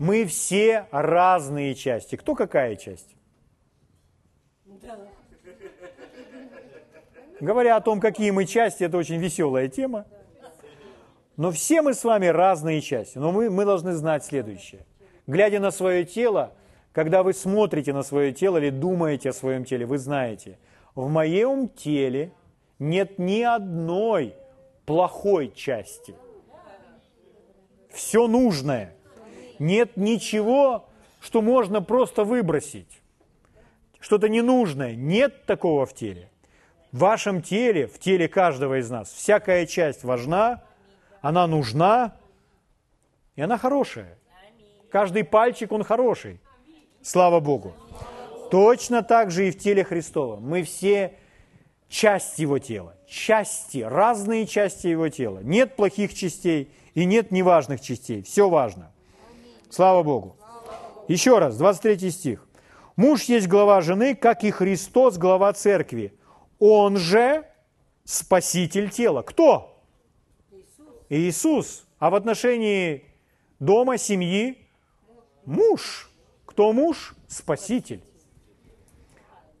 Мы 0.00 0.24
все 0.24 0.88
разные 0.90 1.76
части. 1.76 2.16
Кто 2.16 2.34
какая 2.34 2.74
часть? 2.74 3.14
Говоря 7.42 7.74
о 7.74 7.80
том, 7.80 7.98
какие 7.98 8.30
мы 8.30 8.44
части, 8.44 8.84
это 8.84 8.96
очень 8.96 9.16
веселая 9.16 9.66
тема. 9.66 10.06
Но 11.36 11.50
все 11.50 11.82
мы 11.82 11.92
с 11.92 12.04
вами 12.04 12.26
разные 12.26 12.80
части. 12.80 13.18
Но 13.18 13.32
мы, 13.32 13.50
мы 13.50 13.64
должны 13.64 13.94
знать 13.94 14.24
следующее. 14.24 14.86
Глядя 15.26 15.58
на 15.58 15.72
свое 15.72 16.04
тело, 16.04 16.52
когда 16.92 17.24
вы 17.24 17.32
смотрите 17.32 17.92
на 17.92 18.04
свое 18.04 18.32
тело 18.32 18.58
или 18.58 18.70
думаете 18.70 19.30
о 19.30 19.32
своем 19.32 19.64
теле, 19.64 19.86
вы 19.86 19.98
знаете, 19.98 20.56
в 20.94 21.08
моем 21.08 21.68
теле 21.68 22.30
нет 22.78 23.18
ни 23.18 23.42
одной 23.42 24.36
плохой 24.86 25.50
части. 25.52 26.14
Все 27.90 28.28
нужное. 28.28 28.94
Нет 29.58 29.96
ничего, 29.96 30.84
что 31.18 31.42
можно 31.42 31.82
просто 31.82 32.22
выбросить. 32.22 33.02
Что-то 33.98 34.28
ненужное. 34.28 34.94
Нет 34.94 35.44
такого 35.44 35.86
в 35.86 35.92
теле. 35.92 36.28
В 36.92 36.98
вашем 36.98 37.40
теле, 37.40 37.86
в 37.86 37.98
теле 37.98 38.28
каждого 38.28 38.78
из 38.78 38.90
нас, 38.90 39.10
всякая 39.10 39.64
часть 39.64 40.04
важна, 40.04 40.62
она 41.22 41.46
нужна, 41.46 42.14
и 43.34 43.40
она 43.40 43.56
хорошая. 43.56 44.18
Каждый 44.90 45.24
пальчик, 45.24 45.72
он 45.72 45.84
хороший. 45.84 46.38
Слава 47.00 47.40
Богу. 47.40 47.72
Точно 48.50 49.02
так 49.02 49.30
же 49.30 49.48
и 49.48 49.50
в 49.50 49.58
теле 49.58 49.84
Христова. 49.84 50.36
Мы 50.36 50.62
все 50.62 51.14
часть 51.88 52.38
Его 52.38 52.58
тела. 52.58 52.94
Части, 53.08 53.78
разные 53.78 54.46
части 54.46 54.88
Его 54.88 55.08
тела. 55.08 55.38
Нет 55.38 55.76
плохих 55.76 56.12
частей 56.12 56.70
и 56.92 57.06
нет 57.06 57.30
неважных 57.30 57.80
частей. 57.80 58.22
Все 58.22 58.50
важно. 58.50 58.92
Слава 59.70 60.02
Богу. 60.02 60.36
Еще 61.08 61.38
раз, 61.38 61.56
23 61.56 62.10
стих. 62.10 62.46
Муж 62.96 63.22
есть 63.22 63.48
глава 63.48 63.80
жены, 63.80 64.14
как 64.14 64.44
и 64.44 64.50
Христос 64.50 65.16
глава 65.16 65.54
церкви. 65.54 66.12
Он 66.64 66.96
же 66.96 67.44
спаситель 68.04 68.88
тела. 68.88 69.22
Кто? 69.22 69.82
Иисус. 71.08 71.84
А 71.98 72.08
в 72.08 72.14
отношении 72.14 73.04
дома, 73.58 73.98
семьи– 73.98 74.64
муж. 75.44 76.08
Кто 76.46 76.72
муж? 76.72 77.16
Спаситель. 77.26 78.04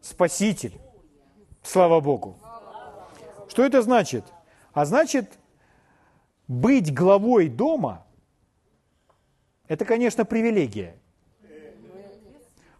Спаситель. 0.00 0.80
Слава 1.64 1.98
Богу. 1.98 2.38
Что 3.48 3.64
это 3.64 3.82
значит? 3.82 4.24
А 4.72 4.84
значит, 4.84 5.40
быть 6.46 6.94
главой 6.94 7.48
дома– 7.48 8.06
это, 9.66 9.84
конечно, 9.84 10.24
привилегия. 10.24 10.96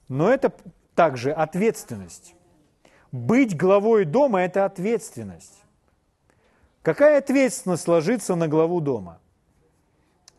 Но 0.07 0.33
это 0.33 0.55
также 0.95 1.33
ответственность. 1.33 2.37
Быть 3.13 3.55
главой 3.55 4.07
дома– 4.07 4.41
это 4.43 4.65
ответственность. 4.65 5.63
Какая 6.81 7.19
ответственность 7.19 7.87
ложится 7.87 8.35
на 8.35 8.49
главу 8.49 8.81
дома? 8.81 9.21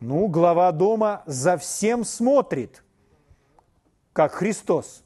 Ну, 0.00 0.26
глава 0.26 0.72
дома 0.72 1.22
за 1.24 1.56
всем 1.56 2.04
смотрит 2.04 2.82
как 4.12 4.32
Христос. 4.32 5.04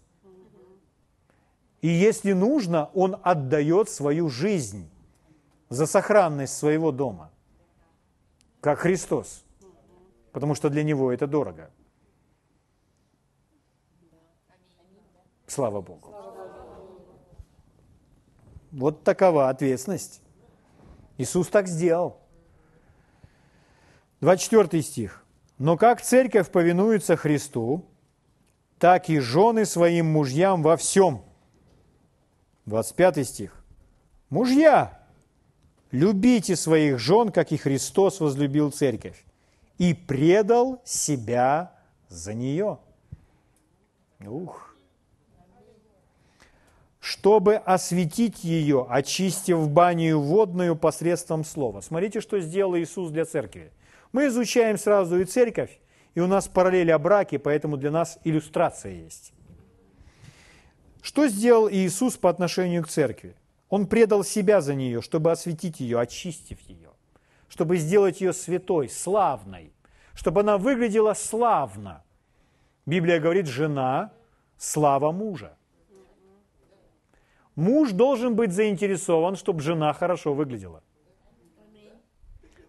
И 1.82 1.88
если 1.88 2.32
нужно, 2.32 2.90
Он 2.94 3.20
отдает 3.22 3.90
свою 3.90 4.30
жизнь 4.30 4.88
за 5.68 5.86
сохранность 5.86 6.56
своего 6.56 6.90
дома, 6.90 7.30
как 8.60 8.80
Христос, 8.80 9.44
потому 10.32 10.54
что 10.54 10.70
для 10.70 10.82
Него 10.82 11.12
это 11.12 11.26
дорого. 11.26 11.70
Слава 15.46 15.80
Богу. 15.82 16.37
Вот 18.70 19.04
такова 19.04 19.48
ответственность. 19.48 20.20
Иисус 21.16 21.48
так 21.48 21.68
сделал. 21.68 22.18
24 24.20 24.82
стих. 24.82 25.24
«Но 25.58 25.76
как 25.76 26.02
церковь 26.02 26.50
повинуется 26.50 27.16
Христу, 27.16 27.84
так 28.78 29.08
и 29.08 29.18
жены 29.18 29.64
своим 29.64 30.06
мужьям 30.06 30.62
во 30.62 30.76
всем». 30.76 31.22
25 32.66 33.26
стих. 33.26 33.64
«Мужья, 34.30 35.00
любите 35.90 36.54
своих 36.54 36.98
жен, 36.98 37.32
как 37.32 37.50
и 37.50 37.56
Христос 37.56 38.20
возлюбил 38.20 38.70
церковь, 38.70 39.24
и 39.78 39.94
предал 39.94 40.80
себя 40.84 41.72
за 42.08 42.34
нее». 42.34 42.78
Ух! 44.20 44.67
Чтобы 47.08 47.54
осветить 47.54 48.44
ее, 48.44 48.86
очистив 48.86 49.70
баню 49.70 50.18
водную 50.18 50.76
посредством 50.76 51.42
слова. 51.42 51.80
Смотрите, 51.80 52.20
что 52.20 52.38
сделал 52.38 52.76
Иисус 52.76 53.10
для 53.10 53.24
церкви. 53.24 53.72
Мы 54.12 54.26
изучаем 54.26 54.76
сразу 54.76 55.18
и 55.18 55.24
церковь, 55.24 55.70
и 56.14 56.20
у 56.20 56.26
нас 56.26 56.48
параллели 56.48 56.90
о 56.90 56.98
браке, 56.98 57.38
поэтому 57.38 57.78
для 57.78 57.90
нас 57.90 58.18
иллюстрация 58.24 58.92
есть. 58.92 59.32
Что 61.00 61.28
сделал 61.28 61.70
Иисус 61.70 62.18
по 62.18 62.28
отношению 62.28 62.82
к 62.82 62.88
церкви? 62.88 63.34
Он 63.70 63.86
предал 63.86 64.22
себя 64.22 64.60
за 64.60 64.74
нее, 64.74 65.00
чтобы 65.00 65.32
осветить 65.32 65.80
ее, 65.80 65.98
очистив 66.00 66.60
ее, 66.68 66.90
чтобы 67.48 67.78
сделать 67.78 68.20
ее 68.20 68.34
святой, 68.34 68.90
славной, 68.90 69.72
чтобы 70.12 70.42
она 70.42 70.58
выглядела 70.58 71.14
славно. 71.14 72.04
Библия 72.84 73.18
говорит, 73.18 73.46
жена– 73.46 74.12
слава 74.58 75.10
мужа. 75.10 75.57
Муж 77.58 77.90
должен 77.90 78.36
быть 78.36 78.52
заинтересован, 78.52 79.34
чтобы 79.34 79.62
жена 79.62 79.92
хорошо 79.92 80.32
выглядела. 80.32 80.80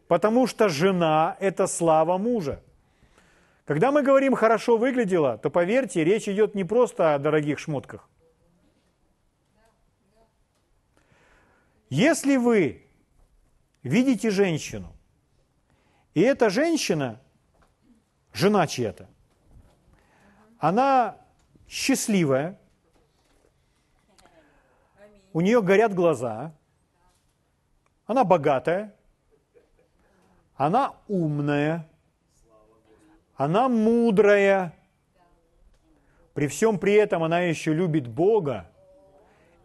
Потому 0.08 0.48
что 0.48 0.68
жена– 0.68 1.38
это 1.40 1.68
слава 1.68 2.18
мужа. 2.18 2.64
Когда 3.66 3.92
мы 3.92 4.02
говорим 4.02 4.34
«хорошо 4.34 4.78
выглядела», 4.78 5.38
то, 5.38 5.52
поверьте, 5.52 6.04
речь 6.04 6.28
идет 6.28 6.56
не 6.56 6.64
просто 6.64 7.14
о 7.14 7.20
дорогих 7.20 7.60
шмотках. 7.60 8.10
Если 11.92 12.38
вы 12.38 12.82
видите 13.84 14.32
женщину, 14.32 14.92
и 16.16 16.22
эта 16.22 16.50
женщина, 16.50 17.22
жена 18.34 18.66
чья-то, 18.66 19.08
она 20.58 21.16
счастливая, 21.68 22.60
у 25.34 25.42
нее 25.42 25.62
горят 25.62 25.94
глаза, 25.94 26.54
она 28.06 28.24
богатая, 28.24 28.96
она 30.56 30.96
умная, 31.08 31.88
она 33.36 33.70
мудрая, 33.70 34.74
при 36.34 36.48
всем 36.48 36.80
при 36.80 36.94
этом 36.94 37.24
она 37.24 37.42
еще 37.42 37.74
любит 37.74 38.08
Бога, 38.08 38.70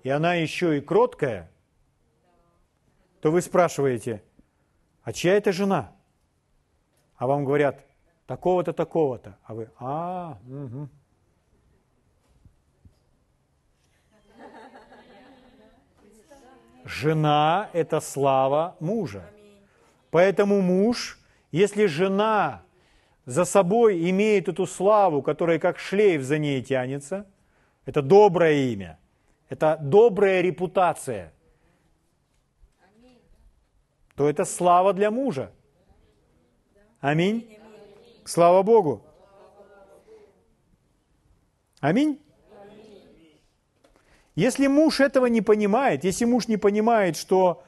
и 0.02 0.10
она 0.10 0.34
еще 0.34 0.78
и 0.78 0.80
кроткая, 0.80 1.50
то 3.20 3.30
вы 3.30 3.40
спрашиваете, 3.40 4.22
а 5.02 5.12
чья 5.12 5.34
это 5.34 5.52
жена? 5.52 5.92
А 7.16 7.26
вам 7.26 7.44
говорят, 7.44 7.84
такого-то, 8.26 8.72
такого-то. 8.72 9.38
А 9.44 9.54
вы, 9.54 9.70
а, 9.78 10.38
угу. 10.46 10.88
Жена– 16.84 17.70
это 17.72 18.00
слава 18.00 18.76
мужа. 18.78 19.24
Поэтому 20.10 20.60
муж, 20.60 21.18
если 21.50 21.86
жена 21.86 22.62
за 23.24 23.44
собой 23.44 24.10
имеет 24.10 24.48
эту 24.48 24.66
славу, 24.66 25.22
которая 25.22 25.58
как 25.58 25.78
шлейф 25.78 26.22
за 26.22 26.38
ней 26.38 26.62
тянется, 26.62 27.26
это 27.86 28.02
доброе 28.02 28.72
имя, 28.72 28.98
это 29.48 29.78
добрая 29.80 30.42
репутация, 30.42 31.32
то 34.14 34.28
это 34.28 34.44
слава 34.44 34.92
для 34.92 35.10
мужа. 35.10 35.50
Аминь. 37.00 37.58
Слава 38.24 38.62
Богу. 38.62 39.02
Аминь. 41.80 42.20
Если 44.34 44.66
муж 44.66 45.00
этого 45.00 45.26
не 45.26 45.42
понимает, 45.42 46.04
если 46.04 46.24
муж 46.24 46.48
не 46.48 46.56
понимает, 46.56 47.16
что 47.16 47.62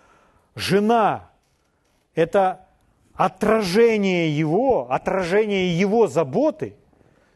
жена– 0.57 1.31
это 2.15 2.67
отражение 3.15 4.37
его, 4.37 4.91
отражение 4.91 5.79
его 5.79 6.09
заботы, 6.09 6.75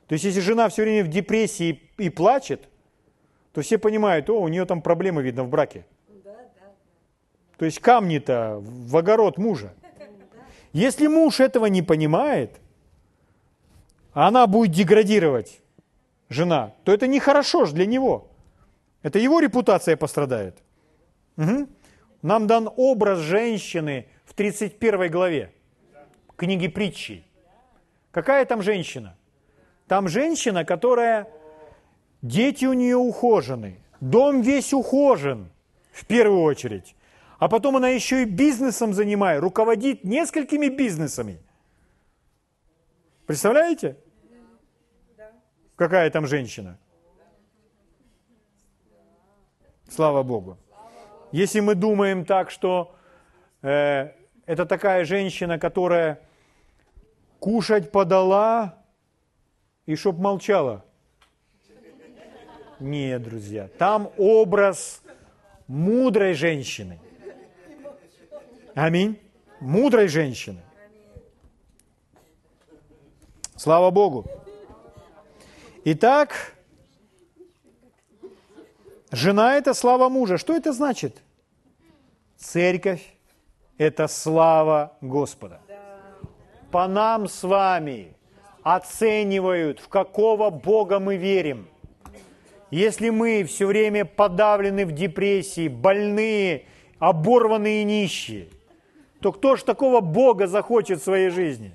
то 0.09 0.15
есть 0.15 0.25
если 0.25 0.41
жена 0.41 0.69
все 0.69 0.83
время 0.83 1.05
в 1.05 1.09
депрессии 1.09 1.81
и 1.97 2.11
плачет, 2.11 2.69
то 3.53 3.63
все 3.63 3.79
понимают, 3.79 4.29
о, 4.31 4.41
у 4.41 4.49
нее 4.49 4.65
там 4.65 4.83
проблемы, 4.83 5.23
видно, 5.23 5.45
в 5.45 5.49
браке. 5.49 5.87
То 7.57 7.65
есть 7.65 7.79
камни-то 7.79 8.59
в 8.61 8.97
огород 8.97 9.39
мужа. 9.39 9.75
Если 10.73 11.07
муж 11.07 11.41
этого 11.41 11.67
не 11.67 11.83
понимает, 11.83 12.59
она 14.13 14.47
будет 14.47 14.73
деградировать, 14.73 15.61
жена, 16.29 16.75
то 16.85 16.93
это 16.93 17.07
нехорошо 17.07 17.65
же 17.67 17.75
для 17.75 17.87
него– 17.87 18.27
это 19.03 19.19
его 19.19 19.41
репутация 19.41 19.97
пострадает. 19.97 20.63
Угу. 21.37 21.69
Нам 22.23 22.47
дан 22.47 22.69
образ 22.77 23.19
женщины 23.19 24.07
в 24.25 24.35
31 24.35 25.11
главе 25.11 25.53
книги 26.41 26.69
притчи. 26.69 27.23
Какая 28.13 28.47
там 28.47 28.63
женщина? 28.63 29.15
Там 29.87 30.09
женщина, 30.09 30.65
которая, 30.65 31.29
дети 32.23 32.65
у 32.65 32.73
нее 32.73 32.97
ухожены, 32.97 33.77
дом 34.01 34.41
весь 34.41 34.73
ухожен, 34.73 35.51
в 35.93 36.07
первую 36.07 36.43
очередь. 36.43 36.97
А 37.39 37.49
потом 37.49 37.77
она 37.77 37.89
еще 37.89 38.23
и 38.23 38.25
бизнесом 38.25 38.95
занимает, 38.95 39.43
руководит 39.43 40.05
несколькими 40.05 40.69
бизнесами. 40.69 41.39
Представляете? 43.27 43.97
Какая 45.77 46.11
там 46.11 46.27
женщина? 46.27 46.79
Слава 49.91 50.23
Богу. 50.23 50.57
Если 51.33 51.59
мы 51.61 51.75
думаем 51.75 52.25
так, 52.25 52.51
что 52.51 52.95
э, 53.63 54.13
это 54.47 54.65
такая 54.65 55.05
женщина, 55.05 55.59
которая 55.59 56.21
кушать 57.41 57.91
подала 57.91 58.79
и 59.87 59.97
чтоб 59.97 60.17
молчала. 60.19 60.85
Нет, 62.79 63.23
друзья, 63.23 63.69
там 63.79 64.11
образ 64.17 65.03
мудрой 65.67 66.35
женщины. 66.35 66.99
Аминь. 68.75 69.21
Мудрой 69.61 70.09
женщины. 70.09 70.61
Слава 73.57 73.91
Богу. 73.91 74.25
Итак, 75.85 76.55
Жена– 79.13 79.57
это 79.57 79.75
слава 79.75 80.09
мужа. 80.09 80.39
Что 80.39 80.55
это 80.55 80.73
значит? 80.73 81.17
Церковь– 82.37 83.03
это 83.79 84.07
слава 84.07 84.97
Господа. 85.01 85.61
По 86.71 86.87
нам 86.87 87.27
с 87.27 87.43
вами 87.43 88.15
оценивают, 88.63 89.81
в 89.81 89.89
какого 89.89 90.51
Бога 90.51 91.01
мы 91.01 91.17
верим. 91.17 91.67
Если 92.71 93.11
мы 93.11 93.43
все 93.43 93.67
время 93.67 94.05
подавлены 94.05 94.87
в 94.87 94.93
депрессии, 94.93 95.67
больные, 95.67 96.67
оборванные 97.01 97.83
нищие, 97.83 98.47
то 99.21 99.33
кто 99.33 99.57
ж 99.57 99.65
такого 99.65 100.01
Бога 100.01 100.47
захочет 100.47 101.01
в 101.01 101.05
своей 101.05 101.31
жизни? 101.31 101.75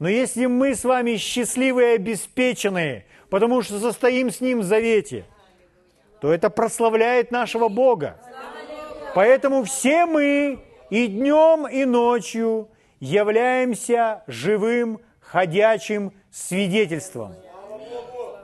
Но 0.00 0.08
если 0.08 0.46
мы 0.46 0.74
с 0.74 0.84
вами 0.84 1.16
счастливые 1.16 1.92
и 1.92 1.96
обеспеченные, 1.96 3.06
потому 3.30 3.62
что 3.62 3.78
состоим 3.78 4.32
с 4.32 4.40
Ним 4.40 4.60
в 4.60 4.64
завете– 4.64 5.24
то 6.20 6.32
это 6.32 6.50
прославляет 6.50 7.30
нашего 7.30 7.68
Бога. 7.68 8.18
Поэтому 9.14 9.64
все 9.64 10.06
мы 10.06 10.58
и 10.90 11.06
днем, 11.06 11.66
и 11.66 11.84
ночью 11.84 12.68
являемся 13.00 14.22
живым, 14.26 15.00
ходячим 15.20 16.12
свидетельством. 16.30 17.34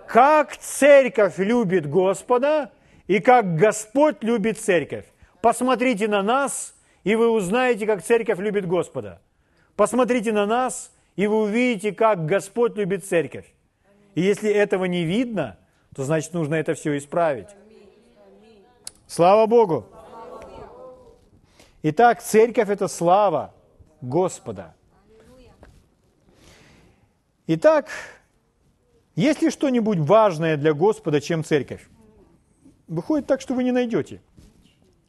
Как 0.07 0.57
церковь 0.57 1.39
любит 1.39 1.89
Господа 1.89 2.70
и 3.07 3.18
как 3.20 3.57
Господь 3.57 4.23
любит 4.23 4.59
церковь. 4.59 5.07
Посмотрите 5.41 6.09
на 6.09 6.23
нас, 6.23 6.75
и 7.05 7.14
вы 7.14 7.31
узнаете, 7.31 7.87
как 7.87 8.03
церковь 8.03 8.39
любит 8.39 8.66
Господа. 8.66 9.20
Посмотрите 9.77 10.33
на 10.33 10.47
нас, 10.47 10.93
и 11.16 11.27
вы 11.27 11.43
увидите, 11.43 11.93
как 11.93 12.27
Господь 12.27 12.77
любит 12.77 13.05
церковь. 13.05 13.47
И 14.14 14.20
если 14.20 14.51
этого 14.51 14.85
не 14.85 15.05
видно– 15.05 15.59
то 15.95 16.05
значит 16.05 16.33
нужно 16.33 16.55
это 16.55 16.75
все 16.75 16.97
исправить. 16.97 17.49
Слава 19.15 19.47
Богу! 19.47 19.85
Итак, 21.83 22.23
церковь– 22.23 22.69
это 22.71 22.89
слава 22.89 23.53
Господа. 24.01 24.75
Итак, 27.47 27.91
есть 29.15 29.43
ли 29.43 29.51
что-нибудь 29.51 29.99
важное 29.99 30.57
для 30.57 30.73
Господа, 30.73 31.21
чем 31.21 31.45
церковь? 31.45 31.87
Выходит 32.89 33.27
так, 33.27 33.43
что 33.43 33.53
вы 33.53 33.65
не 33.65 33.71
найдете. 33.71 34.23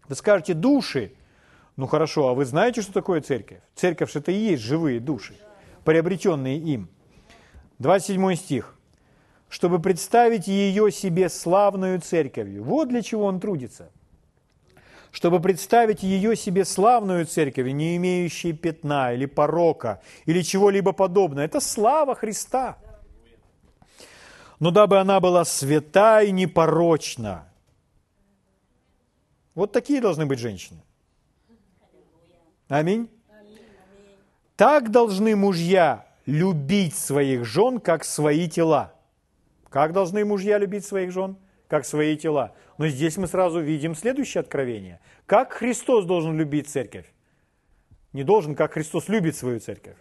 Вы 0.09 0.15
скажете, 0.15 0.53
души. 0.53 1.13
Ну 1.77 1.87
хорошо, 1.87 2.27
а 2.27 2.33
вы 2.33 2.43
знаете, 2.43 2.81
что 2.81 2.91
такое 2.91 3.21
церковь? 3.21 3.61
Церковь– 3.73 4.13
это 4.17 4.33
и 4.33 4.35
есть 4.35 4.63
живые 4.63 4.99
души, 4.99 5.33
приобретенные 5.85 6.57
им. 6.57 6.89
27 7.79 8.35
стих. 8.35 8.75
«Чтобы 9.53 9.77
представить 9.79 10.47
ее 10.47 10.91
себе 10.91 11.29
славную 11.29 12.01
церковью». 12.01 12.63
Вот 12.63 12.89
для 12.89 13.03
чего 13.03 13.25
он 13.25 13.39
трудится– 13.39 13.91
чтобы 15.11 15.39
представить 15.39 16.01
ее 16.01 16.35
себе 16.35 16.65
славную 16.65 17.27
церковь, 17.27 17.71
не 17.71 17.97
имеющей 17.97 18.51
пятна 18.51 19.13
или 19.13 19.27
порока, 19.27 20.01
или 20.25 20.41
чего-либо 20.41 20.91
подобного. 20.91 21.45
Это 21.45 21.59
слава 21.59 22.15
Христа. 22.15 22.79
Но 24.59 24.71
дабы 24.71 24.97
она 24.97 25.19
была 25.19 25.45
свята 25.45 26.23
и 26.23 26.31
непорочна. 26.31 27.47
Вот 29.53 29.71
такие 29.71 30.01
должны 30.01 30.25
быть 30.25 30.39
женщины. 30.39 30.81
Аминь. 32.67 33.07
Так 34.55 34.89
должны 34.89 35.35
мужья 35.35 36.07
любить 36.25 36.95
своих 36.95 37.45
жен, 37.45 37.79
как 37.79 38.03
свои 38.03 38.49
тела. 38.49 38.92
Как 39.73 39.91
должны 39.91 40.23
мужья 40.23 40.59
любить 40.59 40.85
своих 40.85 41.11
жен? 41.11 41.35
Как 41.67 41.83
свои 41.83 42.15
тела. 42.15 42.53
Но 42.77 42.87
здесь 42.87 43.17
мы 43.17 43.25
сразу 43.25 43.59
видим 43.59 43.95
следующее 43.95 44.41
откровение. 44.41 44.99
Как 45.25 45.51
Христос 45.51 46.05
должен 46.05 46.37
любить 46.37 46.69
церковь? 46.69 47.11
Не 48.13 48.23
должен, 48.23 48.53
как 48.53 48.73
Христос 48.73 49.09
любит 49.09 49.35
свою 49.35 49.59
церковь. 49.59 49.95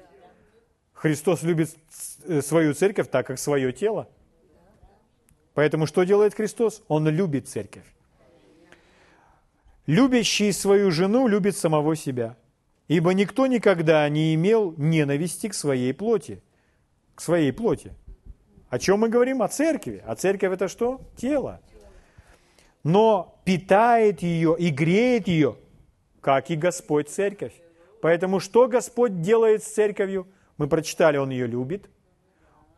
Христос 0.93 1.43
любит 1.43 1.75
э, 2.25 2.43
свою 2.43 2.75
церковь 2.75 3.09
так, 3.09 3.27
как 3.27 3.39
свое 3.39 3.73
тело. 3.73 4.11
Поэтому 5.55 5.87
что 5.87 6.05
делает 6.05 6.35
Христос? 6.35 6.83
Он 6.89 7.09
любит 7.09 7.49
церковь. 7.49 7.87
Любящий 9.87 10.53
свою 10.53 10.91
жену 10.91 11.29
любит 11.29 11.57
самого 11.57 11.97
себя. 11.97 12.37
Ибо 12.89 13.14
никто 13.14 13.47
никогда 13.47 14.07
не 14.11 14.35
имел 14.35 14.75
ненависти 14.77 15.49
к 15.49 15.55
своей 15.55 15.95
плоти. 15.95 16.43
К 17.14 17.23
своей 17.23 17.53
плоти. 17.53 17.95
О 18.73 18.79
чем 18.79 19.01
мы 19.01 19.09
говорим? 19.09 19.41
О 19.43 19.49
церкви. 19.49 20.03
А 20.05 20.16
церковь 20.16 20.53
это 20.53 20.66
что? 20.66 21.01
Тело 21.16 21.61
но 22.85 23.41
питает 23.45 24.23
ее 24.23 24.57
и 24.59 24.70
греет 24.70 25.29
ее, 25.29 25.57
как 26.20 26.51
и 26.51 26.57
Господь 26.57 27.09
церковь. 27.09 27.53
Поэтому 28.01 28.41
что 28.41 28.66
Господь 28.68 29.20
делает 29.20 29.62
с 29.62 29.73
церковью? 29.73 30.27
Мы 30.59 30.68
прочитали, 30.68 31.16
Он 31.16 31.31
ее 31.31 31.47
любит, 31.47 31.89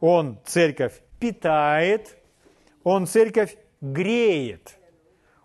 Он 0.01 0.39
церковь 0.45 1.01
питает, 1.19 2.17
Он 2.83 3.07
церковь 3.07 3.57
греет. 3.81 4.77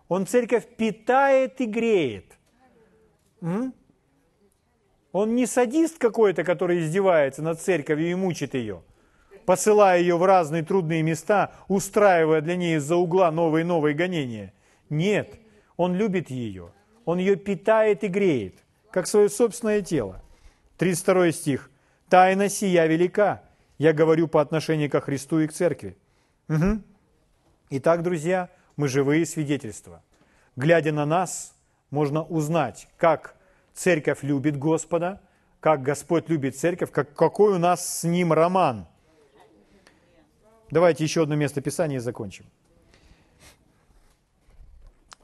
Он 0.08 0.26
церковь 0.26 0.66
питает 0.76 1.60
и 1.60 1.66
греет. 1.66 2.36
М? 3.40 3.72
Он 5.12 5.34
не 5.34 5.46
садист 5.46 5.98
какой-то, 5.98 6.44
который 6.44 6.80
издевается 6.80 7.42
над 7.42 7.60
церковью 7.60 8.10
и 8.10 8.14
мучит 8.14 8.54
ее, 8.54 8.82
посылая 9.50 9.98
ее 9.98 10.16
в 10.16 10.24
разные 10.24 10.62
трудные 10.62 11.02
места, 11.02 11.50
устраивая 11.66 12.40
для 12.40 12.54
нее 12.54 12.76
из-за 12.76 12.94
угла 12.94 13.32
новые 13.32 13.64
и 13.64 13.66
новые 13.66 13.96
гонения. 13.96 14.52
Нет, 14.90 15.40
он 15.76 15.96
любит 15.96 16.30
ее, 16.30 16.70
он 17.04 17.18
ее 17.18 17.34
питает 17.34 18.04
и 18.04 18.06
греет, 18.06 18.54
как 18.92 19.08
свое 19.08 19.28
собственное 19.28 19.82
тело. 19.82 20.22
32 20.76 21.32
стих. 21.32 21.68
«Тайна 22.08 22.48
сия 22.48 22.86
велика». 22.86 23.42
Я 23.76 23.92
говорю 23.92 24.28
по 24.28 24.40
отношению 24.40 24.88
ко 24.88 25.00
Христу 25.00 25.40
и 25.40 25.48
к 25.48 25.52
церкви. 25.52 25.96
Угу. 26.48 26.82
Итак, 27.70 28.04
друзья, 28.04 28.50
мы 28.76 28.86
живые 28.86 29.26
свидетельства. 29.26 30.04
Глядя 30.54 30.92
на 30.92 31.06
нас, 31.06 31.56
можно 31.90 32.22
узнать, 32.22 32.86
как 32.96 33.34
церковь 33.74 34.22
любит 34.22 34.56
Господа, 34.56 35.20
как 35.58 35.82
Господь 35.82 36.28
любит 36.28 36.56
церковь, 36.56 36.92
как, 36.92 37.14
какой 37.14 37.54
у 37.54 37.58
нас 37.58 37.98
с 37.98 38.04
Ним 38.04 38.32
роман. 38.32 38.86
Давайте 40.70 41.04
еще 41.04 41.22
одно 41.22 41.34
место 41.34 41.60
Писания 41.60 41.96
и 41.96 42.00
закончим. 42.00 42.46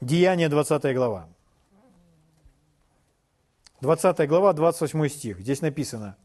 Деяние 0.00 0.48
20 0.48 0.94
глава. 0.94 1.28
20 3.80 4.28
глава, 4.28 4.52
28 4.52 5.08
стих. 5.08 5.40
Здесь 5.40 5.60
написано 5.60 6.16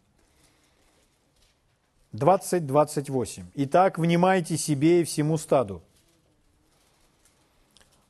20-28. 2.14 3.46
«Итак, 3.56 3.98
внимайте 3.98 4.58
себе 4.58 5.02
и 5.02 5.04
всему 5.04 5.38
стаду, 5.38 5.82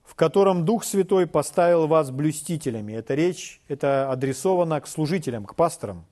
в 0.03 0.16
котором 0.16 0.66
Дух 0.66 0.84
Святой 0.84 1.28
поставил 1.28 1.88
вас 1.88 2.09
блюстителями». 2.09 2.93
Это 2.93 3.16
речь, 3.16 3.62
это 3.68 4.12
адресовано 4.12 4.80
к 4.82 4.88
служителям, 4.88 5.45
к 5.45 5.55
пасторам. 5.55 6.05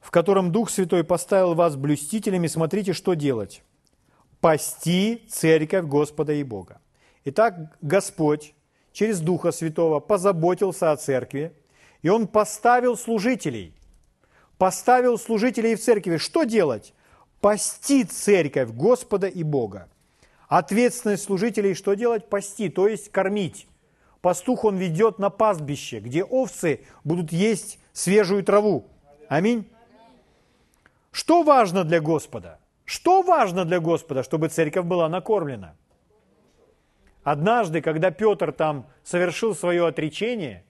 «В 0.00 0.10
котором 0.10 0.50
Дух 0.50 0.70
Святой 0.70 1.04
поставил 1.04 1.54
вас 1.54 1.76
блюстителями, 1.76 2.46
смотрите, 2.46 2.92
что 2.92 3.14
делать. 3.14 3.62
Пасти 4.40 5.26
церковь 5.28 5.84
Господа 5.84 6.32
и 6.32 6.42
Бога». 6.42 6.80
Итак, 7.24 7.76
Господь 7.82 8.54
через 8.92 9.20
Духа 9.20 9.52
Святого 9.52 10.00
позаботился 10.00 10.90
о 10.90 10.96
церкви, 10.96 11.52
и 12.02 12.08
Он 12.08 12.26
поставил 12.26 12.96
служителей. 12.96 13.74
Поставил 14.56 15.18
служителей 15.18 15.74
в 15.74 15.82
церкви. 15.82 16.16
Что 16.16 16.44
делать? 16.44 16.94
Пасти 17.40 18.04
церковь 18.04 18.70
Господа 18.70 19.26
и 19.26 19.42
Бога. 19.42 19.88
Ответственность 20.48 21.24
служителей 21.24 21.74
что 21.74 21.94
делать? 21.94 22.28
Пасти, 22.28 22.68
то 22.68 22.88
есть 22.88 23.10
кормить. 23.10 23.66
Пастух 24.20 24.64
он 24.64 24.76
ведет 24.76 25.18
на 25.18 25.30
пастбище, 25.30 26.00
где 26.00 26.24
овцы 26.24 26.80
будут 27.04 27.32
есть 27.32 27.78
свежую 27.92 28.42
траву. 28.44 28.86
Аминь. 29.28 29.70
Что 31.10 31.42
важно 31.42 31.84
для 31.84 32.00
Господа? 32.00 32.60
Что 32.84 33.22
важно 33.22 33.64
для 33.64 33.80
Господа, 33.80 34.22
чтобы 34.22 34.48
церковь 34.48 34.84
была 34.84 35.08
накормлена? 35.08 35.76
Однажды, 37.22 37.82
когда 37.82 38.10
Петр 38.10 38.52
там 38.52 38.86
совершил 39.04 39.54
свое 39.54 39.86
отречение, 39.86 40.64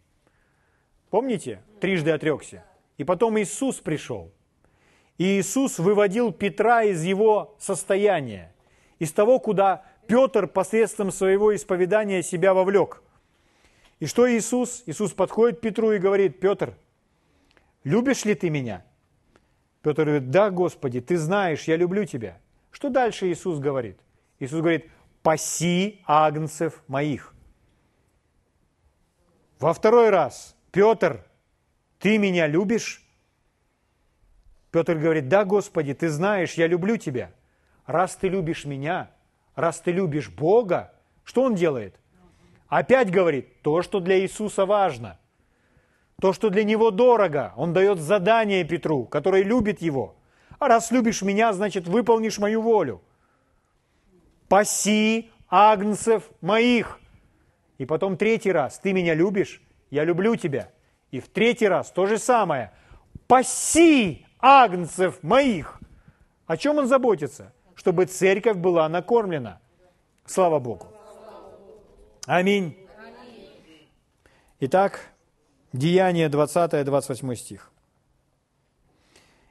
помните, 1.10 1.62
трижды 1.80 2.10
отрекся, 2.10 2.64
и 2.98 3.04
потом 3.04 3.38
Иисус 3.38 3.76
пришел, 3.76 4.32
и 5.16 5.38
Иисус 5.38 5.78
выводил 5.78 6.32
Петра 6.32 6.82
из 6.82 7.04
его 7.04 7.54
состояния, 7.58 8.52
из 8.98 9.12
того, 9.12 9.38
куда 9.38 9.84
Петр 10.06 10.48
посредством 10.48 11.12
своего 11.12 11.54
исповедания 11.54 12.22
себя 12.22 12.52
вовлек. 12.52 13.02
И 14.00 14.06
что 14.06 14.30
Иисус? 14.30 14.82
Иисус 14.86 15.12
подходит 15.12 15.58
к 15.58 15.60
Петру 15.62 15.92
и 15.92 15.98
говорит, 15.98 16.40
Петр, 16.40 16.74
любишь 17.84 18.24
ли 18.24 18.34
ты 18.34 18.50
меня? 18.50 18.84
Петр 19.82 20.04
говорит, 20.04 20.30
да, 20.30 20.50
Господи, 20.50 21.00
ты 21.00 21.16
знаешь, 21.16 21.64
я 21.64 21.76
люблю 21.76 22.04
тебя. 22.04 22.38
Что 22.70 22.90
дальше 22.90 23.28
Иисус 23.28 23.58
говорит? 23.58 23.98
Иисус 24.38 24.60
говорит, 24.60 24.90
паси 25.22 26.02
агнцев 26.06 26.82
моих. 26.86 27.34
Во 29.58 29.72
второй 29.72 30.10
раз, 30.10 30.56
Петр, 30.70 31.24
ты 31.98 32.18
меня 32.18 32.46
любишь? 32.46 33.02
Петр 34.70 34.96
говорит, 34.96 35.28
да, 35.28 35.44
Господи, 35.44 35.94
ты 35.94 36.08
знаешь, 36.08 36.54
я 36.54 36.66
люблю 36.66 36.96
тебя. 36.96 37.32
Раз 37.86 38.16
ты 38.16 38.28
любишь 38.28 38.64
меня, 38.64 39.10
раз 39.54 39.80
ты 39.80 39.90
любишь 39.90 40.30
Бога, 40.30 40.94
что 41.24 41.42
он 41.42 41.54
делает? 41.54 41.96
Опять 42.68 43.10
говорит, 43.10 43.62
то, 43.62 43.82
что 43.82 43.98
для 43.98 44.20
Иисуса 44.20 44.64
важно, 44.64 45.18
то, 46.20 46.32
что 46.32 46.50
для 46.50 46.64
него 46.64 46.90
дорого, 46.90 47.52
он 47.56 47.72
дает 47.72 47.98
задание 47.98 48.64
Петру, 48.64 49.04
который 49.04 49.42
любит 49.42 49.80
его. 49.80 50.14
А 50.58 50.68
раз 50.68 50.90
любишь 50.90 51.22
меня, 51.22 51.52
значит, 51.52 51.86
выполнишь 51.86 52.38
мою 52.38 52.60
волю 52.60 53.02
паси 54.50 55.30
агнцев 55.48 56.28
моих. 56.42 56.98
И 57.78 57.86
потом 57.86 58.18
третий 58.18 58.52
раз, 58.52 58.78
ты 58.80 58.92
меня 58.92 59.14
любишь, 59.14 59.62
я 59.90 60.04
люблю 60.04 60.36
тебя. 60.36 60.70
И 61.12 61.20
в 61.20 61.28
третий 61.28 61.68
раз 61.68 61.90
то 61.92 62.04
же 62.04 62.18
самое, 62.18 62.72
паси 63.28 64.26
агнцев 64.40 65.22
моих. 65.22 65.80
О 66.46 66.56
чем 66.56 66.78
он 66.78 66.88
заботится? 66.88 67.52
Чтобы 67.76 68.06
церковь 68.06 68.56
была 68.56 68.88
накормлена. 68.88 69.60
Слава 70.26 70.58
Богу. 70.58 70.88
Аминь. 72.26 72.76
Итак, 74.58 75.09
Деяние 75.72 76.28
20-28 76.28 77.34
стих. 77.36 77.70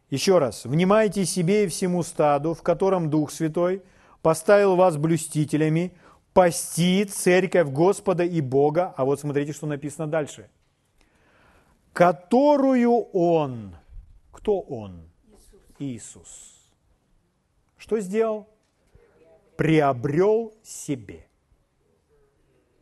Еще 0.09 0.39
раз. 0.39 0.65
«Внимайте 0.65 1.25
себе 1.25 1.65
и 1.65 1.67
всему 1.67 2.03
стаду, 2.03 2.53
в 2.53 2.61
котором 2.63 3.09
Дух 3.09 3.31
Святой– 3.31 3.83
поставил 4.21 4.75
вас 4.75 4.97
блюстителями, 4.97 5.93
пасти 6.33 7.05
церковь 7.05 7.69
Господа 7.69 8.23
и 8.23 8.41
Бога. 8.41 8.93
А 8.97 9.05
вот 9.05 9.19
смотрите, 9.19 9.53
что 9.53 9.67
написано 9.67 10.07
дальше. 10.07 10.49
Которую 11.93 12.91
Он, 13.13 13.75
кто 14.31 14.59
Он? 14.59 15.09
Иисус. 15.79 16.55
Что 17.77 17.99
сделал? 17.99 18.47
Приобрел 19.55 20.53
себе. 20.63 21.25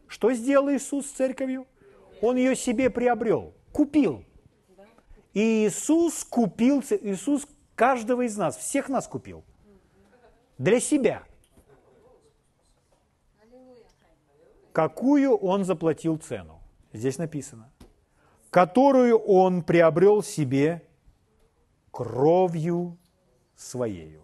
Что 0.08 0.34
сделал 0.34 0.70
Иисус 0.72 1.06
с 1.06 1.12
церковью? 1.12 1.68
Он 2.22 2.38
ее 2.38 2.56
себе 2.56 2.90
приобрел, 2.90 3.54
купил. 3.72 4.24
И 5.34 5.68
Иисус 5.68 6.24
купил, 6.24 6.82
Иисус 6.82 7.48
каждого 7.76 8.24
из 8.24 8.38
нас, 8.38 8.58
всех 8.58 8.90
нас 8.90 9.08
купил. 9.08 9.44
Для 10.58 10.80
себя. 10.80 11.24
Какую 14.72 15.36
Он 15.36 15.64
заплатил 15.64 16.18
цену? 16.18 16.60
Здесь 16.94 17.18
написано. 17.18 17.72
Которую 18.50 19.18
Он 19.18 19.64
приобрел 19.64 20.24
себе 20.24 20.84
кровью 21.92 22.98
Своею. 23.56 24.22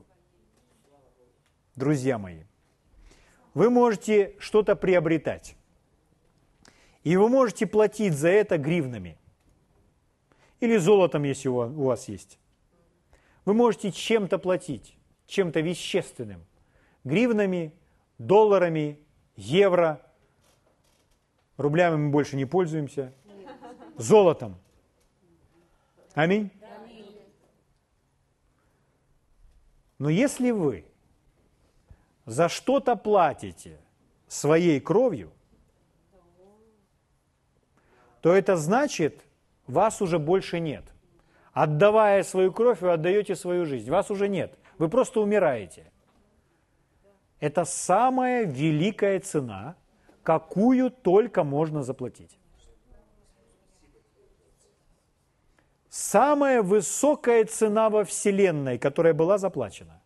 Друзья 1.76 2.20
мои, 2.20 2.44
вы 3.56 3.72
можете 3.72 4.36
что-то 4.38 4.76
приобретать. 4.76 5.56
И 7.04 7.18
вы 7.18 7.28
можете 7.28 7.68
платить 7.68 8.14
за 8.14 8.30
это 8.30 8.58
гривнами. 8.58 9.18
Или 10.60 10.78
золотом, 10.78 11.24
если 11.24 11.50
у 11.50 11.84
вас 11.84 12.08
есть. 12.08 12.40
Вы 13.44 13.54
можете 13.54 13.92
чем-то 13.92 14.38
платить, 14.38 14.98
чем-то 15.28 15.60
вещественным. 15.60 16.46
Гривнами, 17.04 17.74
долларами, 18.18 19.00
евро. 19.36 20.02
Рублями 21.58 21.98
мы 21.98 22.10
больше 22.12 22.38
не 22.38 22.46
пользуемся. 22.46 23.14
Золотом. 23.98 24.58
Аминь. 26.14 26.50
Но 30.00 30.10
если 30.10 30.52
вы 30.52 30.86
за 32.26 32.48
что-то 32.48 32.96
платите 32.96 33.78
своей 34.28 34.80
кровью– 34.80 35.34
то 38.24 38.34
это 38.34 38.56
значит, 38.56 39.26
вас 39.68 40.02
уже 40.02 40.18
больше 40.18 40.62
нет. 40.62 40.86
Отдавая 41.52 42.24
свою 42.24 42.54
кровь, 42.54 42.80
вы 42.80 42.94
отдаете 42.94 43.36
свою 43.36 43.66
жизнь. 43.66 43.92
Вас 43.92 44.10
уже 44.10 44.30
нет. 44.30 44.58
Вы 44.78 44.88
просто 44.88 45.20
умираете. 45.20 45.92
Это 47.42 47.66
самая 47.66 48.46
великая 48.46 49.20
цена, 49.20 49.76
какую 50.24 50.90
только 50.90 51.44
можно 51.44 51.84
заплатить. 51.84 52.40
Самая 55.90 56.62
высокая 56.62 57.44
цена 57.44 57.90
во 57.90 58.06
Вселенной, 58.06 58.78
которая 58.78 59.14
была 59.14 59.38
заплачена, 59.38 60.02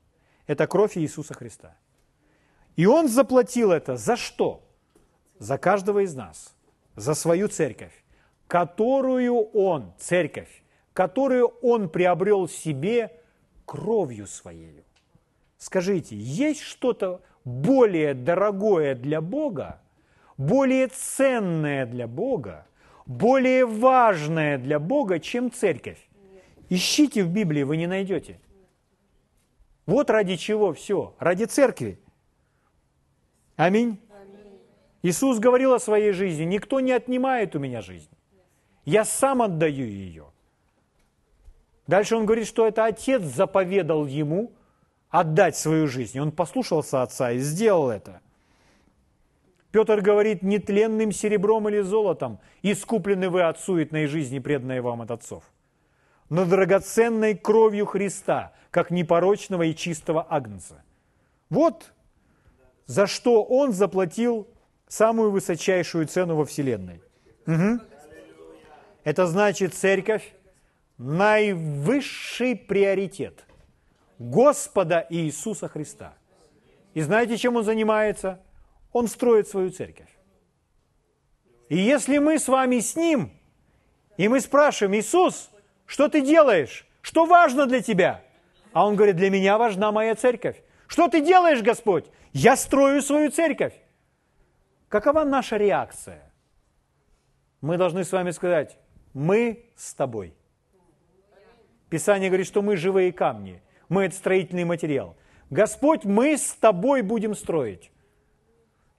это 0.47 0.65
кровь 0.65 0.97
Иисуса 0.97 1.35
Христа. 1.35 1.77
И 2.75 2.87
Он 2.87 3.07
заплатил 3.07 3.71
это 3.71 3.95
за 3.95 4.15
что? 4.15 4.63
За 5.37 5.59
каждого 5.59 5.99
из 5.99 6.15
нас, 6.15 6.55
за 6.95 7.13
свою 7.13 7.47
церковь 7.47 7.93
которую 8.47 9.35
Он, 9.53 9.93
церковь, 9.97 10.63
которую 10.93 11.47
Он 11.61 11.89
приобрел 11.89 12.47
себе 12.47 13.11
кровью 13.65 14.27
Своей. 14.27 14.83
Скажите, 15.57 16.15
есть 16.15 16.61
что-то 16.61 17.21
более 17.43 18.13
дорогое 18.13 18.95
для 18.95 19.21
Бога, 19.21 19.81
более 20.37 20.87
ценное 20.87 21.85
для 21.85 22.07
Бога, 22.07 22.67
более 23.05 23.65
важное 23.65 24.57
для 24.57 24.79
Бога, 24.79 25.19
чем 25.19 25.51
церковь? 25.51 25.99
Ищите 26.69 27.23
в 27.23 27.29
Библии, 27.29 27.63
вы 27.63 27.77
не 27.77 27.87
найдете. 27.87 28.39
Вот 29.85 30.09
ради 30.09 30.35
чего 30.35 30.73
все, 30.73 31.15
ради 31.17 31.45
церкви. 31.45 31.99
Аминь. 33.55 33.99
Иисус 35.01 35.39
говорил 35.39 35.73
о 35.73 35.79
своей 35.79 36.11
жизни, 36.11 36.43
никто 36.43 36.81
не 36.81 36.91
отнимает 36.91 37.55
у 37.55 37.59
меня 37.59 37.81
жизнь. 37.81 38.09
Я 38.87 39.03
сам 39.03 39.41
отдаю 39.41 39.85
ее. 39.85 40.27
Дальше 41.87 42.15
он 42.15 42.25
говорит, 42.25 42.47
что 42.47 42.65
это 42.65 42.85
отец 42.85 43.21
заповедал 43.21 44.05
ему 44.05 44.53
отдать 45.09 45.57
свою 45.57 45.87
жизнь. 45.87 46.15
И 46.17 46.21
он 46.21 46.31
послушался 46.31 47.01
отца 47.01 47.31
и 47.31 47.39
сделал 47.39 47.89
это. 47.89 48.21
Петр 49.71 49.99
говорит, 49.99 50.41
нетленным 50.41 51.11
серебром 51.11 51.67
или 51.67 51.81
золотом 51.81 52.39
искуплены 52.61 53.29
вы 53.29 53.41
от 53.41 53.59
суетной 53.59 54.07
жизни, 54.07 54.39
преданной 54.39 54.79
вам 54.79 55.01
от 55.01 55.11
отцов, 55.11 55.43
но 56.29 56.45
драгоценной 56.45 57.35
кровью 57.35 57.85
Христа, 57.85 58.53
как 58.71 58.89
непорочного 58.89 59.63
и 59.63 59.75
чистого 59.75 60.25
агнца. 60.29 60.81
Вот 61.49 61.91
за 62.85 63.05
что 63.05 63.43
он 63.43 63.73
заплатил 63.73 64.47
самую 64.87 65.31
высочайшую 65.31 66.07
цену 66.07 66.37
во 66.37 66.45
Вселенной. 66.45 67.01
Угу. 67.47 67.81
Это 69.07 69.25
значит, 69.25 69.73
церковь– 69.73 70.33
наивысший 70.97 72.57
приоритет 72.57 73.45
Господа 74.19 75.07
Иисуса 75.09 75.69
Христа. 75.69 76.13
И 76.93 76.99
знаете, 76.99 77.37
чем 77.37 77.55
он 77.55 77.63
занимается? 77.63 78.41
Он 78.91 79.07
строит 79.07 79.47
свою 79.47 79.69
церковь. 79.69 80.09
И 81.69 81.77
если 81.77 82.17
мы 82.17 82.37
с 82.37 82.49
вами 82.49 82.81
с 82.81 82.97
Ним, 82.97 83.31
и 84.17 84.27
мы 84.27 84.41
спрашиваем, 84.41 84.99
Иисус, 84.99 85.51
что 85.85 86.09
ты 86.09 86.19
делаешь? 86.19 86.85
Что 86.99 87.23
важно 87.25 87.65
для 87.65 87.81
тебя? 87.81 88.25
А 88.73 88.85
Он 88.85 88.97
говорит, 88.97 89.15
для 89.15 89.29
меня 89.29 89.57
важна 89.57 89.93
моя 89.93 90.15
церковь. 90.15 90.61
Что 90.85 91.07
ты 91.07 91.21
делаешь, 91.21 91.61
Господь? 91.61 92.07
Я 92.33 92.57
строю 92.57 93.01
свою 93.01 93.31
церковь. 93.31 93.73
Какова 94.89 95.23
наша 95.23 95.55
реакция? 95.55 96.29
Мы 97.61 97.77
должны 97.77 98.03
с 98.03 98.11
вами 98.11 98.31
сказать, 98.31 98.77
мы 99.17 99.65
с 99.75 99.95
тобой. 99.95 100.35
Писание 101.89 102.29
говорит, 102.29 102.45
что 102.45 102.61
мы 102.61 102.77
живые 102.77 103.11
камни, 103.11 103.63
мы 103.89 104.03
это 104.03 104.15
строительный 104.15 104.63
материал. 104.63 105.15
Господь, 105.49 106.03
мы 106.03 106.37
с 106.37 106.53
тобой 106.53 107.01
будем 107.01 107.33
строить. 107.33 107.89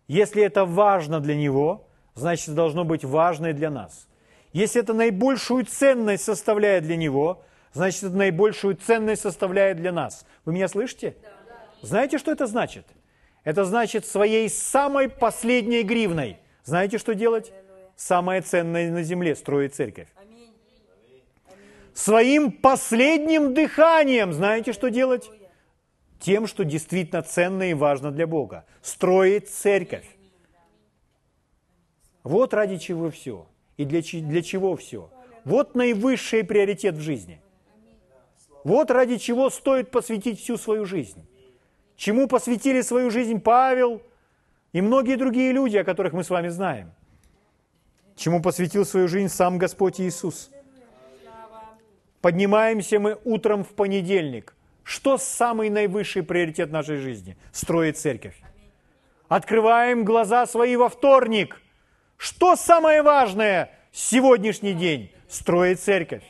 Если 0.08 0.42
это 0.42 0.64
важно 0.64 1.20
для 1.20 1.36
Него, 1.36 1.86
значит, 2.14 2.54
должно 2.54 2.84
быть 2.84 3.04
важно 3.04 3.48
и 3.48 3.52
для 3.52 3.70
нас. 3.70 4.08
Если 4.52 4.82
это 4.82 4.92
наибольшую 4.92 5.66
ценность 5.66 6.24
составляет 6.24 6.82
для 6.82 6.96
Него, 6.96 7.44
значит, 7.72 8.02
это 8.02 8.16
наибольшую 8.16 8.74
ценность 8.74 9.22
составляет 9.22 9.76
для 9.76 9.92
нас. 9.92 10.26
Вы 10.44 10.54
меня 10.54 10.66
слышите? 10.66 11.16
Знаете, 11.82 12.18
что 12.18 12.32
это 12.32 12.48
значит? 12.48 12.86
Это 13.44 13.64
значит 13.64 14.04
своей 14.04 14.48
самой 14.48 15.08
последней 15.08 15.84
гривной. 15.84 16.38
Знаете, 16.64 16.98
что 16.98 17.14
делать? 17.14 17.52
Самое 17.98 18.42
ценное 18.42 18.90
на 18.90 19.02
земле, 19.02 19.34
строить 19.34 19.74
церковь. 19.74 20.08
Своим 21.92 22.52
последним 22.52 23.54
дыханием, 23.54 24.32
знаете, 24.32 24.72
что 24.72 24.88
делать? 24.88 25.28
Тем, 26.20 26.46
что 26.46 26.64
действительно 26.64 27.22
ценно 27.22 27.70
и 27.70 27.74
важно 27.74 28.12
для 28.12 28.26
Бога. 28.26 28.64
Строить 28.82 29.48
церковь. 29.50 30.06
Вот 32.22 32.54
ради 32.54 32.76
чего 32.76 33.10
все. 33.10 33.46
И 33.76 33.84
для, 33.84 34.00
для 34.00 34.42
чего 34.42 34.76
все. 34.76 35.10
Вот 35.44 35.74
наивысший 35.74 36.44
приоритет 36.44 36.94
в 36.94 37.00
жизни. 37.00 37.40
Вот 38.62 38.90
ради 38.90 39.16
чего 39.16 39.50
стоит 39.50 39.90
посвятить 39.90 40.40
всю 40.40 40.56
свою 40.56 40.84
жизнь. 40.84 41.26
Чему 41.96 42.28
посвятили 42.28 42.80
свою 42.82 43.10
жизнь 43.10 43.40
Павел 43.40 44.02
и 44.72 44.80
многие 44.80 45.16
другие 45.16 45.50
люди, 45.52 45.76
о 45.76 45.84
которых 45.84 46.12
мы 46.12 46.22
с 46.22 46.30
вами 46.30 46.48
знаем 46.48 46.92
чему 48.18 48.42
посвятил 48.42 48.84
свою 48.84 49.08
жизнь 49.08 49.28
сам 49.28 49.58
Господь 49.58 50.00
Иисус. 50.00 50.50
Поднимаемся 52.20 52.98
мы 52.98 53.18
утром 53.24 53.64
в 53.64 53.68
понедельник. 53.68 54.54
Что 54.82 55.18
самый 55.18 55.70
наивысший 55.70 56.22
приоритет 56.22 56.70
нашей 56.70 56.96
жизни? 56.96 57.36
Строить 57.52 57.96
церковь. 57.96 58.34
Открываем 59.28 60.04
глаза 60.04 60.46
свои 60.46 60.76
во 60.76 60.88
вторник. 60.88 61.60
Что 62.16 62.56
самое 62.56 63.02
важное 63.02 63.70
сегодняшний 63.92 64.72
день? 64.72 65.12
Строить 65.28 65.80
церковь. 65.80 66.24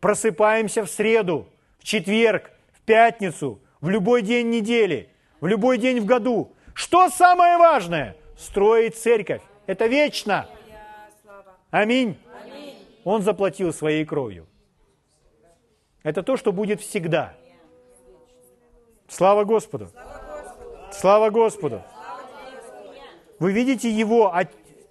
Просыпаемся 0.00 0.84
в 0.84 0.90
среду, 0.90 1.48
в 1.78 1.84
четверг, 1.84 2.50
в 2.72 2.80
пятницу, 2.82 3.60
в 3.80 3.88
любой 3.88 4.22
день 4.22 4.50
недели, 4.50 5.08
в 5.40 5.46
любой 5.46 5.78
день 5.78 6.00
в 6.00 6.04
году. 6.04 6.52
Что 6.74 7.08
самое 7.08 7.56
важное? 7.56 8.16
Строить 8.38 8.96
церковь. 8.96 9.42
Это 9.66 9.86
вечно. 9.86 10.48
Аминь. 11.76 12.16
Он 13.04 13.20
заплатил 13.20 13.70
своей 13.70 14.06
кровью. 14.06 14.46
Это 16.02 16.22
то, 16.22 16.38
что 16.38 16.50
будет 16.50 16.80
всегда. 16.80 17.34
Слава 19.08 19.44
Господу. 19.44 19.90
Слава 20.90 21.28
Господу! 21.28 21.82
Вы 23.38 23.52
видите 23.52 23.90
его 23.90 24.32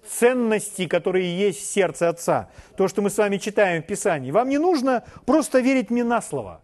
ценности, 0.06 0.86
которые 0.86 1.36
есть 1.36 1.58
в 1.58 1.64
сердце 1.64 2.08
Отца. 2.08 2.50
То, 2.76 2.86
что 2.86 3.02
мы 3.02 3.10
с 3.10 3.18
вами 3.18 3.38
читаем 3.38 3.82
в 3.82 3.86
Писании. 3.86 4.30
Вам 4.30 4.48
не 4.48 4.58
нужно 4.58 5.02
просто 5.24 5.58
верить 5.58 5.90
мне 5.90 6.04
на 6.04 6.22
слово. 6.22 6.62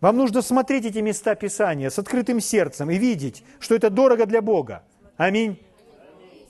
Вам 0.00 0.16
нужно 0.16 0.42
смотреть 0.42 0.84
эти 0.84 0.98
места 0.98 1.34
Писания 1.34 1.90
с 1.90 1.98
открытым 1.98 2.38
сердцем 2.38 2.88
и 2.88 2.98
видеть, 2.98 3.42
что 3.58 3.74
это 3.74 3.90
дорого 3.90 4.26
для 4.26 4.42
Бога. 4.42 4.84
Аминь. 5.16 5.65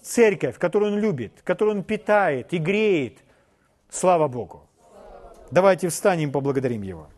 Церковь, 0.06 0.56
которую 0.58 0.92
Он 0.92 1.00
любит, 1.00 1.32
которую 1.42 1.78
Он 1.78 1.82
питает 1.82 2.52
и 2.52 2.58
греет. 2.58 3.18
Слава 3.90 4.28
Богу. 4.28 4.62
Давайте 5.50 5.88
встанем 5.88 6.28
и 6.28 6.32
поблагодарим 6.32 6.82
Его. 6.82 7.08